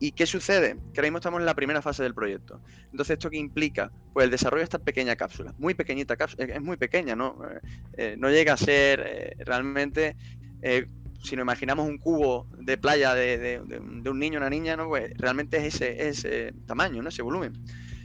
¿Y 0.00 0.10
qué 0.10 0.26
sucede? 0.26 0.74
Que 0.92 0.98
ahora 0.98 1.02
mismo 1.02 1.18
estamos 1.18 1.38
en 1.38 1.46
la 1.46 1.54
primera 1.54 1.80
fase 1.80 2.02
del 2.02 2.12
proyecto. 2.12 2.60
Entonces, 2.90 3.10
¿esto 3.10 3.30
qué 3.30 3.36
implica? 3.38 3.92
Pues 4.12 4.24
el 4.24 4.32
desarrollo 4.32 4.62
de 4.62 4.64
esta 4.64 4.80
pequeña 4.80 5.14
cápsula, 5.14 5.54
muy 5.58 5.74
pequeñita 5.74 6.16
cápsula, 6.16 6.44
es 6.44 6.60
muy 6.60 6.76
pequeña, 6.76 7.14
¿no? 7.14 7.38
Eh, 7.48 7.60
eh, 7.98 8.16
no 8.18 8.28
llega 8.30 8.54
a 8.54 8.56
ser 8.56 9.00
eh, 9.06 9.36
realmente 9.44 10.16
eh, 10.62 10.86
si 11.22 11.36
nos 11.36 11.44
imaginamos 11.44 11.88
un 11.88 11.98
cubo 11.98 12.48
de 12.58 12.78
playa 12.78 13.14
de, 13.14 13.60
un 13.60 14.18
niño 14.18 14.38
una 14.38 14.50
niña, 14.50 14.76
¿no? 14.76 14.88
Pues 14.88 15.12
realmente 15.16 15.58
es 15.58 15.74
ese, 15.74 16.08
ese 16.08 16.54
tamaño, 16.66 17.02
¿no? 17.02 17.08
Ese 17.08 17.22
volumen. 17.22 17.52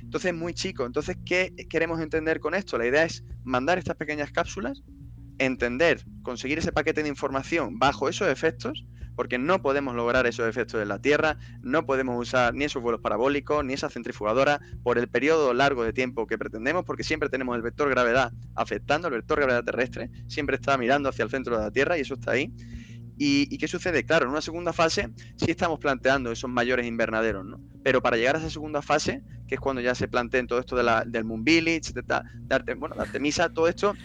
Entonces 0.01 0.31
es 0.31 0.37
muy 0.37 0.53
chico. 0.53 0.85
Entonces, 0.85 1.17
¿qué 1.25 1.53
queremos 1.69 1.99
entender 1.99 2.39
con 2.39 2.53
esto? 2.53 2.77
La 2.77 2.85
idea 2.85 3.03
es 3.03 3.23
mandar 3.43 3.77
estas 3.77 3.97
pequeñas 3.97 4.31
cápsulas, 4.31 4.83
entender, 5.37 6.03
conseguir 6.21 6.59
ese 6.59 6.71
paquete 6.71 7.03
de 7.03 7.09
información 7.09 7.77
bajo 7.77 8.07
esos 8.07 8.29
efectos, 8.29 8.85
porque 9.17 9.39
no 9.39 9.63
podemos 9.63 9.95
lograr 9.95 10.27
esos 10.27 10.47
efectos 10.47 10.79
en 10.79 10.89
la 10.89 10.99
Tierra, 10.99 11.37
no 11.63 11.87
podemos 11.87 12.21
usar 12.21 12.53
ni 12.53 12.65
esos 12.65 12.83
vuelos 12.83 13.01
parabólicos, 13.01 13.65
ni 13.65 13.73
esa 13.73 13.89
centrifugadora 13.89 14.61
por 14.83 14.99
el 14.99 15.09
periodo 15.09 15.55
largo 15.55 15.83
de 15.83 15.91
tiempo 15.91 16.27
que 16.27 16.37
pretendemos, 16.37 16.85
porque 16.85 17.03
siempre 17.03 17.27
tenemos 17.27 17.55
el 17.55 17.63
vector 17.63 17.89
gravedad 17.89 18.31
afectando, 18.53 19.07
el 19.07 19.15
vector 19.15 19.39
gravedad 19.39 19.63
terrestre, 19.63 20.11
siempre 20.27 20.57
está 20.57 20.77
mirando 20.77 21.09
hacia 21.09 21.23
el 21.23 21.31
centro 21.31 21.57
de 21.57 21.63
la 21.63 21.71
Tierra 21.71 21.97
y 21.97 22.01
eso 22.01 22.13
está 22.13 22.33
ahí. 22.33 22.53
¿Y, 23.19 23.57
qué 23.57 23.67
sucede? 23.67 24.05
Claro, 24.05 24.25
en 24.25 24.31
una 24.31 24.41
segunda 24.41 24.71
fase 24.71 25.09
sí 25.35 25.49
estamos 25.49 25.79
planteando 25.79 26.31
esos 26.31 26.51
mayores 26.51 26.85
invernaderos, 26.85 27.43
¿no? 27.43 27.59
Pero 27.83 28.03
para 28.03 28.17
llegar 28.17 28.35
a 28.35 28.39
esa 28.39 28.51
segunda 28.51 28.83
fase, 28.83 29.23
que 29.47 29.55
es 29.55 29.61
cuando 29.61 29.81
ya 29.81 29.95
se 29.95 30.07
planteen 30.07 30.45
todo 30.45 30.59
esto 30.59 30.75
del 30.75 31.25
Moon 31.25 31.43
Village, 31.43 31.93
de, 31.93 32.73
bueno, 32.75 32.93
de 32.95 33.01
Artemisa, 33.01 33.49
todo 33.49 33.67
esto 33.67 33.95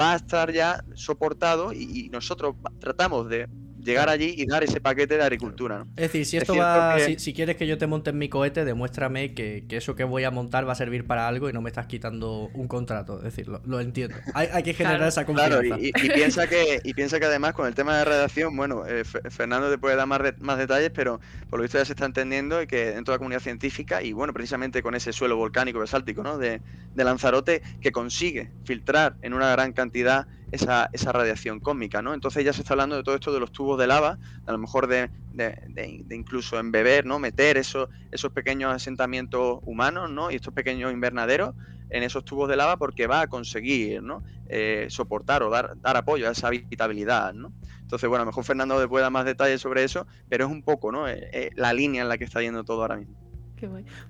va 0.00 0.14
a 0.14 0.16
estar 0.16 0.50
ya 0.50 0.82
soportado 0.94 1.74
y, 1.74 2.08
nosotros 2.10 2.56
tratamos 2.78 3.28
de, 3.28 3.48
llegar 3.84 4.08
allí 4.08 4.34
y 4.36 4.46
dar 4.46 4.64
ese 4.64 4.80
paquete 4.80 5.16
de 5.16 5.22
agricultura. 5.22 5.78
¿no? 5.78 5.84
Es 5.96 6.12
decir, 6.12 6.26
si 6.26 6.36
esto 6.36 6.56
va, 6.56 6.98
si, 6.98 7.34
quieres 7.34 7.56
que 7.56 7.66
yo 7.66 7.78
te 7.78 7.86
monte 7.86 8.10
en 8.10 8.18
mi 8.18 8.28
cohete, 8.28 8.64
demuéstrame 8.64 9.34
que, 9.34 9.64
eso 9.70 9.94
que 9.94 10.04
voy 10.04 10.24
a 10.24 10.30
montar 10.30 10.66
va 10.66 10.72
a 10.72 10.76
servir 10.76 11.06
para 11.06 11.28
algo 11.28 11.48
y 11.50 11.52
no 11.52 11.60
me 11.60 11.68
estás 11.68 11.86
quitando 11.86 12.50
un 12.54 12.68
contrato. 12.68 13.18
Es 13.18 13.24
decir, 13.24 13.48
lo, 13.48 13.80
entiendo. 13.80 14.16
Hay, 14.34 14.62
que 14.62 14.74
generar 14.74 15.06
esa 15.06 15.26
confianza. 15.26 15.60
Claro, 15.60 15.78
y, 15.80 15.92
piensa 15.92 16.46
que, 16.46 16.80
y 16.82 16.94
piensa 16.94 17.18
que 17.18 17.26
además 17.26 17.52
con 17.52 17.66
el 17.66 17.74
tema 17.74 17.98
de 17.98 18.04
redacción, 18.04 18.56
bueno, 18.56 18.86
eh, 18.86 19.04
Fernando 19.04 19.70
te 19.70 19.78
puede 19.78 19.96
dar 19.96 20.06
más, 20.06 20.20
más 20.40 20.58
detalles, 20.58 20.90
pero 20.94 21.20
por 21.50 21.58
lo 21.58 21.62
visto 21.62 21.78
ya 21.78 21.84
se 21.84 21.92
está 21.92 22.06
entendiendo 22.06 22.62
y 22.62 22.66
que 22.66 22.92
dentro 22.92 23.12
de 23.12 23.16
la 23.16 23.18
comunidad 23.18 23.40
científica 23.40 24.02
y 24.02 24.12
bueno, 24.12 24.32
precisamente 24.32 24.82
con 24.82 24.94
ese 24.94 25.12
suelo 25.12 25.36
volcánico 25.36 25.78
basáltico 25.78 26.22
¿no? 26.22 26.38
de, 26.38 26.60
de 26.94 27.04
Lanzarote 27.04 27.62
que 27.80 27.92
consigue 27.92 28.50
filtrar 28.64 29.16
en 29.22 29.34
una 29.34 29.50
gran 29.50 29.72
cantidad 29.72 30.26
esa, 30.54 30.88
esa, 30.92 31.12
radiación 31.12 31.60
cósmica, 31.60 32.02
¿no? 32.02 32.14
Entonces 32.14 32.44
ya 32.44 32.52
se 32.52 32.62
está 32.62 32.74
hablando 32.74 32.96
de 32.96 33.02
todo 33.02 33.14
esto 33.14 33.32
de 33.32 33.40
los 33.40 33.52
tubos 33.52 33.78
de 33.78 33.86
lava, 33.86 34.18
a 34.46 34.52
lo 34.52 34.58
mejor 34.58 34.86
de, 34.86 35.10
de, 35.32 36.06
incluso 36.10 36.58
embeber, 36.58 37.06
¿no? 37.06 37.18
Meter 37.18 37.56
esos, 37.56 37.88
esos 38.10 38.32
pequeños 38.32 38.72
asentamientos 38.72 39.58
humanos, 39.62 40.10
¿no? 40.10 40.30
Y 40.30 40.36
estos 40.36 40.54
pequeños 40.54 40.92
invernaderos 40.92 41.54
en 41.90 42.02
esos 42.02 42.24
tubos 42.24 42.48
de 42.48 42.56
lava 42.56 42.76
porque 42.76 43.06
va 43.06 43.22
a 43.22 43.26
conseguir, 43.26 44.02
¿no? 44.02 44.22
Eh, 44.48 44.86
soportar 44.90 45.42
o 45.42 45.50
dar, 45.50 45.74
dar 45.80 45.96
apoyo 45.96 46.28
a 46.28 46.32
esa 46.32 46.48
habitabilidad, 46.48 47.34
¿no? 47.34 47.52
Entonces, 47.80 48.08
bueno, 48.08 48.22
a 48.22 48.24
lo 48.24 48.30
mejor 48.30 48.44
Fernando 48.44 48.80
te 48.80 48.88
puede 48.88 49.02
dar 49.02 49.12
más 49.12 49.24
detalles 49.24 49.60
sobre 49.60 49.84
eso, 49.84 50.06
pero 50.28 50.46
es 50.46 50.50
un 50.50 50.62
poco, 50.62 50.90
¿no? 50.90 51.08
Eh, 51.08 51.28
eh, 51.32 51.50
la 51.54 51.72
línea 51.72 52.02
en 52.02 52.08
la 52.08 52.18
que 52.18 52.24
está 52.24 52.40
yendo 52.40 52.64
todo 52.64 52.82
ahora 52.82 52.96
mismo. 52.96 53.23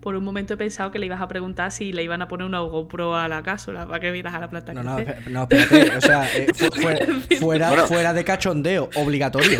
Por 0.00 0.16
un 0.16 0.24
momento 0.24 0.54
he 0.54 0.56
pensado 0.56 0.90
que 0.90 0.98
le 0.98 1.06
ibas 1.06 1.20
a 1.20 1.28
preguntar 1.28 1.70
si 1.70 1.92
le 1.92 2.02
iban 2.02 2.22
a 2.22 2.28
poner 2.28 2.46
una 2.46 2.60
GoPro 2.60 3.16
a 3.16 3.28
la 3.28 3.42
cápsula 3.42 3.86
para 3.86 4.00
que 4.00 4.10
vieras 4.10 4.34
a 4.34 4.40
la 4.40 4.50
planta. 4.50 4.72
No, 4.72 4.82
no, 4.82 4.96
no, 5.28 5.42
espérate. 5.42 5.96
O 5.96 6.00
sea, 6.00 6.28
eh, 6.34 6.46
fuera, 7.40 7.86
fuera, 7.86 8.12
de 8.12 8.24
cachondeo, 8.24 8.90
obligatorio. 8.96 9.58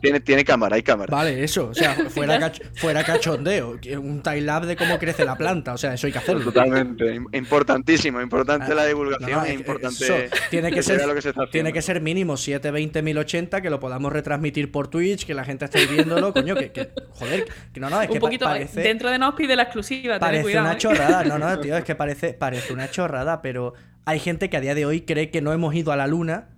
Tiene, 0.00 0.20
tiene, 0.20 0.44
cámara, 0.44 0.76
hay 0.76 0.82
cámara. 0.82 1.14
Vale, 1.14 1.44
eso. 1.44 1.68
O 1.68 1.74
sea, 1.74 1.94
fuera, 2.08 2.52
fuera 2.74 3.04
cachondeo. 3.04 3.78
Un 4.00 4.22
time 4.22 4.42
de 4.66 4.76
cómo 4.76 4.98
crece 4.98 5.24
la 5.24 5.36
planta. 5.36 5.74
O 5.74 5.78
sea, 5.78 5.94
eso 5.94 6.06
hay 6.06 6.12
que 6.12 6.18
hacerlo. 6.18 6.44
Totalmente. 6.44 7.20
Importantísimo. 7.32 8.20
Importante 8.20 8.74
la 8.74 8.86
divulgación. 8.86 9.52
importante. 9.52 10.30
tiene 10.50 10.72
que, 10.72 10.82
ser, 10.82 11.00
tiene 11.50 11.72
que 11.72 11.82
ser 11.82 12.00
mínimo 12.00 12.36
720 12.36 13.02
1080 13.02 13.62
que 13.62 13.70
lo 13.70 13.78
podamos 13.78 14.12
retransmitir 14.12 14.72
por 14.72 14.88
Twitch, 14.88 15.26
que 15.26 15.34
la 15.34 15.44
gente 15.44 15.66
esté 15.66 15.86
viéndolo. 15.86 16.32
Coño, 16.32 16.56
que, 16.56 16.90
joder, 17.10 17.46
que 17.72 17.80
no, 17.80 17.90
no, 17.90 18.00
es 18.00 18.08
un 18.08 18.14
que 18.14 18.20
poquito 18.20 18.46
parece 18.46 18.82
de 19.10 19.18
nos 19.18 19.34
pide 19.34 19.56
la 19.56 19.64
exclusiva. 19.64 20.18
Parece 20.18 20.58
una 20.58 20.72
¿eh? 20.72 20.78
chorrada, 20.78 21.24
no, 21.24 21.38
no, 21.38 21.58
tío, 21.60 21.76
es 21.76 21.84
que 21.84 21.94
parece, 21.94 22.34
parece 22.34 22.72
una 22.72 22.90
chorrada, 22.90 23.42
pero 23.42 23.74
hay 24.04 24.18
gente 24.18 24.50
que 24.50 24.56
a 24.56 24.60
día 24.60 24.74
de 24.74 24.86
hoy 24.86 25.02
cree 25.02 25.30
que 25.30 25.40
no 25.40 25.52
hemos 25.52 25.74
ido 25.74 25.92
a 25.92 25.96
la 25.96 26.06
luna. 26.06 26.48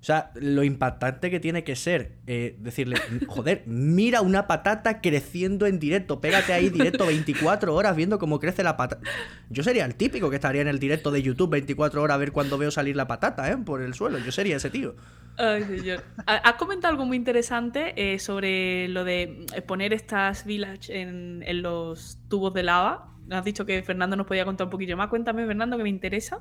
O 0.00 0.04
sea, 0.04 0.30
lo 0.36 0.62
impactante 0.62 1.28
que 1.28 1.40
tiene 1.40 1.64
que 1.64 1.74
ser 1.74 2.12
eh, 2.28 2.56
decirle, 2.60 2.96
joder, 3.26 3.64
mira 3.66 4.20
una 4.20 4.46
patata 4.46 5.00
creciendo 5.00 5.66
en 5.66 5.80
directo, 5.80 6.20
pégate 6.20 6.52
ahí 6.52 6.70
directo 6.70 7.06
24 7.06 7.74
horas 7.74 7.96
viendo 7.96 8.20
cómo 8.20 8.38
crece 8.38 8.62
la 8.62 8.76
patata. 8.76 9.02
Yo 9.50 9.64
sería 9.64 9.84
el 9.84 9.96
típico 9.96 10.30
que 10.30 10.36
estaría 10.36 10.62
en 10.62 10.68
el 10.68 10.78
directo 10.78 11.10
de 11.10 11.20
YouTube 11.20 11.50
24 11.50 12.00
horas 12.00 12.14
a 12.14 12.18
ver 12.18 12.30
cuando 12.30 12.58
veo 12.58 12.70
salir 12.70 12.94
la 12.94 13.08
patata, 13.08 13.50
¿eh? 13.50 13.56
Por 13.56 13.82
el 13.82 13.94
suelo. 13.94 14.18
Yo 14.18 14.30
sería 14.30 14.56
ese 14.56 14.70
tío. 14.70 14.94
Ay, 15.36 15.64
señor. 15.64 16.04
Has 16.26 16.54
comentado 16.54 16.92
algo 16.92 17.04
muy 17.04 17.16
interesante 17.16 17.94
eh, 17.96 18.20
sobre 18.20 18.88
lo 18.88 19.02
de 19.02 19.46
poner 19.66 19.92
estas 19.92 20.44
village 20.44 21.00
en, 21.00 21.62
los 21.62 22.18
tubos 22.28 22.54
de 22.54 22.62
lava. 22.62 23.14
Has 23.30 23.44
dicho 23.44 23.66
que 23.66 23.82
Fernando 23.82 24.14
nos 24.14 24.26
podía 24.26 24.44
contar 24.44 24.68
un 24.68 24.70
poquillo 24.70 24.96
más. 24.96 25.08
Cuéntame, 25.08 25.44
Fernando, 25.44 25.76
que 25.76 25.82
me 25.82 25.88
interesa. 25.88 26.38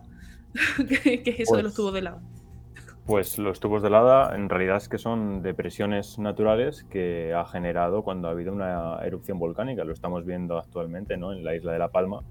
¿Qué, 0.88 1.24
es 1.26 1.40
eso 1.40 1.58
de 1.58 1.64
los 1.64 1.72
pues 1.72 1.76
tubos 1.76 1.94
de 1.94 2.02
lava? 2.04 2.22
Pues 3.08 3.38
los 3.38 3.62
tubos 3.62 3.82
de 3.82 3.90
lava 3.90 4.36
en 4.36 4.50
realidad 4.50 4.76
es 4.76 4.90
que 4.90 4.98
son 4.98 5.42
depresiones 5.42 6.20
naturales 6.20 6.84
que 6.84 7.34
ha 7.34 7.46
generado 7.46 8.04
cuando 8.04 8.28
ha 8.28 8.32
habido 8.32 8.52
una 8.52 9.00
erupción 9.02 9.40
volcánica. 9.40 9.86
Lo 9.86 9.94
estamos 9.94 10.26
viendo 10.26 10.58
actualmente 10.58 11.16
¿no? 11.16 11.32
en 11.32 11.46
la 11.46 11.56
isla 11.56 11.72
de 11.72 11.80
La 11.80 11.88
Palma 11.88 12.24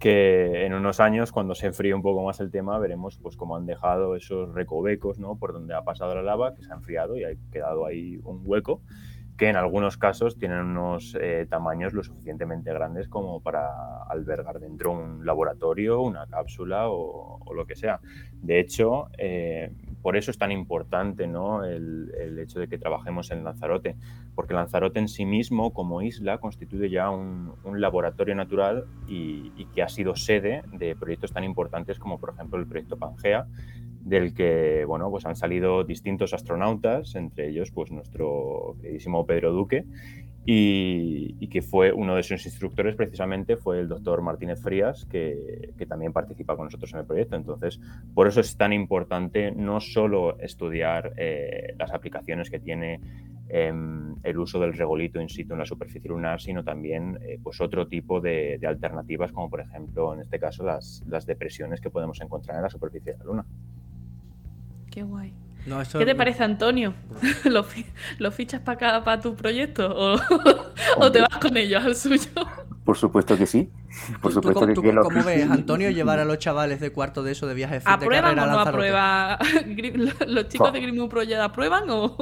que 0.00 0.64
en 0.64 0.74
unos 0.74 1.00
años, 1.00 1.32
cuando 1.32 1.54
se 1.54 1.66
enfríe 1.66 1.94
un 1.94 2.02
poco 2.02 2.24
más 2.24 2.40
el 2.40 2.50
tema, 2.50 2.78
veremos 2.78 3.18
pues 3.18 3.36
cómo 3.36 3.56
han 3.56 3.66
dejado 3.66 4.14
esos 4.16 4.52
recovecos 4.54 5.18
¿no? 5.18 5.36
por 5.36 5.52
donde 5.52 5.74
ha 5.74 5.82
pasado 5.82 6.14
la 6.14 6.22
lava, 6.22 6.54
que 6.54 6.62
se 6.62 6.72
ha 6.72 6.76
enfriado 6.76 7.16
y 7.16 7.24
ha 7.24 7.30
quedado 7.50 7.86
ahí 7.86 8.20
un 8.24 8.42
hueco, 8.44 8.80
que 9.36 9.48
en 9.48 9.56
algunos 9.56 9.96
casos 9.96 10.36
tienen 10.36 10.58
unos 10.58 11.16
eh, 11.20 11.46
tamaños 11.48 11.92
lo 11.94 12.02
suficientemente 12.02 12.72
grandes 12.72 13.08
como 13.08 13.40
para 13.40 14.02
albergar 14.08 14.60
dentro 14.60 14.92
un 14.92 15.24
laboratorio, 15.24 16.00
una 16.00 16.26
cápsula 16.26 16.88
o, 16.88 17.40
lo 17.52 17.66
que 17.66 17.76
sea. 17.76 18.00
De 18.34 18.60
hecho, 18.60 19.08
eh, 19.16 19.72
por 20.08 20.16
eso 20.16 20.30
es 20.30 20.38
tan 20.38 20.52
importante 20.52 21.26
¿no? 21.26 21.64
el, 21.64 22.38
hecho 22.38 22.58
de 22.58 22.66
que 22.66 22.78
trabajemos 22.78 23.30
en 23.30 23.44
Lanzarote, 23.44 23.94
porque 24.34 24.54
Lanzarote 24.54 24.98
en 25.00 25.06
sí 25.06 25.26
mismo, 25.26 25.74
como 25.74 26.00
isla, 26.00 26.38
constituye 26.38 26.88
ya 26.88 27.10
un, 27.10 27.52
laboratorio 27.74 28.34
natural 28.34 28.86
y, 29.06 29.66
que 29.74 29.82
ha 29.82 29.88
sido 29.90 30.16
sede 30.16 30.62
de 30.72 30.96
proyectos 30.96 31.34
tan 31.34 31.44
importantes 31.44 31.98
como, 31.98 32.18
por 32.18 32.30
ejemplo, 32.30 32.58
el 32.58 32.66
proyecto 32.66 32.96
Pangea, 32.96 33.48
del 34.00 34.32
que 34.32 34.86
bueno, 34.86 35.10
pues 35.10 35.26
han 35.26 35.36
salido 35.36 35.84
distintos 35.84 36.32
astronautas, 36.32 37.14
entre 37.14 37.50
ellos 37.50 37.70
pues, 37.70 37.92
nuestro 37.92 38.76
queridísimo 38.80 39.26
Pedro 39.26 39.52
Duque, 39.52 39.84
y, 40.50 41.46
que 41.48 41.60
fue 41.60 41.92
uno 41.92 42.16
de 42.16 42.22
sus 42.22 42.46
instructores 42.46 42.96
precisamente 42.96 43.58
fue 43.58 43.80
el 43.80 43.88
doctor 43.88 44.22
Martínez 44.22 44.62
Frías, 44.62 45.04
que, 45.04 45.74
también 45.86 46.14
participa 46.14 46.56
con 46.56 46.64
nosotros 46.66 46.90
en 46.94 47.00
el 47.00 47.04
proyecto. 47.04 47.36
Entonces, 47.36 47.78
por 48.14 48.26
eso 48.26 48.40
es 48.40 48.56
tan 48.56 48.72
importante 48.72 49.50
no 49.50 49.78
solo 49.80 50.38
estudiar 50.40 51.12
eh, 51.18 51.74
las 51.78 51.92
aplicaciones 51.92 52.48
que 52.48 52.60
tiene 52.60 52.98
em, 53.50 54.16
el 54.22 54.38
uso 54.38 54.58
del 54.58 54.72
regolito 54.72 55.20
in 55.20 55.28
situ 55.28 55.52
en 55.52 55.58
la 55.58 55.66
superficie 55.66 56.08
lunar, 56.08 56.40
sino 56.40 56.64
también 56.64 57.18
eh, 57.22 57.38
pues 57.42 57.60
otro 57.60 57.86
tipo 57.86 58.22
de, 58.22 58.58
alternativas, 58.66 59.32
como 59.32 59.50
por 59.50 59.60
ejemplo, 59.60 60.14
en 60.14 60.20
este 60.20 60.38
caso, 60.38 60.64
las, 60.64 61.04
las 61.06 61.26
depresiones 61.26 61.78
que 61.78 61.90
podemos 61.90 62.22
encontrar 62.22 62.56
en 62.56 62.62
la 62.62 62.70
superficie 62.70 63.12
de 63.12 63.18
la 63.18 63.24
Luna. 63.24 63.46
Qué 64.90 65.02
guay. 65.02 65.34
¿Qué 65.92 66.06
te 66.06 66.14
parece, 66.14 66.44
Antonio? 66.44 66.94
¿Lo, 68.18 68.30
fichas 68.32 68.60
para 68.60 69.04
para 69.04 69.20
tu 69.20 69.34
proyecto 69.34 69.94
o, 69.94 71.10
te 71.12 71.20
vas 71.20 71.36
con 71.40 71.56
ellos 71.56 71.84
al 71.84 71.96
suyo? 71.96 72.30
Por 72.84 72.96
supuesto 72.96 73.36
que 73.36 73.46
sí. 73.46 73.70
Por 74.22 74.32
supuesto 74.32 74.66
que, 74.66 74.74
¿Cómo 74.74 75.22
ves, 75.22 75.50
Antonio, 75.50 75.90
llevar 75.90 76.20
a 76.20 76.24
los 76.24 76.38
chavales 76.38 76.80
de 76.80 76.90
cuarto 76.90 77.22
de 77.22 77.32
eso 77.32 77.46
de 77.46 77.54
viaje 77.54 77.80
de 77.80 77.82
¿Aprueban 77.84 78.38
o 78.38 78.46
no 78.46 78.60
aprueba? 78.60 79.38
¿Los 80.26 80.48
chicos 80.48 80.72
de 80.72 80.80
Grimu 80.80 81.08
Pro 81.08 81.22
ya 81.22 81.44
aprueban 81.44 81.84
o...? 81.90 82.16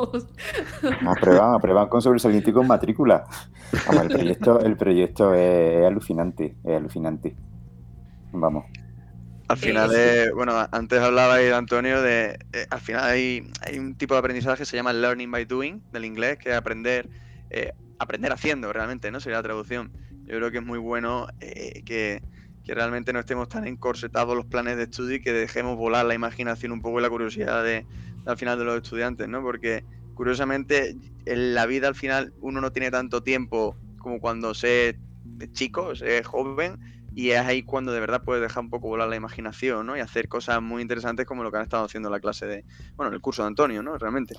Aprueban, 1.07 1.55
aprueban 1.55 1.89
con 1.89 2.03
sobresaliente 2.03 2.51
y 2.51 2.53
con 2.53 2.67
matrícula. 2.67 3.27
el 3.73 4.09
proyecto, 4.09 4.61
el 4.61 4.77
proyecto 4.77 5.35
es 5.35 5.87
alucinante, 5.87 6.57
es 6.65 6.77
alucinante. 6.77 7.37
Vamos. 8.33 8.65
Al 9.49 9.57
final, 9.57 9.95
es, 9.95 10.33
bueno, 10.33 10.67
antes 10.73 11.01
hablabais, 11.01 11.53
Antonio, 11.53 12.03
de. 12.03 12.39
Eh, 12.53 12.67
al 12.69 12.81
final 12.81 13.05
hay, 13.05 13.49
hay, 13.61 13.79
un 13.79 13.95
tipo 13.95 14.15
de 14.15 14.19
aprendizaje 14.19 14.59
que 14.59 14.65
se 14.65 14.77
llama 14.77 14.93
learning 14.93 15.31
by 15.31 15.45
doing, 15.45 15.83
del 15.93 16.05
inglés, 16.05 16.39
que 16.39 16.51
es 16.51 16.57
aprender, 16.57 17.09
eh, 17.51 17.73
aprender 17.99 18.33
haciendo, 18.33 18.73
realmente, 18.73 19.11
¿no? 19.13 19.21
Sería 19.21 19.39
la 19.39 19.45
traducción. 19.45 19.93
Yo 20.25 20.37
creo 20.37 20.51
que 20.51 20.59
es 20.59 20.65
muy 20.65 20.79
bueno 20.81 21.29
eh, 21.41 21.83
que, 21.85 22.23
que, 22.65 22.75
realmente 22.75 23.13
no 23.13 23.21
estemos 23.21 23.49
tan 23.49 23.67
encorsetados 23.69 24.35
los 24.35 24.47
planes 24.47 24.77
de 24.77 24.85
estudio 24.85 25.17
y 25.17 25.21
que 25.23 25.33
dejemos 25.33 25.77
volar 25.77 26.07
la 26.07 26.15
imaginación 26.15 26.73
un 26.73 26.83
poco 26.83 26.99
y 26.99 27.03
la 27.03 27.11
curiosidad 27.11 27.63
de, 27.63 27.87
al 28.27 28.37
final 28.37 28.59
de 28.59 28.65
los 28.65 28.83
estudiantes, 28.83 29.29
¿no? 29.29 29.43
Porque, 29.43 29.85
curiosamente, 30.15 30.97
en 31.25 31.55
la 31.55 31.67
vida 31.67 31.87
al 31.87 31.95
final 31.95 32.33
uno 32.41 32.61
no 32.61 32.73
tiene 32.73 32.91
tanto 32.91 33.23
tiempo 33.23 33.77
como 33.99 34.19
cuando 34.19 34.55
se 34.55 34.99
chico, 35.53 35.95
se 35.95 36.19
es 36.19 36.27
joven 36.27 36.79
y 37.17 37.31
es 37.31 37.41
ahí 37.41 37.63
cuando 37.63 37.93
de 37.93 38.01
verdad 38.01 38.21
puedes 38.23 38.43
dejar 38.43 38.63
un 38.63 38.69
poco 38.69 38.89
volar 38.89 39.09
la 39.09 39.17
imaginación, 39.17 39.87
¿no? 39.87 39.97
Y 39.97 40.01
hacer 40.01 40.29
cosas 40.29 40.61
muy 40.61 40.83
interesantes 40.83 41.25
como 41.25 41.43
lo 41.43 41.51
que 41.51 41.57
han 41.57 41.63
estado 41.63 41.87
haciendo 41.87 42.11
en 42.11 42.13
la 42.13 42.21
clase 42.21 42.45
de, 42.45 42.65
bueno, 42.95 43.09
en 43.09 43.15
el 43.15 43.23
curso 43.23 43.41
de 43.43 43.49
Antonio, 43.49 43.83
¿no? 43.83 43.97
Realmente. 43.97 44.35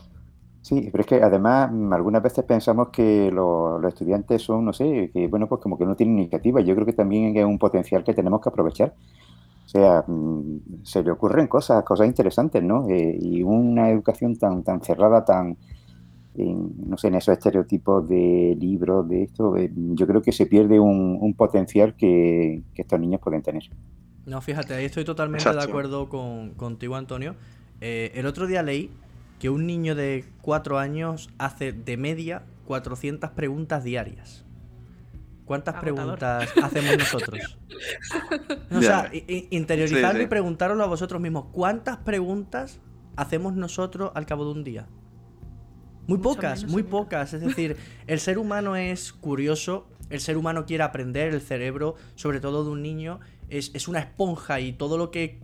Sí, 0.61 0.88
pero 0.91 1.01
es 1.01 1.07
que 1.07 1.15
además 1.15 1.71
mm, 1.71 1.91
algunas 1.91 2.21
veces 2.21 2.45
pensamos 2.45 2.89
que 2.89 3.32
los, 3.32 3.84
estudiantes 3.84 4.43
son, 4.43 4.63
no 4.63 4.73
sé, 4.73 5.09
que 5.11 5.28
bueno, 5.28 5.47
pues 5.47 5.59
como 5.59 5.75
que 5.75 5.86
no 5.86 5.95
tienen 5.95 6.19
iniciativa. 6.19 6.61
Yo 6.61 6.75
creo 6.75 6.86
que 6.86 6.93
también 6.93 7.36
es 7.36 7.45
un 7.45 7.57
potencial 7.57 8.03
que 8.03 8.13
tenemos 8.13 8.41
que 8.41 8.49
aprovechar. 8.49 8.93
O 9.65 9.69
sea, 9.69 10.03
mm, 10.05 10.84
se 10.84 11.01
le 11.01 11.09
ocurren 11.09 11.47
cosas, 11.47 11.84
cosas 11.84 12.05
interesantes, 12.05 12.61
¿no? 12.61 12.88
Eh, 12.89 13.17
y 13.19 13.41
una 13.41 13.89
educación 13.89 14.36
tan, 14.36 14.61
tan 14.61 14.82
cerrada, 14.84 15.25
tan, 15.25 15.57
no 16.45 16.97
sé, 16.97 17.07
en 17.07 17.15
esos 17.15 17.33
estereotipos 17.33 18.07
de 18.07 18.55
libros, 18.59 19.07
de 19.07 19.23
esto, 19.23 19.55
eh, 19.57 19.71
yo 19.73 20.07
creo 20.07 20.21
que 20.21 20.31
se 20.31 20.45
pierde 20.45 20.79
un, 20.79 21.33
potencial 21.35 21.95
que, 21.95 22.61
estos 22.75 22.99
niños 22.99 23.21
pueden 23.21 23.41
tener. 23.41 23.63
No, 24.25 24.41
fíjate, 24.41 24.73
ahí 24.73 24.85
estoy 24.85 25.05
totalmente 25.05 25.51
de 25.51 25.63
acuerdo 25.63 26.09
con, 26.09 26.51
contigo, 26.51 26.95
Antonio. 26.95 27.35
Eh, 27.81 28.11
el 28.15 28.25
otro 28.25 28.47
día 28.47 28.63
leí 28.63 28.91
que 29.39 29.49
un 29.49 29.67
niño 29.67 29.95
de 29.95 30.25
cuatro 30.41 30.79
años 30.79 31.29
hace 31.38 31.71
de 31.71 31.97
media 31.97 32.43
400 32.65 33.31
preguntas 33.31 33.83
diarias. 33.83 34.43
¿Cuántas 35.45 35.75
preguntas 35.75 36.49
hacemos 36.61 36.97
nosotros? 36.97 37.57
o 38.71 38.81
sea, 38.81 39.09
interiorizarlo 39.49 40.21
y 40.21 40.27
preguntarlo 40.27 40.83
a 40.83 40.88
vosotros 40.88 41.21
mismos. 41.21 41.45
¿Cuántas 41.53 41.97
preguntas 41.97 42.81
hacemos 43.15 43.55
nosotros 43.55 44.11
al 44.13 44.25
cabo 44.25 44.43
de 44.43 44.51
un 44.51 44.63
día? 44.65 44.88
Muy 46.08 46.20
pocas, 46.20 46.66
muy 46.66 46.84
pocas. 46.84 47.34
Es 47.34 47.41
decir, 47.45 47.78
el 48.08 48.20
ser 48.20 48.38
humano 48.38 48.76
es 48.76 49.14
curioso, 49.14 49.88
el 50.10 50.22
ser 50.22 50.38
humano 50.38 50.66
quiere 50.66 50.84
aprender, 50.84 51.34
el 51.34 51.41
cerebro, 51.41 51.95
sobre 52.16 52.39
todo 52.39 52.64
de 52.64 52.72
un 52.72 52.82
niño, 52.82 53.20
es, 53.49 53.88
una 53.88 53.99
esponja 53.99 54.60
y 54.60 54.74
todo 54.74 54.97
lo 54.97 55.12
que 55.12 55.39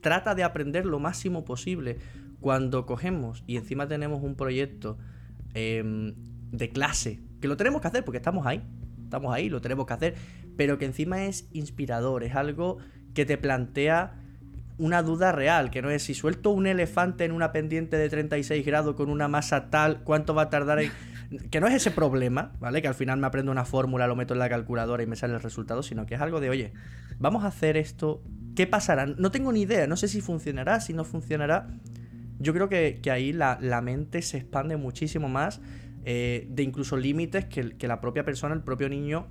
trata 0.00 0.34
de 0.34 0.44
aprender 0.44 0.86
lo 0.86 0.98
máximo 0.98 1.44
posible. 1.44 1.98
Cuando 2.40 2.84
cogemos 2.84 3.42
y 3.46 3.56
encima 3.56 3.88
tenemos 3.88 4.22
un 4.22 4.34
proyecto 4.34 4.98
em, 5.54 6.14
de 6.52 6.68
clase, 6.68 7.20
que 7.40 7.48
lo 7.48 7.56
tenemos 7.56 7.80
que 7.80 7.88
hacer 7.88 8.04
porque 8.04 8.18
estamos 8.18 8.46
ahí, 8.46 8.62
estamos 9.02 9.34
ahí, 9.34 9.48
lo 9.48 9.62
tenemos 9.62 9.86
que 9.86 9.94
hacer, 9.94 10.14
pero 10.56 10.76
que 10.76 10.84
encima 10.84 11.24
es 11.24 11.48
inspirador, 11.52 12.22
es 12.22 12.34
algo 12.34 12.78
que 13.14 13.24
te 13.24 13.38
plantea 13.38 14.23
una 14.76 15.02
duda 15.02 15.32
real, 15.32 15.70
que 15.70 15.82
no 15.82 15.90
es 15.90 16.02
si 16.02 16.14
suelto 16.14 16.50
un 16.50 16.66
elefante 16.66 17.24
en 17.24 17.32
una 17.32 17.52
pendiente 17.52 17.96
de 17.96 18.08
36 18.08 18.64
grados 18.66 18.96
con 18.96 19.08
una 19.08 19.28
masa 19.28 19.70
tal, 19.70 20.02
¿cuánto 20.02 20.34
va 20.34 20.42
a 20.42 20.50
tardar 20.50 20.80
en...? 20.80 20.90
Que 21.50 21.58
no 21.58 21.66
es 21.66 21.74
ese 21.74 21.90
problema, 21.90 22.52
¿vale? 22.60 22.80
Que 22.80 22.86
al 22.86 22.94
final 22.94 23.18
me 23.18 23.26
aprendo 23.26 23.50
una 23.50 23.64
fórmula, 23.64 24.06
lo 24.06 24.14
meto 24.14 24.34
en 24.34 24.38
la 24.38 24.48
calculadora 24.48 25.02
y 25.02 25.06
me 25.06 25.16
sale 25.16 25.34
el 25.34 25.40
resultado, 25.40 25.82
sino 25.82 26.06
que 26.06 26.14
es 26.14 26.20
algo 26.20 26.38
de, 26.38 26.50
oye, 26.50 26.72
vamos 27.18 27.44
a 27.44 27.48
hacer 27.48 27.76
esto, 27.76 28.22
¿qué 28.54 28.68
pasará? 28.68 29.06
No 29.06 29.32
tengo 29.32 29.50
ni 29.50 29.62
idea, 29.62 29.86
no 29.88 29.96
sé 29.96 30.06
si 30.06 30.20
funcionará, 30.20 30.80
si 30.80 30.92
no 30.92 31.02
funcionará. 31.02 31.66
Yo 32.38 32.52
creo 32.52 32.68
que, 32.68 33.00
ahí 33.10 33.32
la, 33.32 33.80
mente 33.82 34.22
se 34.22 34.36
expande 34.36 34.76
muchísimo 34.76 35.28
más 35.28 35.60
eh, 36.04 36.46
de 36.50 36.62
incluso 36.62 36.96
límites 36.96 37.46
que, 37.46 37.70
que 37.70 37.88
la 37.88 38.00
propia 38.00 38.22
persona, 38.24 38.54
el 38.54 38.62
propio 38.62 38.88
niño 38.88 39.26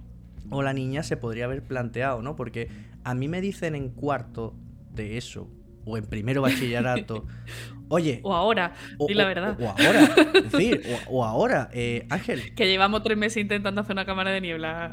o 0.50 0.62
la 0.62 0.74
niña 0.74 1.04
se 1.04 1.16
podría 1.16 1.46
haber 1.46 1.64
planteado, 1.64 2.22
¿no? 2.22 2.36
Porque 2.36 2.70
a 3.04 3.14
mí 3.14 3.30
me 3.30 3.40
dicen 3.40 3.76
en 3.76 3.90
cuarto 3.90 4.56
de 4.94 5.18
eso, 5.18 5.50
o 5.86 5.98
en 5.98 6.06
primero 6.06 6.42
bachillerato, 6.42 7.26
oye. 7.90 8.22
O 8.24 8.34
ahora, 8.34 8.74
di 9.08 9.14
la 9.14 9.26
verdad. 9.26 9.58
O, 9.60 9.68
ahora, 9.68 10.16
es 10.34 10.52
decir, 10.52 10.82
o, 11.10 11.26
ahora, 11.26 11.70
eh, 11.74 12.06
Ángel. 12.10 12.54
Que 12.56 12.68
llevamos 12.68 13.04
tres 13.04 13.18
meses 13.18 13.42
intentando 13.42 13.82
hacer 13.82 13.94
una 13.94 14.06
cámara 14.06 14.32
de 14.32 14.42
niebla. 14.42 14.92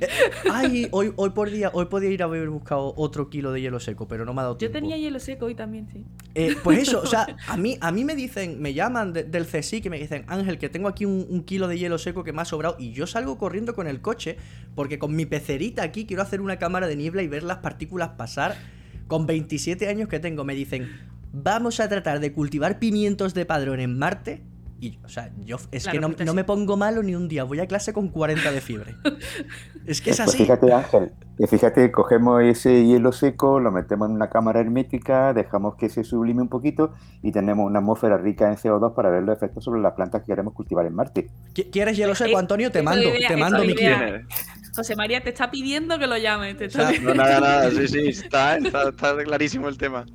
Eh, 0.00 0.08
ay, 0.50 0.88
hoy, 0.90 1.12
hoy, 1.16 1.30
por 1.30 1.50
día, 1.50 1.70
hoy 1.72 1.86
podía 1.86 2.10
ir 2.10 2.22
a 2.22 2.26
haber 2.26 2.48
buscado 2.48 2.92
otro 2.96 3.30
kilo 3.30 3.52
de 3.52 3.60
hielo 3.60 3.80
seco, 3.80 4.06
pero 4.06 4.24
no 4.24 4.34
me 4.34 4.40
ha 4.40 4.44
dado 4.44 4.56
tiempo. 4.56 4.74
Yo 4.74 4.80
tenía 4.80 4.96
hielo 4.96 5.18
seco 5.18 5.46
hoy 5.46 5.54
también, 5.54 5.88
sí. 5.88 6.04
Eh, 6.34 6.56
pues 6.62 6.80
eso, 6.80 7.00
o 7.00 7.06
sea, 7.06 7.26
a 7.48 7.56
mí, 7.56 7.78
a 7.80 7.90
mí 7.90 8.04
me 8.04 8.14
dicen, 8.14 8.60
me 8.60 8.74
llaman 8.74 9.12
del 9.12 9.46
CSI 9.46 9.80
que 9.80 9.90
me 9.90 9.98
dicen, 9.98 10.24
Ángel, 10.28 10.58
que 10.58 10.68
tengo 10.68 10.88
aquí 10.88 11.04
un, 11.04 11.26
un 11.28 11.42
kilo 11.44 11.68
de 11.68 11.78
hielo 11.78 11.98
seco 11.98 12.24
que 12.24 12.32
me 12.32 12.42
ha 12.42 12.44
sobrado, 12.44 12.76
y 12.78 12.92
yo 12.92 13.06
salgo 13.06 13.38
corriendo 13.38 13.74
con 13.74 13.86
el 13.86 14.00
coche, 14.00 14.36
porque 14.74 14.98
con 14.98 15.16
mi 15.16 15.26
pecerita 15.26 15.82
aquí 15.82 16.06
quiero 16.06 16.22
hacer 16.22 16.40
una 16.40 16.58
cámara 16.58 16.86
de 16.86 16.96
niebla 16.96 17.22
y 17.22 17.28
ver 17.28 17.42
las 17.42 17.58
partículas 17.58 18.10
pasar 18.10 18.56
con 19.12 19.26
27 19.26 19.88
años 19.88 20.08
que 20.08 20.20
tengo, 20.20 20.42
me 20.42 20.54
dicen, 20.54 20.88
vamos 21.34 21.80
a 21.80 21.88
tratar 21.90 22.18
de 22.18 22.32
cultivar 22.32 22.78
pimientos 22.78 23.34
de 23.34 23.44
padrón 23.44 23.78
en 23.78 23.98
Marte. 23.98 24.42
Y, 24.80 25.00
o 25.04 25.08
sea, 25.10 25.30
yo 25.44 25.58
es 25.70 25.86
que 25.86 26.00
no, 26.00 26.32
me 26.32 26.44
pongo 26.44 26.78
malo 26.78 27.02
ni 27.02 27.14
un 27.14 27.28
día, 27.28 27.44
voy 27.44 27.60
a 27.60 27.66
clase 27.66 27.92
con 27.92 28.08
40 28.08 28.50
de 28.50 28.60
fiebre. 28.62 28.94
es 29.86 30.00
que 30.00 30.12
es 30.12 30.16
pues 30.16 30.20
así. 30.20 30.38
fíjate, 30.38 30.72
Ángel, 30.72 31.12
fíjate, 31.46 31.92
cogemos 31.92 32.42
ese 32.42 32.86
hielo 32.86 33.12
seco, 33.12 33.60
lo 33.60 33.70
metemos 33.70 34.08
en 34.08 34.14
una 34.14 34.30
cámara 34.30 34.60
hermética, 34.60 35.34
dejamos 35.34 35.74
que 35.76 35.90
se 35.90 36.04
sublime 36.04 36.40
un 36.40 36.48
poquito 36.48 36.94
y 37.22 37.32
tenemos 37.32 37.66
una 37.66 37.80
atmósfera 37.80 38.16
rica 38.16 38.48
en 38.48 38.56
CO2 38.56 38.94
para 38.94 39.10
ver 39.10 39.24
los 39.24 39.36
efectos 39.36 39.62
sobre 39.62 39.82
las 39.82 39.92
plantas 39.92 40.22
que 40.22 40.28
queremos 40.28 40.54
cultivar 40.54 40.86
en 40.86 40.94
Marte. 40.94 41.28
¿Quieres 41.70 41.98
hielo 41.98 42.14
seco, 42.14 42.38
Antonio? 42.38 42.72
Te 42.72 42.82
mando, 42.82 43.10
te 43.28 43.36
mando 43.36 43.62
mi 43.62 43.74
kilo. 43.74 43.94
José 44.74 44.96
María 44.96 45.22
te 45.22 45.30
está 45.30 45.50
pidiendo 45.50 45.98
que 45.98 46.06
lo 46.06 46.16
llame. 46.16 46.54
no, 46.54 47.14
nada, 47.14 47.40
nada, 47.40 47.70
sí, 47.70 47.88
sí, 47.88 48.08
está, 48.08 48.56
está, 48.56 48.92
clarísimo 49.24 49.68
el 49.68 49.76
tema. 49.76 50.06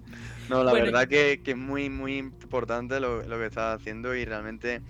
No, 0.49 0.63
la 0.63 0.73
verdad 0.73 1.07
que, 1.07 1.41
que, 1.43 1.51
es 1.51 1.57
muy, 1.57 1.89
muy 1.89 2.17
importante 2.17 2.99
lo, 2.99 3.21
lo, 3.23 3.37
que 3.37 3.45
estás 3.45 3.79
haciendo 3.79 4.15
y 4.15 4.25
realmente 4.25 4.81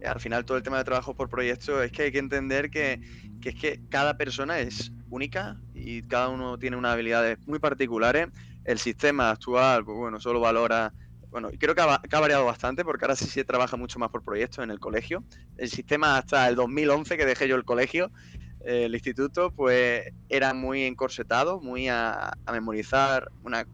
eh, 0.00 0.06
al 0.06 0.20
final 0.20 0.44
todo 0.44 0.58
el 0.58 0.62
tema 0.62 0.78
de 0.78 0.84
trabajo 0.84 1.14
por 1.14 1.28
proyecto 1.28 1.82
es 1.82 1.90
que 1.90 2.02
hay 2.02 2.12
que 2.12 2.18
entender 2.18 2.70
que, 2.70 3.00
que, 3.40 3.48
es 3.48 3.54
que 3.54 3.80
cada 3.88 4.16
persona 4.16 4.58
es 4.58 4.92
única 5.08 5.56
y 5.74 6.02
cada 6.02 6.28
uno 6.28 6.58
tiene 6.58 6.76
unas 6.76 6.92
habilidades 6.92 7.38
muy 7.46 7.58
particulares. 7.58 8.28
El 8.64 8.78
sistema 8.78 9.30
actual, 9.30 9.84
pues 9.84 9.96
bueno, 9.96 10.20
solo 10.20 10.38
valora 10.38 10.92
bueno, 11.30 11.50
creo 11.58 11.74
que 11.74 11.82
ha, 11.82 12.00
que 12.08 12.16
ha, 12.16 12.20
variado 12.20 12.46
bastante 12.46 12.84
porque 12.84 13.04
ahora 13.04 13.16
sí 13.16 13.26
se 13.26 13.44
trabaja 13.44 13.76
mucho 13.76 13.98
más 13.98 14.10
por 14.10 14.22
proyectos 14.22 14.62
en 14.62 14.70
el 14.70 14.78
colegio. 14.78 15.24
El 15.58 15.68
sistema 15.68 16.16
hasta 16.16 16.48
el 16.48 16.54
2011 16.54 17.16
que 17.16 17.26
dejé 17.26 17.48
yo 17.48 17.56
el 17.56 17.64
colegio 17.64 18.10
el 18.66 18.94
instituto, 18.94 19.52
pues 19.52 20.12
era 20.28 20.52
muy 20.52 20.82
encorsetado, 20.82 21.60
muy 21.60 21.88
a, 21.88 22.32
memorizar 22.52 23.30
una, 23.44 23.64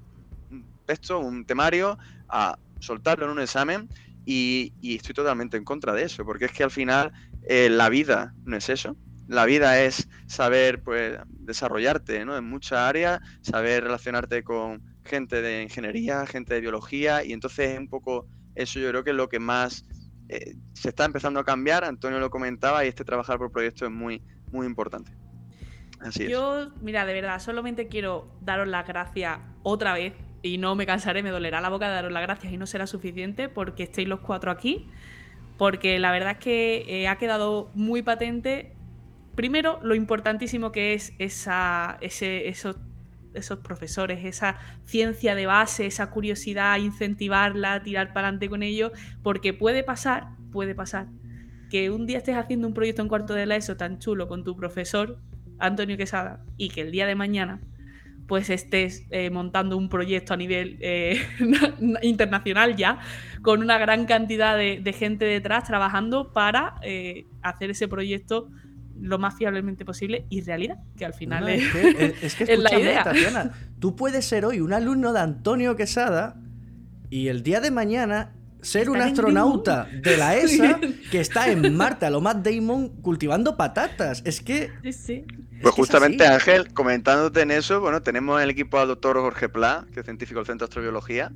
un 0.50 0.66
texto, 0.86 1.18
un 1.18 1.46
temario, 1.46 1.98
a 2.28 2.58
soltarlo 2.78 3.24
en 3.24 3.32
un 3.32 3.40
examen 3.40 3.88
y, 4.24 4.72
estoy 4.82 5.14
totalmente 5.14 5.56
en 5.56 5.64
contra 5.64 5.94
de 5.94 6.04
eso, 6.04 6.24
porque 6.24 6.44
es 6.44 6.52
que 6.52 6.62
al 6.62 6.70
final 6.70 7.12
eh, 7.44 7.68
la 7.70 7.88
vida 7.88 8.34
no 8.44 8.56
es 8.56 8.68
eso. 8.68 8.96
La 9.28 9.46
vida 9.46 9.80
es 9.80 10.08
saber 10.26 10.82
pues 10.82 11.18
desarrollarte 11.28 12.24
¿no? 12.24 12.36
en 12.36 12.44
muchas 12.44 12.78
áreas, 12.78 13.20
saber 13.40 13.84
relacionarte 13.84 14.42
con 14.42 14.82
gente 15.04 15.40
de 15.40 15.62
ingeniería, 15.62 16.26
gente 16.26 16.54
de 16.54 16.60
biología, 16.60 17.24
y 17.24 17.32
entonces 17.32 17.78
un 17.78 17.88
poco 17.88 18.26
eso 18.54 18.78
yo 18.78 18.90
creo 18.90 19.04
que 19.04 19.10
es 19.10 19.16
lo 19.16 19.28
que 19.28 19.38
más 19.38 19.86
eh, 20.28 20.54
se 20.74 20.90
está 20.90 21.04
empezando 21.04 21.40
a 21.40 21.44
cambiar. 21.44 21.84
Antonio 21.84 22.18
lo 22.18 22.30
comentaba 22.30 22.84
y 22.84 22.88
este 22.88 23.04
trabajar 23.04 23.38
por 23.38 23.50
proyectos 23.50 23.88
es 23.88 23.94
muy, 23.94 24.22
muy 24.52 24.66
importante. 24.66 25.12
Así 26.00 26.28
Yo, 26.28 26.70
mira, 26.80 27.06
de 27.06 27.14
verdad, 27.14 27.40
solamente 27.40 27.88
quiero 27.88 28.28
daros 28.40 28.68
las 28.68 28.86
gracias 28.86 29.38
otra 29.62 29.94
vez 29.94 30.14
y 30.42 30.58
no 30.58 30.74
me 30.74 30.86
cansaré, 30.86 31.22
me 31.22 31.30
dolerá 31.30 31.60
la 31.60 31.68
boca 31.68 31.88
de 31.88 31.94
daros 31.94 32.12
las 32.12 32.22
gracias 32.22 32.52
y 32.52 32.56
no 32.56 32.66
será 32.66 32.86
suficiente 32.86 33.48
porque 33.48 33.84
estéis 33.84 34.08
los 34.08 34.20
cuatro 34.20 34.50
aquí, 34.50 34.88
porque 35.56 35.98
la 35.98 36.10
verdad 36.10 36.32
es 36.32 36.38
que 36.38 36.84
eh, 36.88 37.08
ha 37.08 37.16
quedado 37.18 37.70
muy 37.74 38.02
patente, 38.02 38.72
primero, 39.36 39.78
lo 39.82 39.94
importantísimo 39.94 40.72
que 40.72 40.94
es 40.94 41.12
esa, 41.18 41.98
ese, 42.00 42.48
esos, 42.48 42.76
esos 43.34 43.60
profesores, 43.60 44.24
esa 44.24 44.58
ciencia 44.84 45.36
de 45.36 45.46
base, 45.46 45.86
esa 45.86 46.10
curiosidad, 46.10 46.78
incentivarla, 46.78 47.82
tirar 47.84 48.12
para 48.12 48.26
adelante 48.26 48.48
con 48.48 48.64
ello, 48.64 48.90
porque 49.22 49.54
puede 49.54 49.84
pasar, 49.84 50.30
puede 50.50 50.74
pasar 50.74 51.06
que 51.72 51.88
un 51.88 52.04
día 52.04 52.18
estés 52.18 52.36
haciendo 52.36 52.68
un 52.68 52.74
proyecto 52.74 53.00
en 53.00 53.08
cuarto 53.08 53.32
de 53.32 53.46
la 53.46 53.56
ESO 53.56 53.78
tan 53.78 53.98
chulo 53.98 54.28
con 54.28 54.44
tu 54.44 54.54
profesor, 54.54 55.18
Antonio 55.58 55.96
Quesada, 55.96 56.44
y 56.58 56.68
que 56.68 56.82
el 56.82 56.92
día 56.92 57.06
de 57.06 57.14
mañana 57.14 57.62
pues 58.28 58.50
estés 58.50 59.06
eh, 59.08 59.30
montando 59.30 59.78
un 59.78 59.88
proyecto 59.88 60.34
a 60.34 60.36
nivel 60.36 60.76
eh, 60.82 61.18
internacional 62.02 62.76
ya, 62.76 62.98
con 63.40 63.62
una 63.62 63.78
gran 63.78 64.04
cantidad 64.04 64.54
de, 64.54 64.92
gente 64.92 65.24
detrás 65.24 65.64
trabajando 65.64 66.34
para 66.34 66.74
eh, 66.82 67.24
hacer 67.40 67.70
ese 67.70 67.88
proyecto 67.88 68.50
lo 69.00 69.18
más 69.18 69.38
fiablemente 69.38 69.86
posible 69.86 70.26
y 70.28 70.42
realidad, 70.42 70.76
que 70.98 71.06
al 71.06 71.14
final 71.14 71.48
es, 71.48 72.34
que, 72.34 72.56
la 72.58 72.78
idea. 72.78 73.50
tú 73.78 73.96
puedes 73.96 74.26
ser 74.26 74.44
hoy 74.44 74.60
un 74.60 74.74
alumno 74.74 75.14
de 75.14 75.20
Antonio 75.20 75.74
Quesada 75.74 76.36
y 77.08 77.28
el 77.28 77.42
día 77.42 77.62
de 77.62 77.70
mañana 77.70 78.34
ser 78.62 78.88
un 78.88 79.00
astronauta 79.00 79.88
de 79.92 80.16
la 80.16 80.36
ESA 80.38 80.80
que 81.10 81.20
está 81.20 81.50
en 81.50 81.76
Marte 81.76 82.06
a 82.06 82.10
lo 82.10 82.20
Matt 82.20 82.46
Damon 82.46 82.88
cultivando 83.02 83.56
patatas. 83.56 84.22
Es 84.24 84.40
que. 84.40 84.70
Pues 84.80 85.74
justamente, 85.74 86.26
Ángel, 86.26 86.72
comentándote 86.72 87.42
en 87.42 87.50
eso, 87.50 87.80
bueno, 87.80 88.02
tenemos 88.02 88.40
el 88.42 88.50
equipo 88.50 88.78
al 88.78 88.88
doctor 88.88 89.16
Jorge 89.18 89.48
Pla, 89.48 89.86
que 89.92 90.00
es 90.00 90.06
científico 90.06 90.40
del 90.40 90.46
Centro 90.46 90.66
de 90.66 90.70
Astrobiología, 90.70 91.30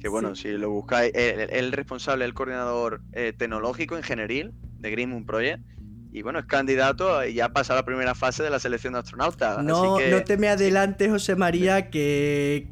que 0.00 0.08
bueno, 0.08 0.34
si 0.34 0.48
lo 0.52 0.70
buscáis, 0.70 1.12
el, 1.14 1.72
responsable, 1.72 2.24
el 2.24 2.34
coordinador 2.34 3.02
eh, 3.12 3.32
tecnológico, 3.36 3.96
ingenieril 3.96 4.52
de 4.78 4.90
Green 4.90 5.10
Moon 5.10 5.26
Project 5.26 5.62
y 6.10 6.22
bueno, 6.22 6.38
es 6.38 6.46
candidato 6.46 7.24
y 7.24 7.34
ya 7.34 7.46
ha 7.46 7.52
pasado 7.52 7.78
la 7.78 7.84
primera 7.84 8.14
fase 8.14 8.42
de 8.42 8.50
la 8.50 8.58
selección 8.58 8.94
de 8.94 9.00
astronautas. 9.00 9.62
No, 9.62 9.98
no 9.98 10.24
te 10.24 10.36
me 10.36 10.48
adelantes, 10.48 11.10
José 11.10 11.36
María, 11.36 11.90
que, 11.90 12.68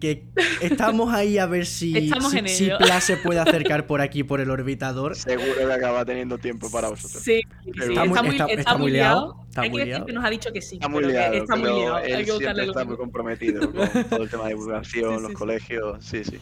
estamos 0.63 1.13
ahí 1.13 1.39
a 1.39 1.47
ver 1.47 1.67
si, 1.67 2.11
si, 2.47 2.71
Pla 2.79 3.01
se 3.01 3.17
puede 3.19 3.41
acercar 3.47 3.87
por 3.87 4.01
aquí, 4.01 4.25
por 4.25 4.41
el 4.41 4.51
orbitador. 4.51 5.17
Seguro 5.17 5.55
que 5.55 5.73
acaba 5.73 6.05
teniendo 6.05 6.39
tiempo 6.39 6.71
para 6.71 6.89
vosotros. 6.89 7.23
Sí, 7.23 7.43
está, 7.65 8.23
muy, 8.23 8.39
está, 8.49 8.79
muy 8.79 8.93
liado. 8.93 9.46
Hay 9.63 9.71
que 9.71 9.85
decir 9.85 10.05
que 10.05 10.13
nos 10.13 10.25
ha 10.25 10.31
dicho 10.31 10.53
que 10.53 10.63
sí. 10.63 10.77
Está 10.77 10.89
muy 10.89 11.05
liado. 11.05 11.35
Está 11.35 11.57
muy 11.57 11.71
liado. 11.71 11.99
Él 11.99 12.25
siempre 12.25 12.65
está 12.65 12.85
muy 12.85 12.97
comprometido 12.97 13.73
con 13.73 14.05
todo 14.05 14.23
el 14.23 14.31
tema 14.31 14.45
de 14.45 14.49
divulgación, 14.55 15.23
los 15.23 15.33
colegios. 15.33 16.05
Sí, 16.05 16.25
sí. 16.25 16.39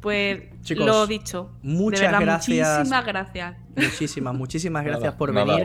Pues 0.00 0.42
Chicos, 0.62 0.86
lo 0.86 1.06
dicho. 1.06 1.50
Muchas 1.62 2.20
gracias. 2.20 2.78
Muchísimas 2.78 3.06
gracias. 3.06 3.56
Muchísimas, 3.76 4.34
muchísimas 4.34 4.84
gracias 4.84 5.14
por 5.14 5.32
venir. 5.32 5.64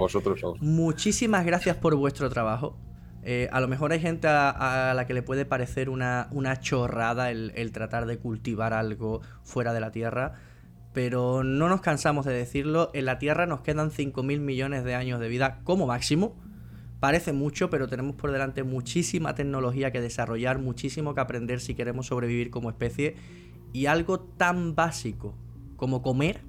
Muchísimas 0.59 1.45
gracias 1.45 1.75
por 1.78 1.95
vuestro 1.95 2.30
trabajo. 2.30 2.78
Eh, 3.30 3.49
a 3.51 3.59
lo 3.59 3.67
mejor 3.67 3.91
hay 3.91 3.99
gente 3.99 4.30
a, 4.30 4.93
la 4.95 5.05
que 5.05 5.13
le 5.13 5.21
puede 5.21 5.45
parecer 5.45 5.89
una, 5.89 6.30
una 6.32 6.61
chorrada 6.61 7.30
el, 7.30 7.71
tratar 7.73 8.05
de 8.05 8.19
cultivar 8.19 8.73
algo 8.73 9.19
fuera 9.43 9.73
de 9.73 9.82
la 9.82 9.91
Tierra, 9.91 10.36
pero 10.93 11.43
no 11.43 11.67
nos 11.67 11.82
cansamos 11.82 12.25
de 12.25 12.32
decirlo. 12.32 12.89
En 12.93 13.03
la 13.03 13.19
Tierra 13.19 13.45
nos 13.45 13.59
quedan 13.59 13.91
5.000 13.91 14.39
millones 14.39 14.86
de 14.86 14.95
años 14.95 15.19
de 15.19 15.28
vida 15.28 15.59
como 15.65 15.88
máximo. 15.88 16.38
Parece 17.00 17.32
mucho, 17.32 17.70
pero 17.70 17.88
tenemos 17.88 18.16
por 18.16 18.32
delante 18.32 18.64
muchísima 18.64 19.36
tecnología 19.36 19.91
que 19.91 20.02
desarrollar, 20.02 20.58
muchísimo 20.58 21.14
que 21.14 21.22
aprender 21.22 21.60
si 21.60 21.76
queremos 21.76 22.08
sobrevivir 22.08 22.50
como 22.50 22.70
especie. 22.70 23.16
Y 23.72 23.86
algo 23.86 24.20
tan 24.20 24.74
básico 24.74 25.36
como 25.76 26.02
comer 26.02 26.41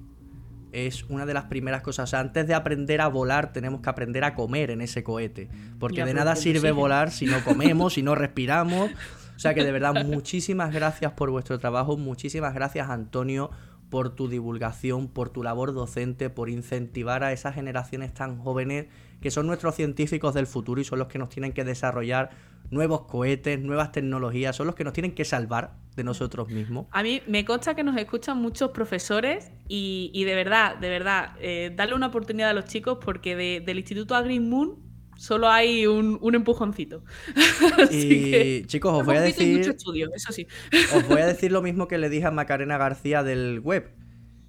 es 0.71 1.03
una 1.03 1.25
de 1.25 1.33
las 1.33 1.45
primeras 1.45 1.81
cosas. 1.81 2.09
O 2.09 2.11
sea, 2.11 2.19
antes 2.19 2.47
de 2.47 2.55
aprender 2.55 3.01
a 3.01 3.07
volar, 3.07 3.53
tenemos 3.53 3.81
que 3.81 3.89
aprender 3.89 4.23
a 4.23 4.33
comer 4.33 4.71
en 4.71 4.81
ese 4.81 5.03
cohete. 5.03 5.49
Porque 5.79 6.03
de 6.03 6.13
nada 6.13 6.35
sirve 6.35 6.71
volar 6.71 7.11
si 7.11 7.25
no 7.25 7.43
comemos, 7.43 7.93
si 7.93 8.01
no 8.01 8.15
respiramos. 8.15 8.89
O 9.35 9.39
sea 9.39 9.53
que 9.53 9.63
de 9.63 9.71
verdad, 9.71 10.03
muchísimas 10.03 10.73
gracias 10.73 11.13
por 11.13 11.29
vuestro 11.29 11.59
trabajo. 11.59 11.95
Muchísimas 11.95 12.53
gracias, 12.53 12.89
Antonio, 12.89 13.51
por 13.89 14.15
tu 14.15 14.27
divulgación, 14.27 15.07
por 15.07 15.29
tu 15.29 15.43
labor 15.43 15.73
docente, 15.73 16.29
por 16.29 16.49
incentivar 16.49 17.23
a 17.23 17.31
esas 17.31 17.55
generaciones 17.55 18.13
tan 18.13 18.37
jóvenes 18.37 18.87
que 19.21 19.31
son 19.31 19.47
nuestros 19.47 19.75
científicos 19.75 20.33
del 20.33 20.47
futuro 20.47 20.79
y 20.81 20.83
son 20.83 20.99
los 20.99 21.07
que 21.07 21.19
nos 21.19 21.29
tienen 21.29 21.51
que 21.51 21.63
desarrollar 21.63 22.29
nuevos 22.71 23.01
cohetes, 23.01 23.59
nuevas 23.59 23.91
tecnologías, 23.91 24.55
son 24.55 24.67
los 24.67 24.75
que 24.75 24.83
nos 24.83 24.93
tienen 24.93 25.13
que 25.13 25.25
salvar 25.25 25.75
de 25.95 26.03
nosotros 26.03 26.49
mismos. 26.49 26.87
A 26.91 27.03
mí 27.03 27.21
me 27.27 27.43
consta 27.45 27.75
que 27.75 27.83
nos 27.83 27.97
escuchan 27.97 28.41
muchos 28.41 28.71
profesores 28.71 29.51
y, 29.67 30.23
de 30.23 30.35
verdad, 30.35 30.77
de 30.77 30.89
verdad, 30.89 31.35
eh, 31.39 31.73
darle 31.75 31.95
una 31.95 32.07
oportunidad 32.07 32.49
a 32.49 32.53
los 32.53 32.65
chicos 32.65 32.99
porque 33.03 33.35
del 33.35 33.77
Instituto 33.77 34.15
Agri 34.15 34.39
Moon 34.39 34.89
solo 35.17 35.49
hay 35.49 35.85
un, 35.85 36.19
empujoncito. 36.33 37.03
y 37.91 38.63
chicos, 38.65 38.93
os 38.93 39.05
voy 39.05 39.17
a 39.17 39.21
decir. 39.21 39.59
eso 39.59 40.31
sí. 40.31 40.47
os 40.95 41.07
voy 41.07 41.21
a 41.21 41.27
decir 41.27 41.51
lo 41.51 41.61
mismo 41.61 41.87
que 41.87 41.97
le 41.97 42.09
dije 42.09 42.25
a 42.25 42.31
Macarena 42.31 42.77
García 42.77 43.23
del 43.23 43.59
web. 43.59 43.91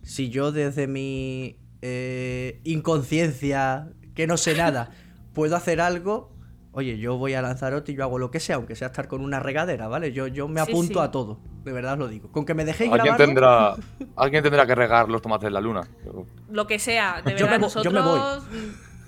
Si 0.02 0.30
yo 0.30 0.52
desde 0.52 0.86
mi 0.86 1.58
eh, 1.82 2.60
inconsciencia, 2.64 3.92
que 4.20 4.26
no 4.26 4.36
sé 4.36 4.54
nada, 4.54 4.90
puedo 5.32 5.56
hacer 5.56 5.80
algo, 5.80 6.30
oye, 6.72 6.98
yo 6.98 7.16
voy 7.16 7.32
a 7.32 7.40
Lanzarote 7.40 7.92
y 7.92 7.94
yo 7.94 8.02
hago 8.02 8.18
lo 8.18 8.30
que 8.30 8.38
sea, 8.38 8.56
aunque 8.56 8.76
sea 8.76 8.88
estar 8.88 9.08
con 9.08 9.22
una 9.22 9.40
regadera, 9.40 9.88
¿vale? 9.88 10.12
Yo, 10.12 10.26
yo 10.26 10.46
me 10.46 10.60
apunto 10.60 11.00
a 11.00 11.10
todo, 11.10 11.40
de 11.64 11.72
verdad 11.72 11.94
os 11.94 12.00
lo 12.00 12.08
digo. 12.08 12.30
Con 12.30 12.44
que 12.44 12.52
me 12.52 12.66
dejéis 12.66 12.92
¿Alguien 12.92 13.16
Tendrá, 13.16 13.76
alguien 14.16 14.42
tendrá 14.42 14.66
que 14.66 14.74
regar 14.74 15.08
los 15.08 15.22
tomates 15.22 15.46
en 15.46 15.54
la 15.54 15.62
luna. 15.62 15.88
Lo 16.50 16.66
que 16.66 16.78
sea, 16.78 17.22
de 17.24 17.32
verdad, 17.32 17.60
nosotros... 17.60 17.82
Yo 17.82 17.98
me 17.98 18.06
voy. 18.06 18.20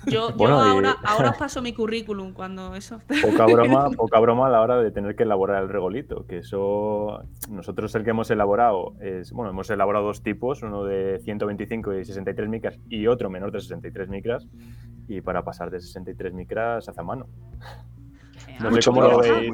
Yo, 0.05 0.29
ahora, 0.47 0.97
ahora 1.03 1.29
os 1.31 1.37
paso 1.37 1.61
mi 1.61 1.73
currículum 1.73 2.33
cuando 2.33 2.75
eso. 2.75 2.99
Poca 3.21 3.45
broma, 3.45 3.89
poca 3.91 4.19
broma 4.19 4.47
a 4.47 4.49
la 4.49 4.61
hora 4.61 4.81
de 4.81 4.91
tener 4.91 5.15
que 5.15 5.23
elaborar 5.23 5.63
el 5.63 5.69
regolito, 5.69 6.25
que 6.25 6.39
eso 6.39 7.23
nosotros 7.49 7.93
el 7.95 8.03
que 8.03 8.11
hemos 8.11 8.29
elaborado 8.31 8.95
es, 9.01 9.31
bueno, 9.31 9.51
hemos 9.51 9.69
elaborado 9.69 10.05
dos 10.05 10.23
tipos, 10.23 10.63
uno 10.63 10.83
de 10.83 11.19
125 11.19 11.93
y 11.93 12.05
63 12.05 12.49
micras 12.49 12.79
y 12.89 13.07
otro 13.07 13.29
menor 13.29 13.51
de 13.51 13.61
63 13.61 14.09
micras, 14.09 14.47
y 15.07 15.21
para 15.21 15.43
pasar 15.43 15.69
de 15.69 15.79
63 15.79 16.33
micras 16.33 16.87
hace 16.89 16.99
a 16.99 17.03
mano. 17.03 17.27
No 18.59 18.73
sé 18.73 18.81
cómo 18.83 19.01
lo 19.01 19.19
veis. 19.19 19.53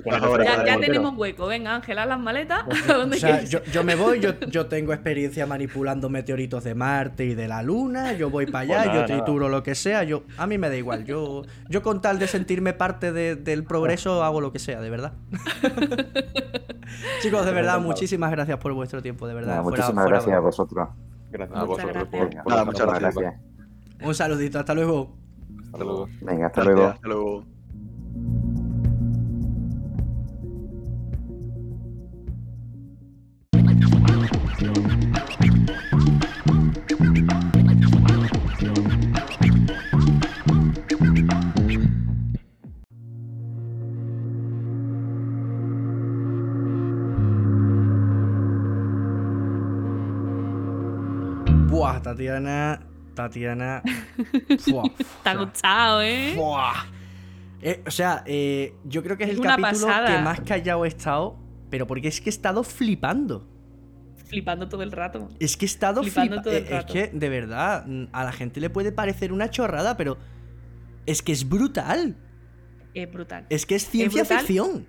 Ya, 0.65 0.79
tenemos 0.79 1.17
hueco. 1.17 1.47
Venga, 1.47 1.75
Ángela, 1.75 2.05
las 2.05 2.19
maletas. 2.19 2.63
o 2.89 3.13
sea, 3.13 3.43
yo, 3.43 3.83
me 3.83 3.95
voy, 3.95 4.19
yo, 4.49 4.67
tengo 4.67 4.93
experiencia 4.93 5.45
manipulando 5.45 6.09
meteoritos 6.09 6.63
de 6.63 6.75
Marte 6.75 7.25
y 7.25 7.35
de 7.35 7.47
la 7.47 7.63
Luna. 7.63 8.13
Yo 8.13 8.29
voy 8.29 8.45
para 8.45 8.59
allá, 8.59 8.91
pues 8.91 8.95
yo 8.95 9.05
trituro 9.05 9.49
lo 9.49 9.63
que 9.63 9.75
sea. 9.75 10.03
Yo, 10.03 10.23
a 10.37 10.47
mí 10.47 10.57
me 10.57 10.69
da 10.69 10.75
igual. 10.75 11.05
Yo, 11.05 11.43
yo 11.67 11.81
con 11.81 12.01
tal 12.01 12.19
de 12.19 12.27
sentirme 12.27 12.73
parte 12.73 13.11
del 13.11 13.63
progreso 13.63 14.23
hago 14.23 14.41
lo 14.41 14.51
que 14.51 14.59
sea, 14.59 14.81
de 14.81 14.89
verdad. 14.89 15.13
Chicos, 17.21 17.45
de 17.45 17.51
verdad, 17.51 17.79
muchísimas 17.79 18.31
gracias 18.31 18.57
por 18.57 18.73
vuestro 18.73 19.01
tiempo, 19.01 19.27
de 19.27 19.33
verdad. 19.33 19.63
muchísimas 19.63 20.05
gracias 20.05 20.35
a 20.35 20.39
vosotros. 20.39 20.89
Gracias 21.31 21.59
a 21.59 21.63
vosotros. 21.63 22.07
muchas 22.65 22.99
gracias. 22.99 23.35
Un 24.01 24.15
saludito, 24.15 24.59
hasta 24.59 24.73
luego. 24.73 25.15
Hasta 25.65 25.83
luego. 25.83 26.09
Venga, 26.21 26.47
hasta 26.47 26.63
luego. 26.63 26.85
Hasta 26.85 27.07
luego. 27.07 27.58
Buah, 34.59 34.71
Tatiana. 52.01 52.81
Tatiana. 53.15 53.81
Está 54.49 55.35
gustado, 55.35 56.01
¿eh? 56.01 56.35
¿eh? 57.61 57.81
O 57.87 57.91
sea, 57.91 58.23
eh, 58.25 58.75
yo 58.83 59.01
creo 59.03 59.15
que 59.15 59.23
es, 59.23 59.29
el 59.29 59.39
capítulo 59.39 59.87
que 60.05 60.17
más 60.17 60.41
callado 60.41 60.83
he 60.83 60.89
estado, 60.89 61.39
pero 61.69 61.87
porque 61.87 62.09
es 62.09 62.19
que 62.19 62.29
he 62.29 62.33
estado 62.33 62.65
flipando. 62.65 63.58
Flipando 64.29 64.69
todo 64.69 64.83
el 64.83 64.91
rato. 64.91 65.27
Es 65.39 65.57
que 65.57 65.65
he 65.65 65.67
estado 65.67 66.03
flipando 66.03 66.41
todo 66.41 66.53
el 66.53 66.67
rato. 66.67 66.93
Es 66.93 67.09
que, 67.09 67.17
de 67.17 67.29
verdad, 67.29 67.85
a 68.11 68.23
la 68.23 68.31
gente 68.31 68.61
le 68.61 68.69
puede 68.69 68.91
parecer 68.91 69.33
una 69.33 69.49
chorrada, 69.49 69.97
pero 69.97 70.17
es 71.05 71.21
que 71.21 71.31
es 71.31 71.49
brutal. 71.49 72.15
Es 72.93 73.11
brutal. 73.11 73.45
Es 73.49 73.65
que 73.65 73.75
es 73.75 73.89
ciencia 73.89 74.23
ficción. 74.23 74.87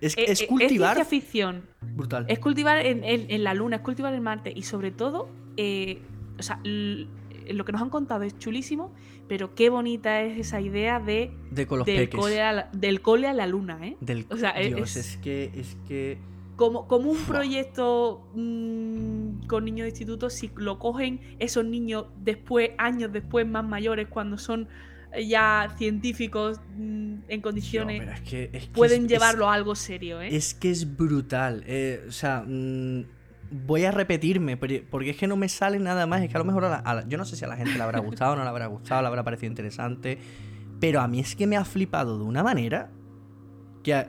Es, 0.00 0.16
eh, 0.16 0.24
es, 0.28 0.42
cultivar. 0.44 0.98
Es 0.98 1.08
ciencia 1.08 1.20
ficción. 1.20 1.62
Brutal. 1.94 2.24
Es 2.28 2.38
cultivar 2.38 2.84
en, 2.84 3.44
la 3.44 3.54
luna, 3.54 3.76
es 3.76 3.82
cultivar 3.82 4.14
en 4.14 4.22
Marte 4.22 4.52
y 4.54 4.62
sobre 4.62 4.90
todo 4.90 5.28
o 6.38 6.42
sea, 6.42 6.60
lo 6.64 7.64
que 7.64 7.72
nos 7.72 7.82
han 7.82 7.90
contado 7.90 8.22
es 8.22 8.38
chulísimo, 8.38 8.92
pero 9.28 9.54
qué 9.54 9.70
bonita 9.70 10.22
es 10.22 10.38
esa 10.38 10.60
idea 10.60 11.00
de, 11.00 11.32
del, 11.50 11.66
cole 11.66 12.40
a 12.40 12.52
la, 12.52 12.68
del 12.72 13.00
cole 13.00 13.26
a 13.26 13.32
la 13.32 13.46
luna, 13.46 13.78
¿eh? 13.82 13.96
Del, 14.00 14.26
o 14.30 14.36
sea, 14.36 14.54
Dios, 14.54 14.96
es, 14.96 15.16
que 15.18 15.50
es 15.54 15.76
que 15.86 16.18
como, 16.58 16.88
como 16.88 17.12
un 17.12 17.18
proyecto 17.18 18.28
mm, 18.34 19.46
con 19.46 19.64
niños 19.64 19.84
de 19.84 19.90
instituto, 19.90 20.28
si 20.28 20.50
lo 20.56 20.80
cogen 20.80 21.20
esos 21.38 21.64
niños 21.64 22.06
después, 22.16 22.72
años 22.78 23.12
después, 23.12 23.46
más 23.46 23.64
mayores, 23.64 24.08
cuando 24.08 24.38
son 24.38 24.68
ya 25.28 25.72
científicos 25.78 26.60
mm, 26.76 27.14
en 27.28 27.40
condiciones, 27.42 28.02
pueden 28.72 29.06
llevarlo 29.06 29.48
a 29.48 29.54
algo 29.54 29.76
serio, 29.76 30.20
¿eh? 30.20 30.34
Es 30.34 30.52
que 30.52 30.72
es 30.72 30.96
brutal. 30.96 31.62
Eh, 31.64 32.04
o 32.08 32.10
sea, 32.10 32.42
mm, 32.44 33.04
voy 33.64 33.84
a 33.84 33.92
repetirme, 33.92 34.56
porque 34.56 35.10
es 35.10 35.16
que 35.16 35.28
no 35.28 35.36
me 35.36 35.48
sale 35.48 35.78
nada 35.78 36.08
más. 36.08 36.22
Es 36.22 36.28
que 36.28 36.36
a 36.36 36.40
lo 36.40 36.44
mejor, 36.44 36.68
yo 37.06 37.18
no 37.18 37.24
sé 37.24 37.36
si 37.36 37.44
a 37.44 37.48
la 37.48 37.56
gente 37.56 37.74
le 37.74 37.82
habrá 37.82 38.00
gustado, 38.00 38.34
no 38.34 38.42
le 38.42 38.48
habrá 38.48 38.66
gustado, 38.66 39.00
le 39.02 39.06
habrá 39.06 39.22
parecido 39.22 39.48
interesante. 39.48 40.18
Pero 40.80 41.00
a 41.00 41.06
mí 41.06 41.20
es 41.20 41.36
que 41.36 41.46
me 41.46 41.56
ha 41.56 41.64
flipado 41.64 42.18
de 42.18 42.24
una 42.24 42.42
manera 42.42 42.90
que, 43.84 44.08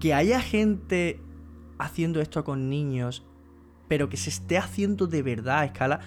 que 0.00 0.14
haya 0.14 0.40
gente 0.40 1.20
haciendo 1.80 2.20
esto 2.20 2.44
con 2.44 2.68
niños, 2.68 3.24
pero 3.88 4.08
que 4.08 4.16
se 4.16 4.30
esté 4.30 4.58
haciendo 4.58 5.06
de 5.06 5.22
verdad 5.22 5.60
a 5.60 5.64
escala. 5.64 6.00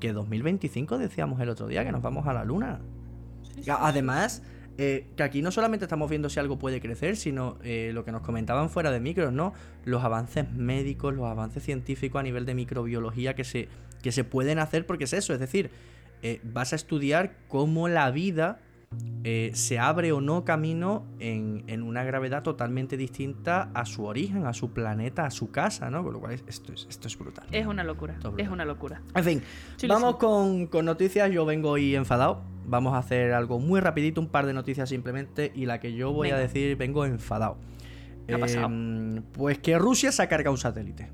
Que 0.00 0.12
2025 0.12 0.98
decíamos 0.98 1.40
el 1.40 1.48
otro 1.48 1.66
día 1.66 1.84
que 1.84 1.92
nos 1.92 2.02
vamos 2.02 2.26
a 2.26 2.32
la 2.32 2.44
luna. 2.44 2.80
Además, 3.68 4.42
eh, 4.80 5.08
que 5.16 5.24
aquí 5.24 5.42
no 5.42 5.50
solamente 5.50 5.86
estamos 5.86 6.08
viendo 6.08 6.28
si 6.28 6.38
algo 6.38 6.58
puede 6.58 6.80
crecer, 6.80 7.16
sino 7.16 7.58
eh, 7.64 7.90
lo 7.92 8.04
que 8.04 8.12
nos 8.12 8.22
comentaban 8.22 8.70
fuera 8.70 8.92
de 8.92 9.00
micros, 9.00 9.32
¿no? 9.32 9.52
Los 9.84 10.04
avances 10.04 10.50
médicos, 10.52 11.14
los 11.14 11.26
avances 11.26 11.64
científicos 11.64 12.20
a 12.20 12.22
nivel 12.22 12.46
de 12.46 12.54
microbiología 12.54 13.34
que 13.34 13.42
se, 13.42 13.68
que 14.02 14.12
se 14.12 14.22
pueden 14.22 14.60
hacer, 14.60 14.86
porque 14.86 15.04
es 15.04 15.12
eso, 15.12 15.32
es 15.34 15.40
decir, 15.40 15.70
eh, 16.22 16.40
vas 16.44 16.72
a 16.72 16.76
estudiar 16.76 17.34
cómo 17.48 17.88
la 17.88 18.10
vida 18.12 18.60
se 19.52 19.78
abre 19.78 20.12
o 20.12 20.20
no 20.22 20.44
camino 20.44 21.04
en, 21.18 21.82
una 21.82 22.02
gravedad 22.02 22.42
totalmente 22.42 22.96
distinta 22.96 23.70
a 23.74 23.84
su 23.84 24.04
origen, 24.04 24.46
a 24.46 24.54
su 24.54 24.70
planeta, 24.70 25.26
a 25.26 25.30
su 25.30 25.50
casa, 25.50 25.90
¿no? 25.90 26.02
Con 26.02 26.14
lo 26.14 26.20
cual 26.20 26.40
esto 26.46 26.72
es, 26.72 26.86
esto 26.88 27.08
es 27.08 27.18
brutal. 27.18 27.46
Es 27.52 27.66
una 27.66 27.84
locura, 27.84 28.16
es, 28.38 28.48
una 28.48 28.64
locura. 28.64 29.02
En 29.14 29.24
fin, 29.24 29.42
vamos 29.86 30.16
con, 30.16 30.66
con 30.66 30.86
noticias, 30.86 31.30
yo 31.30 31.44
vengo 31.44 31.70
hoy 31.70 31.94
enfadado 31.94 32.42
vamos 32.68 32.94
a 32.94 32.98
hacer 32.98 33.32
algo 33.32 33.58
muy 33.58 33.80
rapidito, 33.80 34.20
un 34.20 34.28
par 34.28 34.46
de 34.46 34.52
noticias 34.52 34.88
simplemente, 34.88 35.52
y 35.54 35.66
la 35.66 35.80
que 35.80 35.94
yo 35.94 36.12
voy 36.12 36.30
a 36.30 36.36
decir 36.36 36.76
vengo 36.76 37.04
enfadado. 37.04 37.56
¿Qué 38.26 38.34
ha 38.34 38.38
pasado? 38.38 38.66
Em, 38.66 39.22
pues 39.32 39.58
que 39.58 39.78
Rusia 39.78 40.12
se 40.12 40.22
ha 40.22 40.28
cargado 40.28 40.52
un 40.52 40.58
satélite. 40.58 41.08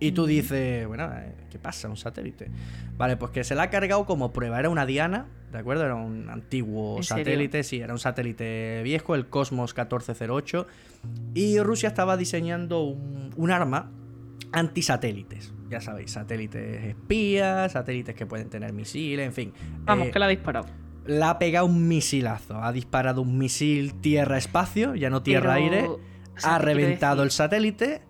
Y 0.00 0.12
tú 0.12 0.26
dices, 0.26 0.86
bueno, 0.86 1.10
eh, 1.14 1.34
¿qué 1.50 1.58
pasa? 1.58 1.88
Un 1.88 1.96
satélite. 1.96 2.50
Vale, 2.96 3.16
pues 3.16 3.32
que 3.32 3.44
se 3.44 3.54
la 3.54 3.64
ha 3.64 3.70
cargado 3.70 4.06
como 4.06 4.32
prueba. 4.32 4.58
Era 4.58 4.70
una 4.70 4.86
Diana, 4.86 5.26
¿de 5.52 5.58
acuerdo? 5.58 5.84
Era 5.84 5.94
un 5.94 6.28
antiguo 6.30 7.02
satélite, 7.02 7.62
sí, 7.62 7.80
era 7.80 7.92
un 7.92 7.98
satélite 7.98 8.82
viejo, 8.82 9.14
el 9.14 9.28
Cosmos 9.28 9.72
1408. 9.72 10.66
Y 11.34 11.60
Rusia 11.60 11.90
estaba 11.90 12.16
diseñando 12.16 12.82
un, 12.82 13.30
un 13.36 13.50
arma 13.50 13.92
antisatélites 14.52 15.52
ya 15.70 15.80
sabéis, 15.80 16.10
satélites 16.10 16.84
espías, 16.84 17.72
satélites 17.72 18.14
que 18.14 18.26
pueden 18.26 18.50
tener 18.50 18.72
misiles, 18.72 19.24
en 19.24 19.32
fin. 19.32 19.52
Vamos, 19.84 20.08
eh, 20.08 20.10
que 20.10 20.18
la 20.18 20.26
ha 20.26 20.28
disparado. 20.28 20.66
La 21.06 21.30
ha 21.30 21.38
pegado 21.38 21.66
un 21.66 21.88
misilazo. 21.88 22.62
Ha 22.62 22.72
disparado 22.72 23.22
un 23.22 23.38
misil 23.38 23.94
tierra-espacio, 24.00 24.96
ya 24.96 25.08
no 25.10 25.22
tierra-aire. 25.22 25.88
Ha 26.42 26.58
reventado 26.58 27.22
el 27.22 27.30
satélite. 27.30 28.02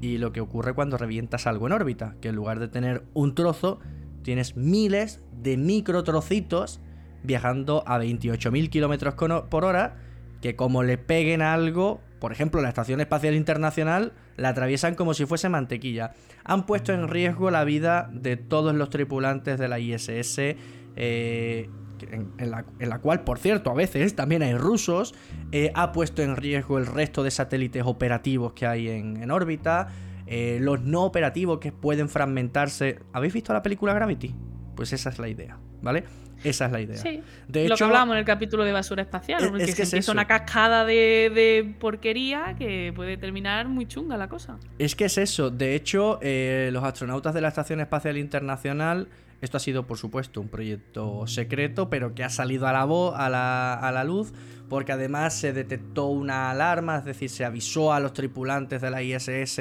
Y 0.00 0.18
lo 0.18 0.32
que 0.32 0.40
ocurre 0.40 0.74
cuando 0.74 0.96
revientas 0.96 1.46
algo 1.46 1.66
en 1.66 1.72
órbita, 1.72 2.16
que 2.20 2.28
en 2.28 2.36
lugar 2.36 2.58
de 2.58 2.68
tener 2.68 3.04
un 3.12 3.34
trozo, 3.34 3.80
tienes 4.22 4.56
miles 4.56 5.22
de 5.32 5.56
micro 5.56 6.04
trocitos 6.04 6.80
viajando 7.22 7.82
a 7.86 7.98
28.000 7.98 8.70
kilómetros 8.70 9.14
por 9.14 9.64
hora, 9.64 9.96
que 10.40 10.56
como 10.56 10.82
le 10.82 10.96
peguen 10.96 11.42
algo, 11.42 12.00
por 12.18 12.32
ejemplo, 12.32 12.62
la 12.62 12.68
Estación 12.68 13.00
Espacial 13.00 13.34
Internacional 13.34 14.12
la 14.36 14.50
atraviesan 14.50 14.94
como 14.94 15.14
si 15.14 15.26
fuese 15.26 15.48
mantequilla. 15.48 16.12
Han 16.44 16.66
puesto 16.66 16.92
en 16.92 17.08
riesgo 17.08 17.50
la 17.50 17.64
vida 17.64 18.10
de 18.12 18.36
todos 18.36 18.74
los 18.74 18.90
tripulantes 18.90 19.58
de 19.58 19.68
la 19.68 19.78
ISS, 19.78 20.56
eh, 20.96 21.68
en, 22.10 22.50
la, 22.50 22.98
cual, 22.98 23.24
por 23.24 23.38
cierto, 23.38 23.70
a 23.70 23.74
veces 23.74 24.14
también 24.14 24.42
hay 24.42 24.54
rusos. 24.54 25.14
Eh, 25.52 25.70
ha 25.74 25.92
puesto 25.92 26.22
en 26.22 26.36
riesgo 26.36 26.78
el 26.78 26.86
resto 26.86 27.22
de 27.22 27.30
satélites 27.30 27.82
operativos 27.84 28.52
que 28.52 28.66
hay 28.66 28.88
en, 28.88 29.30
órbita. 29.30 29.88
Eh, 30.26 30.58
los 30.60 30.82
no 30.82 31.04
operativos 31.04 31.58
que 31.58 31.72
pueden 31.72 32.08
fragmentarse. 32.08 33.00
¿Habéis 33.12 33.34
visto 33.34 33.52
la 33.52 33.62
película 33.62 33.94
Gravity? 33.94 34.34
Pues 34.76 34.92
esa 34.92 35.10
es 35.10 35.18
la 35.18 35.28
idea, 35.28 35.58
¿vale? 35.82 36.04
Esa 36.42 36.66
es 36.66 36.72
la 36.72 36.80
idea. 36.80 36.96
Sí. 36.96 37.20
De 37.48 37.68
lo 37.68 37.76
que 37.76 37.84
hablábamos 37.84 38.14
en 38.14 38.20
el 38.20 38.24
capítulo 38.24 38.64
de 38.64 38.72
basura 38.72 39.02
espacial, 39.02 39.46
porque 39.48 39.64
es 39.64 39.74
que 39.74 39.82
es 39.82 40.08
una 40.08 40.26
cascada 40.26 40.84
de, 40.84 41.74
porquería 41.78 42.54
que 42.58 42.92
puede 42.94 43.16
terminar 43.16 43.68
muy 43.68 43.86
chunga 43.86 44.16
la 44.16 44.28
cosa. 44.28 44.58
Es 44.78 44.96
que 44.96 45.06
es 45.06 45.18
eso. 45.18 45.50
De 45.50 45.74
hecho, 45.74 46.18
eh, 46.22 46.70
los 46.72 46.82
astronautas 46.82 47.34
de 47.34 47.40
la 47.40 47.48
Estación 47.48 47.80
Espacial 47.80 48.16
Internacional, 48.16 49.08
esto 49.40 49.56
ha 49.56 49.60
sido 49.60 49.86
por 49.86 49.98
supuesto 49.98 50.40
un 50.40 50.48
proyecto 50.48 51.26
secreto, 51.26 51.88
pero 51.88 52.14
que 52.14 52.24
ha 52.24 52.28
salido 52.28 52.66
a 52.66 52.72
la, 52.72 52.82
a 52.82 53.30
la, 53.30 53.74
a 53.74 53.92
la 53.92 54.04
luz, 54.04 54.32
porque 54.68 54.92
además 54.92 55.34
se 55.34 55.52
detectó 55.52 56.06
una 56.06 56.50
alarma, 56.50 56.98
es 56.98 57.04
decir, 57.04 57.30
se 57.30 57.44
avisó 57.44 57.92
a 57.92 58.00
los 58.00 58.12
tripulantes 58.12 58.80
de 58.80 58.90
la 58.90 59.02
ISS 59.02 59.60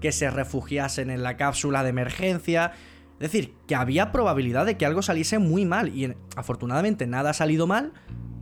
que 0.00 0.12
se 0.12 0.30
refugiasen 0.30 1.10
en 1.10 1.22
la 1.22 1.36
cápsula 1.36 1.82
de 1.82 1.90
emergencia. 1.90 2.72
Es 3.14 3.32
decir, 3.32 3.54
que 3.66 3.74
había 3.74 4.12
probabilidad 4.12 4.66
de 4.66 4.76
que 4.76 4.86
algo 4.86 5.02
saliese 5.02 5.38
muy 5.38 5.64
mal 5.64 5.88
y 5.88 6.14
afortunadamente 6.36 7.06
nada 7.06 7.30
ha 7.30 7.34
salido 7.34 7.66
mal, 7.66 7.92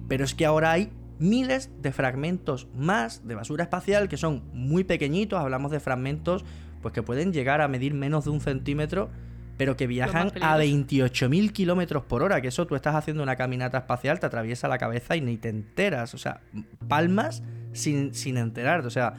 pero 0.08 0.24
es 0.24 0.34
que 0.34 0.46
ahora 0.46 0.72
hay 0.72 0.90
miles 1.18 1.70
de 1.82 1.92
fragmentos 1.92 2.68
más 2.74 3.26
de 3.26 3.34
basura 3.34 3.64
espacial 3.64 4.08
que 4.08 4.16
son 4.16 4.44
muy 4.52 4.84
pequeñitos, 4.84 5.40
hablamos 5.40 5.72
de 5.72 5.80
fragmentos 5.80 6.44
pues 6.80 6.94
que 6.94 7.02
pueden 7.02 7.32
llegar 7.32 7.60
a 7.60 7.68
medir 7.68 7.92
menos 7.92 8.24
de 8.24 8.30
un 8.30 8.40
centímetro, 8.40 9.10
pero 9.58 9.76
que 9.76 9.86
viajan 9.86 10.28
a 10.40 10.56
28.000 10.56 11.52
kilómetros 11.52 12.04
por 12.04 12.22
hora, 12.22 12.40
que 12.40 12.48
eso 12.48 12.66
tú 12.66 12.76
estás 12.76 12.94
haciendo 12.94 13.22
una 13.22 13.36
caminata 13.36 13.78
espacial, 13.78 14.20
te 14.20 14.26
atraviesa 14.26 14.68
la 14.68 14.78
cabeza 14.78 15.16
y 15.16 15.20
ni 15.20 15.36
te 15.36 15.50
enteras, 15.50 16.14
o 16.14 16.18
sea, 16.18 16.40
palmas 16.86 17.42
sin, 17.72 18.14
sin 18.14 18.38
enterarte, 18.38 18.86
o 18.86 18.90
sea, 18.90 19.14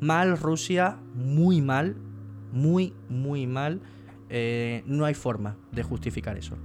mal 0.00 0.36
Rusia, 0.36 0.98
muy 1.14 1.62
mal, 1.62 1.96
muy, 2.52 2.92
muy 3.08 3.46
mal. 3.46 3.80
Eh, 4.28 4.82
no 4.86 5.04
hay 5.04 5.14
forma 5.14 5.56
de 5.70 5.82
justificar 5.82 6.36
eso. 6.36 6.56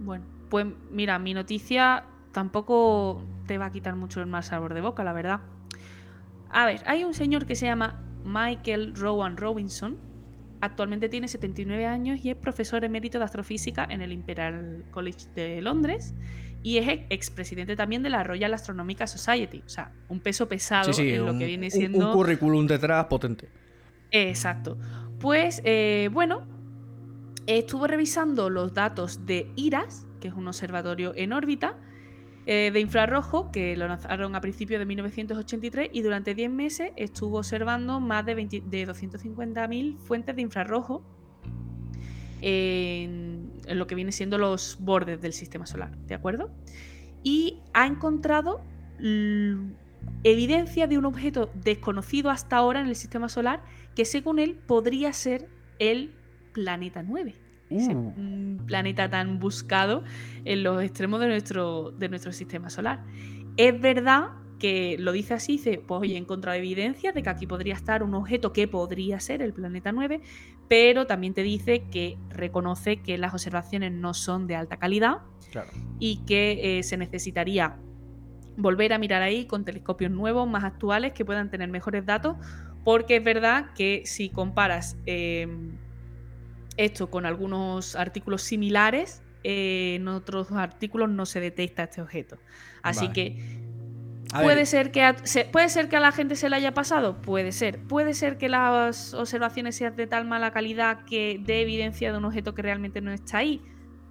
Bueno, 0.00 0.24
pues 0.50 0.66
mira, 0.90 1.18
mi 1.18 1.32
noticia 1.34 2.04
tampoco 2.32 3.24
te 3.46 3.56
va 3.56 3.66
a 3.66 3.72
quitar 3.72 3.96
mucho 3.96 4.20
el 4.20 4.26
mal 4.26 4.44
sabor 4.44 4.74
de 4.74 4.82
boca, 4.82 5.02
la 5.02 5.14
verdad. 5.14 5.40
A 6.50 6.66
ver, 6.66 6.82
hay 6.86 7.04
un 7.04 7.14
señor 7.14 7.46
que 7.46 7.56
se 7.56 7.66
llama 7.66 8.02
Michael 8.24 8.94
Rowan 8.94 9.36
Robinson. 9.36 9.96
Actualmente 10.60 11.08
tiene 11.08 11.28
79 11.28 11.86
años 11.86 12.24
y 12.24 12.30
es 12.30 12.36
profesor 12.36 12.84
emérito 12.84 13.18
de 13.18 13.24
astrofísica 13.24 13.86
en 13.88 14.00
el 14.00 14.12
Imperial 14.12 14.84
College 14.90 15.28
de 15.34 15.60
Londres 15.60 16.14
y 16.62 16.78
es 16.78 17.00
expresidente 17.10 17.76
también 17.76 18.02
de 18.02 18.10
la 18.10 18.24
Royal 18.24 18.52
Astronomical 18.52 19.06
Society. 19.06 19.62
O 19.64 19.68
sea, 19.68 19.92
un 20.08 20.20
peso 20.20 20.48
pesado 20.48 20.90
en 20.98 21.24
lo 21.24 21.38
que 21.38 21.46
viene 21.46 21.70
siendo. 21.70 22.08
Un, 22.08 22.12
currículum 22.12 22.66
detrás 22.66 23.06
potente. 23.06 23.48
Exacto. 24.10 24.76
Pues 25.20 25.60
eh, 25.64 26.08
bueno, 26.12 26.46
estuvo 27.46 27.86
revisando 27.86 28.50
los 28.50 28.74
datos 28.74 29.26
de 29.26 29.50
IRAS, 29.56 30.06
que 30.20 30.28
es 30.28 30.34
un 30.34 30.48
observatorio 30.48 31.12
en 31.14 31.32
órbita 31.32 31.76
eh, 32.48 32.70
de 32.72 32.78
infrarrojo, 32.78 33.50
que 33.50 33.76
lo 33.76 33.88
lanzaron 33.88 34.36
a 34.36 34.40
principios 34.40 34.78
de 34.78 34.86
1983 34.86 35.90
y 35.92 36.02
durante 36.02 36.32
10 36.32 36.50
meses 36.50 36.92
estuvo 36.94 37.38
observando 37.38 37.98
más 37.98 38.24
de, 38.24 38.36
de 38.36 38.86
250.000 38.86 39.98
fuentes 39.98 40.36
de 40.36 40.42
infrarrojo 40.42 41.02
en, 42.40 43.50
lo 43.68 43.88
que 43.88 43.96
viene 43.96 44.12
siendo 44.12 44.38
los 44.38 44.78
bordes 44.80 45.20
del 45.20 45.32
sistema 45.32 45.66
solar, 45.66 45.96
¿de 46.06 46.14
acuerdo? 46.14 46.50
Y 47.24 47.62
ha 47.74 47.86
encontrado 47.86 48.62
evidencia 50.22 50.86
de 50.86 50.98
un 50.98 51.04
objeto 51.04 51.50
desconocido 51.54 52.30
hasta 52.30 52.56
ahora 52.56 52.80
en 52.80 52.86
el 52.86 52.94
sistema 52.94 53.28
solar 53.28 53.64
que 53.96 54.04
según 54.04 54.38
él 54.38 54.54
podría 54.54 55.12
ser 55.12 55.48
el 55.80 56.14
planeta 56.52 57.02
9. 57.02 57.45
Ese 57.70 57.94
uh. 57.94 58.12
mm, 58.16 58.66
planeta 58.66 59.10
tan 59.10 59.38
buscado 59.38 60.04
en 60.44 60.62
los 60.62 60.82
extremos 60.82 61.20
de 61.20 61.28
nuestro, 61.28 61.90
de 61.92 62.08
nuestro 62.08 62.32
sistema 62.32 62.70
solar. 62.70 63.02
Es 63.56 63.80
verdad 63.80 64.30
que 64.58 64.96
lo 64.98 65.12
dice 65.12 65.34
así, 65.34 65.52
dice, 65.52 65.82
pues 65.86 66.00
oye, 66.00 66.14
he 66.14 66.18
encontrado 66.18 66.56
evidencia 66.56 67.12
de 67.12 67.22
que 67.22 67.28
aquí 67.28 67.46
podría 67.46 67.74
estar 67.74 68.02
un 68.02 68.14
objeto 68.14 68.52
que 68.52 68.68
podría 68.68 69.20
ser 69.20 69.42
el 69.42 69.52
planeta 69.52 69.92
9, 69.92 70.20
pero 70.68 71.06
también 71.06 71.34
te 71.34 71.42
dice 71.42 71.84
que 71.90 72.18
reconoce 72.30 72.98
que 72.98 73.18
las 73.18 73.32
observaciones 73.34 73.92
no 73.92 74.14
son 74.14 74.46
de 74.46 74.56
alta 74.56 74.78
calidad 74.78 75.18
y 75.98 76.24
que 76.24 76.78
eh, 76.78 76.82
se 76.82 76.96
necesitaría 76.96 77.76
volver 78.56 78.92
a 78.92 78.98
mirar 78.98 79.22
ahí 79.22 79.46
con 79.46 79.64
telescopios 79.64 80.10
nuevos, 80.10 80.48
más 80.48 80.64
actuales, 80.64 81.12
que 81.12 81.24
puedan 81.24 81.50
tener 81.50 81.68
mejores 81.68 82.04
datos, 82.06 82.36
porque 82.84 83.16
es 83.16 83.24
verdad 83.24 83.72
que 83.74 84.02
si 84.06 84.30
comparas 84.30 84.96
em, 85.06 85.76
esto 86.76 87.10
con 87.10 87.26
algunos 87.26 87.96
artículos 87.96 88.42
similares, 88.42 89.22
eh, 89.44 89.96
en 89.96 90.08
otros 90.08 90.50
artículos 90.52 91.08
no 91.08 91.26
se 91.26 91.40
detecta 91.40 91.84
este 91.84 92.02
objeto. 92.02 92.38
Así 92.82 93.08
que 93.08 93.60
puede 94.32 94.66
ser 94.66 94.90
que, 94.90 95.02
a, 95.02 95.16
puede 95.52 95.68
ser 95.68 95.88
que 95.88 95.96
a 95.96 96.00
la 96.00 96.12
gente 96.12 96.36
se 96.36 96.48
le 96.48 96.56
haya 96.56 96.74
pasado, 96.74 97.20
puede 97.22 97.52
ser. 97.52 97.78
Puede 97.78 98.14
ser 98.14 98.38
que 98.38 98.48
las 98.48 99.14
observaciones 99.14 99.76
sean 99.76 99.96
de 99.96 100.06
tal 100.06 100.26
mala 100.26 100.50
calidad 100.50 101.04
que 101.04 101.40
dé 101.44 101.62
evidencia 101.62 102.12
de 102.12 102.18
un 102.18 102.24
objeto 102.24 102.54
que 102.54 102.62
realmente 102.62 103.00
no 103.00 103.12
está 103.12 103.38
ahí. 103.38 103.62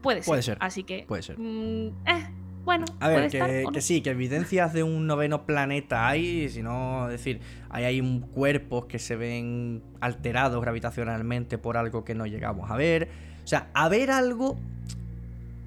Puede 0.01 0.21
ser. 0.21 0.27
Puede 0.27 0.41
ser. 0.41 0.57
Así 0.61 0.83
que. 0.83 1.05
Puede 1.07 1.23
ser. 1.23 1.37
Mm, 1.39 1.87
eh, 2.07 2.33
bueno, 2.65 2.85
a 2.99 3.07
ver, 3.09 3.29
que, 3.29 3.81
sí, 3.81 4.01
que 4.01 4.09
evidencias 4.09 4.73
de 4.73 4.81
un 4.81 5.05
noveno 5.05 5.45
planeta 5.45 6.07
hay, 6.07 6.49
si 6.49 6.63
no, 6.63 7.05
es 7.05 7.11
decir, 7.11 7.39
hay, 7.69 7.85
hay 7.85 8.01
un 8.01 8.21
cuerpos 8.21 8.85
que 8.85 8.97
se 8.97 9.15
ven 9.15 9.83
alterados 10.01 10.59
gravitacionalmente 10.61 11.59
por 11.59 11.77
algo 11.77 12.03
que 12.03 12.15
no 12.15 12.25
llegamos 12.25 12.71
a 12.71 12.75
ver. 12.75 13.07
O 13.43 13.47
sea, 13.47 13.69
a 13.75 13.87
ver 13.87 14.09
algo 14.09 14.57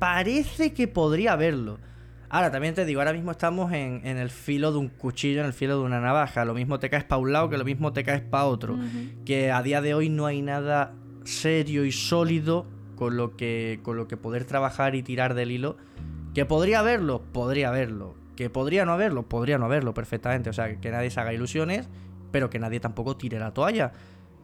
parece 0.01 0.73
que 0.73 0.89
podría 0.89 1.35
haberlo. 1.35 1.79
Ahora, 2.31 2.51
también 2.51 2.75
te 2.75 2.85
digo, 2.85 3.01
ahora 3.01 3.13
mismo 3.13 3.31
estamos 3.31 3.73
en, 3.73 4.05
el 4.05 4.29
filo 4.29 4.73
de 4.73 4.79
un 4.79 4.89
cuchillo, 4.89 5.41
en 5.41 5.47
el 5.47 5.53
filo 5.53 5.79
de 5.79 5.85
una 5.85 6.01
navaja. 6.01 6.45
Lo 6.45 6.53
mismo 6.53 6.79
te 6.79 6.91
caes 6.91 7.05
para 7.05 7.21
un 7.21 7.33
lado 7.33 7.49
que 7.49 7.57
lo 7.57 7.65
mismo 7.65 7.93
te 7.93 8.05
caes 8.05 8.21
para 8.21 8.45
otro. 8.45 8.77
Que 9.25 9.51
a 9.51 9.63
día 9.63 9.81
de 9.81 9.95
hoy 9.95 10.11
no 10.11 10.27
hay 10.27 10.43
nada 10.43 10.93
serio 11.25 11.85
y 11.85 11.93
sólido 11.93 12.67
con 12.97 13.17
lo 13.17 13.37
que, 13.37 13.81
con 13.83 13.97
lo 13.97 14.09
que 14.09 14.17
poder 14.17 14.45
trabajar 14.45 14.95
y 14.95 15.03
tirar 15.03 15.35
del 15.35 15.53
hilo 15.53 15.77
¿Que 16.39 16.47
podría 16.47 16.79
haberlo? 16.79 17.21
Podría 17.33 17.71
haberlo. 17.71 18.15
¿Que 18.37 18.49
podría 18.49 18.85
no 18.85 18.93
haberlo? 18.93 19.29
Podría 19.29 19.59
no 19.59 19.65
haberlo 19.65 19.93
perfectamente. 19.93 20.51
O 20.51 20.53
sea, 20.53 20.81
que 20.81 20.91
nadie 20.93 21.11
se 21.11 21.19
haga 21.19 21.33
ilusiones, 21.33 21.89
pero 22.31 22.49
que 22.49 22.61
nadie 22.61 22.79
tampoco 22.79 23.17
tire 23.17 23.41
la 23.41 23.53
toalla. 23.53 23.91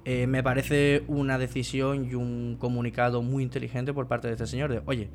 Eh, 0.05 0.27
me 0.27 0.43
parece 0.43 1.05
una 1.07 1.39
decisión 1.39 2.05
y 2.05 2.17
un 2.17 2.57
comunicado 2.59 3.23
muy 3.23 3.45
inteligente 3.45 3.95
por 3.95 4.09
parte 4.09 4.27
de 4.27 4.33
este 4.33 4.49
señor 4.49 4.73
de, 4.73 4.83
oye, 4.87 5.09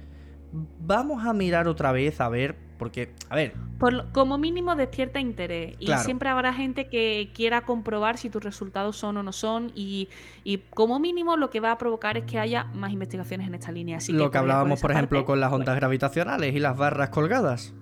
vamos 0.80 1.26
a 1.26 1.34
mirar 1.34 1.68
otra 1.68 1.92
vez 1.92 2.22
a 2.22 2.30
ver, 2.30 2.56
porque, 2.80 3.12
a 3.30 3.36
ver. 3.36 3.54
como 4.14 4.38
mínimo 4.38 4.76
despierta 4.76 5.20
interés. 5.20 5.76
Y 5.80 5.92
siempre 5.98 6.30
habrá 6.30 6.54
gente 6.54 6.88
que 6.88 7.30
quiera 7.36 7.62
comprobar 7.62 8.18
si 8.18 8.30
tus 8.30 8.42
resultados 8.42 8.96
son 8.96 9.18
o 9.18 9.24
no 9.24 9.34
son. 9.34 9.72
Y, 9.76 10.08
como 10.72 10.98
mínimo 11.00 11.38
lo 11.38 11.50
que 11.52 11.60
va 11.60 11.72
a 11.74 11.78
provocar 11.78 12.18
es 12.18 12.24
que 12.24 12.40
haya 12.40 12.64
más 12.74 12.92
investigaciones 12.92 13.48
en 13.48 13.56
esta 13.56 13.72
línea. 13.72 13.98
Así 13.98 14.14
lo 14.14 14.32
que, 14.32 14.38
hablábamos, 14.38 14.82
por, 14.82 14.92
ejemplo, 14.92 15.24
con 15.26 15.40
las 15.40 15.52
ondas 15.52 15.76
gravitacionales 15.76 16.56
y 16.56 16.60
las 16.60 16.76
barras 16.76 17.10
colgadas. 17.10 17.74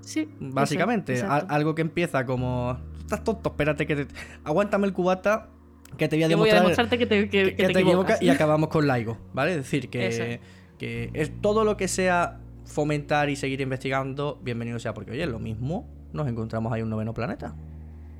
Sí. 0.00 0.28
Básicamente, 0.40 1.22
algo 1.22 1.74
que 1.74 1.82
empieza 1.82 2.24
como. 2.26 2.78
Estás 3.00 3.22
tonto, 3.22 3.50
espérate 3.50 3.86
que 3.86 3.96
te. 3.96 4.06
Aguántame 4.44 4.86
el 4.86 4.94
cubata 4.94 5.50
que 5.96 6.08
te 6.08 6.16
voy 6.16 6.24
a 6.24 6.28
demostrar. 6.28 6.62
demostrarte 6.62 6.98
que 6.98 7.06
te, 7.06 7.28
que, 7.28 7.52
te, 7.52 8.24
y 8.24 8.28
acabamos 8.30 8.68
con 8.68 8.86
LIGO, 8.86 9.18
¿vale? 9.32 9.52
Es 9.52 9.56
decir, 9.58 9.88
que 9.88 10.40
que 10.78 11.10
es 11.12 11.40
todo 11.42 11.64
lo 11.64 11.76
que 11.76 11.88
sea 11.88 12.40
fomentar 12.68 13.28
y 13.30 13.36
seguir 13.36 13.60
investigando, 13.60 14.38
bienvenido 14.42 14.78
sea, 14.78 14.94
porque 14.94 15.10
oye, 15.10 15.26
lo 15.26 15.38
mismo 15.38 15.88
nos 16.12 16.28
encontramos 16.28 16.72
ahí 16.72 16.82
un 16.82 16.90
noveno 16.90 17.14
planeta. 17.14 17.54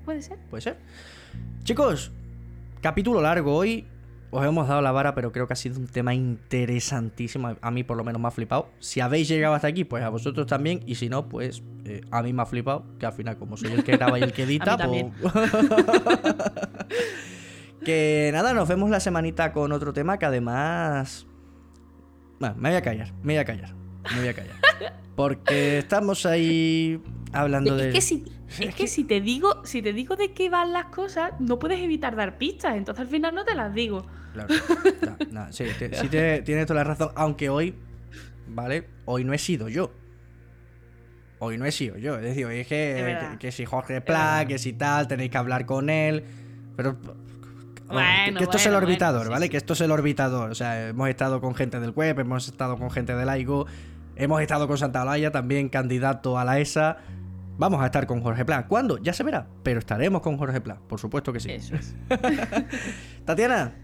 Puede 0.05 0.22
ser. 0.22 0.38
Puede 0.51 0.62
ser. 0.62 0.78
Chicos, 1.62 2.11
capítulo 2.80 3.20
largo 3.20 3.55
hoy. 3.55 3.86
Os 4.30 4.44
hemos 4.44 4.68
dado 4.68 4.82
la 4.82 4.92
vara, 4.92 5.14
pero 5.14 5.32
creo 5.32 5.46
que 5.46 5.55
ha 5.55 5.57
sido 5.57 5.78
un 5.78 5.86
tema 5.86 6.14
interesantísimo. 6.14 7.57
A 7.62 7.70
mí 7.70 7.82
por 7.82 7.96
lo 7.96 8.05
menos 8.05 8.20
me 8.20 8.28
ha 8.28 8.30
flipado. 8.30 8.68
Si 8.78 9.01
habéis 9.01 9.26
llegado 9.28 9.55
hasta 9.55 9.68
aquí, 9.68 9.84
pues 9.84 10.03
a 10.03 10.11
vosotros 10.11 10.46
también. 10.46 10.80
Y 10.84 10.96
si 10.96 11.09
no, 11.09 11.30
pues 11.30 11.62
eh, 11.84 12.03
a 12.11 12.22
mí 12.22 12.34
me 12.34 12.42
ha 12.42 12.46
flipado. 12.46 12.84
Que 12.99 13.07
al 13.07 13.14
final, 13.14 13.38
como 13.38 13.57
soy 13.57 13.72
el 13.72 13.84
que 13.84 13.96
graba 13.96 14.18
y 14.18 14.22
el 14.22 14.34
que 14.34 14.42
edita, 14.44 14.76
pues... 14.76 15.07
que 17.84 18.30
nada, 18.34 18.53
nos 18.53 18.68
vemos 18.68 18.90
la 18.90 19.01
semanita 19.01 19.53
con 19.53 19.72
otro 19.72 19.94
tema 19.94 20.18
que 20.18 20.26
además 20.26 21.26
bueno, 22.38 22.55
me 22.59 22.68
voy 22.68 22.76
a 22.76 22.82
callar, 22.82 23.12
me 23.22 23.34
voy 23.34 23.38
a 23.38 23.44
callar. 23.44 23.77
Me 24.12 24.20
voy 24.20 24.28
a 24.28 24.34
callar. 24.34 24.56
Porque 25.16 25.78
estamos 25.78 26.26
ahí 26.26 27.02
hablando 27.32 27.76
es 27.76 27.86
de. 27.86 27.92
Que 27.92 28.00
si, 28.00 28.24
es 28.61 28.74
que 28.74 28.86
si 28.86 29.04
te 29.04 29.20
digo, 29.20 29.64
si 29.64 29.82
te 29.82 29.92
digo 29.92 30.16
de 30.16 30.32
qué 30.32 30.48
van 30.50 30.72
las 30.72 30.86
cosas, 30.86 31.32
no 31.38 31.59
puedes 31.59 31.80
evitar 31.80 32.16
dar 32.16 32.38
pistas, 32.38 32.76
entonces 32.76 33.02
al 33.02 33.09
final 33.09 33.34
no 33.34 33.44
te 33.44 33.54
las 33.54 33.74
digo. 33.74 34.06
Claro. 34.32 34.54
sí, 35.50 35.64
sí 35.92 36.09
tienes 36.09 36.66
toda 36.66 36.82
la 36.82 36.84
razón. 36.84 37.11
Aunque 37.14 37.48
hoy, 37.48 37.74
¿vale? 38.46 38.88
Hoy 39.04 39.24
no 39.24 39.32
he 39.32 39.38
sido 39.38 39.68
yo. 39.68 39.92
Hoy 41.40 41.56
no 41.56 41.66
he 41.66 41.72
sido 41.72 41.96
yo. 41.96 42.16
Es 42.16 42.22
decir, 42.22 42.46
hoy 42.46 42.61
es 42.61 42.66
que, 42.66 43.36
que, 43.38 43.52
si 43.52 43.64
Jorge 43.64 44.00
Pla, 44.00 44.44
que 44.46 44.59
si 44.59 44.72
tal, 44.72 45.06
tenéis 45.06 45.30
que 45.30 45.38
hablar 45.38 45.66
con 45.66 45.88
él. 45.88 46.24
Pero 46.76 46.96
que 48.36 48.44
esto 48.44 48.56
es 48.56 48.66
el 48.66 48.74
orbitador, 48.74 49.30
¿vale? 49.30 49.48
Que 49.48 49.56
esto 49.56 49.72
es 49.72 49.80
el 49.80 49.90
orbitador. 49.90 50.50
O 50.50 50.54
sea, 50.54 50.88
hemos 50.88 51.09
estado 51.09 51.40
con 51.40 51.54
gente 51.54 51.80
del 51.80 51.90
web, 51.90 52.18
hemos 52.18 52.48
estado 52.48 52.76
con 52.76 52.90
gente 52.90 53.14
del 53.14 53.28
AIGO, 53.28 53.66
hemos 54.18 54.42
estado 54.42 54.68
con 54.68 54.76
Santa 54.76 55.02
Olaya, 55.02 55.30
también 55.30 55.68
candidato 55.68 56.38
a 56.38 56.44
la 56.44 56.58
ESA. 56.58 56.98
Vamos 57.56 57.80
a 57.80 57.86
estar 57.86 58.06
con 58.06 58.20
Jorge 58.20 58.44
Pla. 58.44 58.66
¿Cuándo? 58.66 58.98
Ya 58.98 59.12
se 59.12 59.22
verá. 59.22 59.46
Pero 59.62 59.78
estaremos 59.78 60.20
con 60.20 60.36
Jorge 60.36 60.60
Pla, 60.60 60.78
por 60.88 61.00
supuesto 61.00 61.32
que 61.32 61.40
sí. 61.40 61.50
Eso 61.50 61.74
es. 61.76 61.94
Tatiana, 63.24 63.74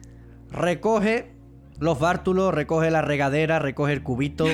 recoge 0.51 1.33
los 1.81 1.99
bártulos, 1.99 2.55
recoge 2.55 2.91
la 2.91 3.03
regadera, 3.03 3.59
recoge 3.59 3.93
el 3.93 4.03
cubito, 4.03 4.47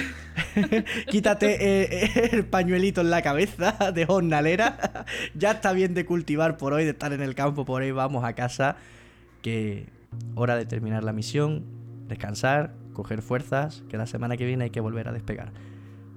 quítate 1.10 1.56
eh, 1.60 2.30
el 2.32 2.46
pañuelito 2.46 3.02
en 3.02 3.10
la 3.10 3.22
cabeza 3.22 3.92
de 3.92 4.06
jornalera. 4.06 5.04
ya 5.34 5.52
está 5.52 5.72
bien 5.72 5.94
de 5.94 6.06
cultivar 6.06 6.56
por 6.56 6.72
hoy, 6.72 6.84
de 6.84 6.90
estar 6.90 7.12
en 7.12 7.20
el 7.20 7.34
campo 7.34 7.64
por 7.64 7.82
hoy. 7.82 7.90
Vamos 7.90 8.24
a 8.24 8.34
casa 8.34 8.76
que 9.42 9.88
hora 10.34 10.56
de 10.56 10.66
terminar 10.66 11.04
la 11.04 11.12
misión, 11.12 11.64
descansar, 12.08 12.74
coger 12.94 13.22
fuerzas, 13.22 13.82
que 13.88 13.96
la 13.96 14.06
semana 14.06 14.36
que 14.36 14.44
viene 14.44 14.64
hay 14.64 14.70
que 14.70 14.80
volver 14.80 15.08
a 15.08 15.12
despegar. 15.12 15.52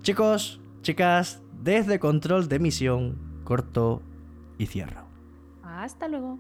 Chicos, 0.04 0.60
chicas, 0.82 1.42
desde 1.62 1.98
control 1.98 2.50
de 2.50 2.60
misión, 2.60 3.18
corto 3.46 4.02
y 4.58 4.66
cierro. 4.66 5.06
Hasta 5.64 6.10
luego. 6.10 6.40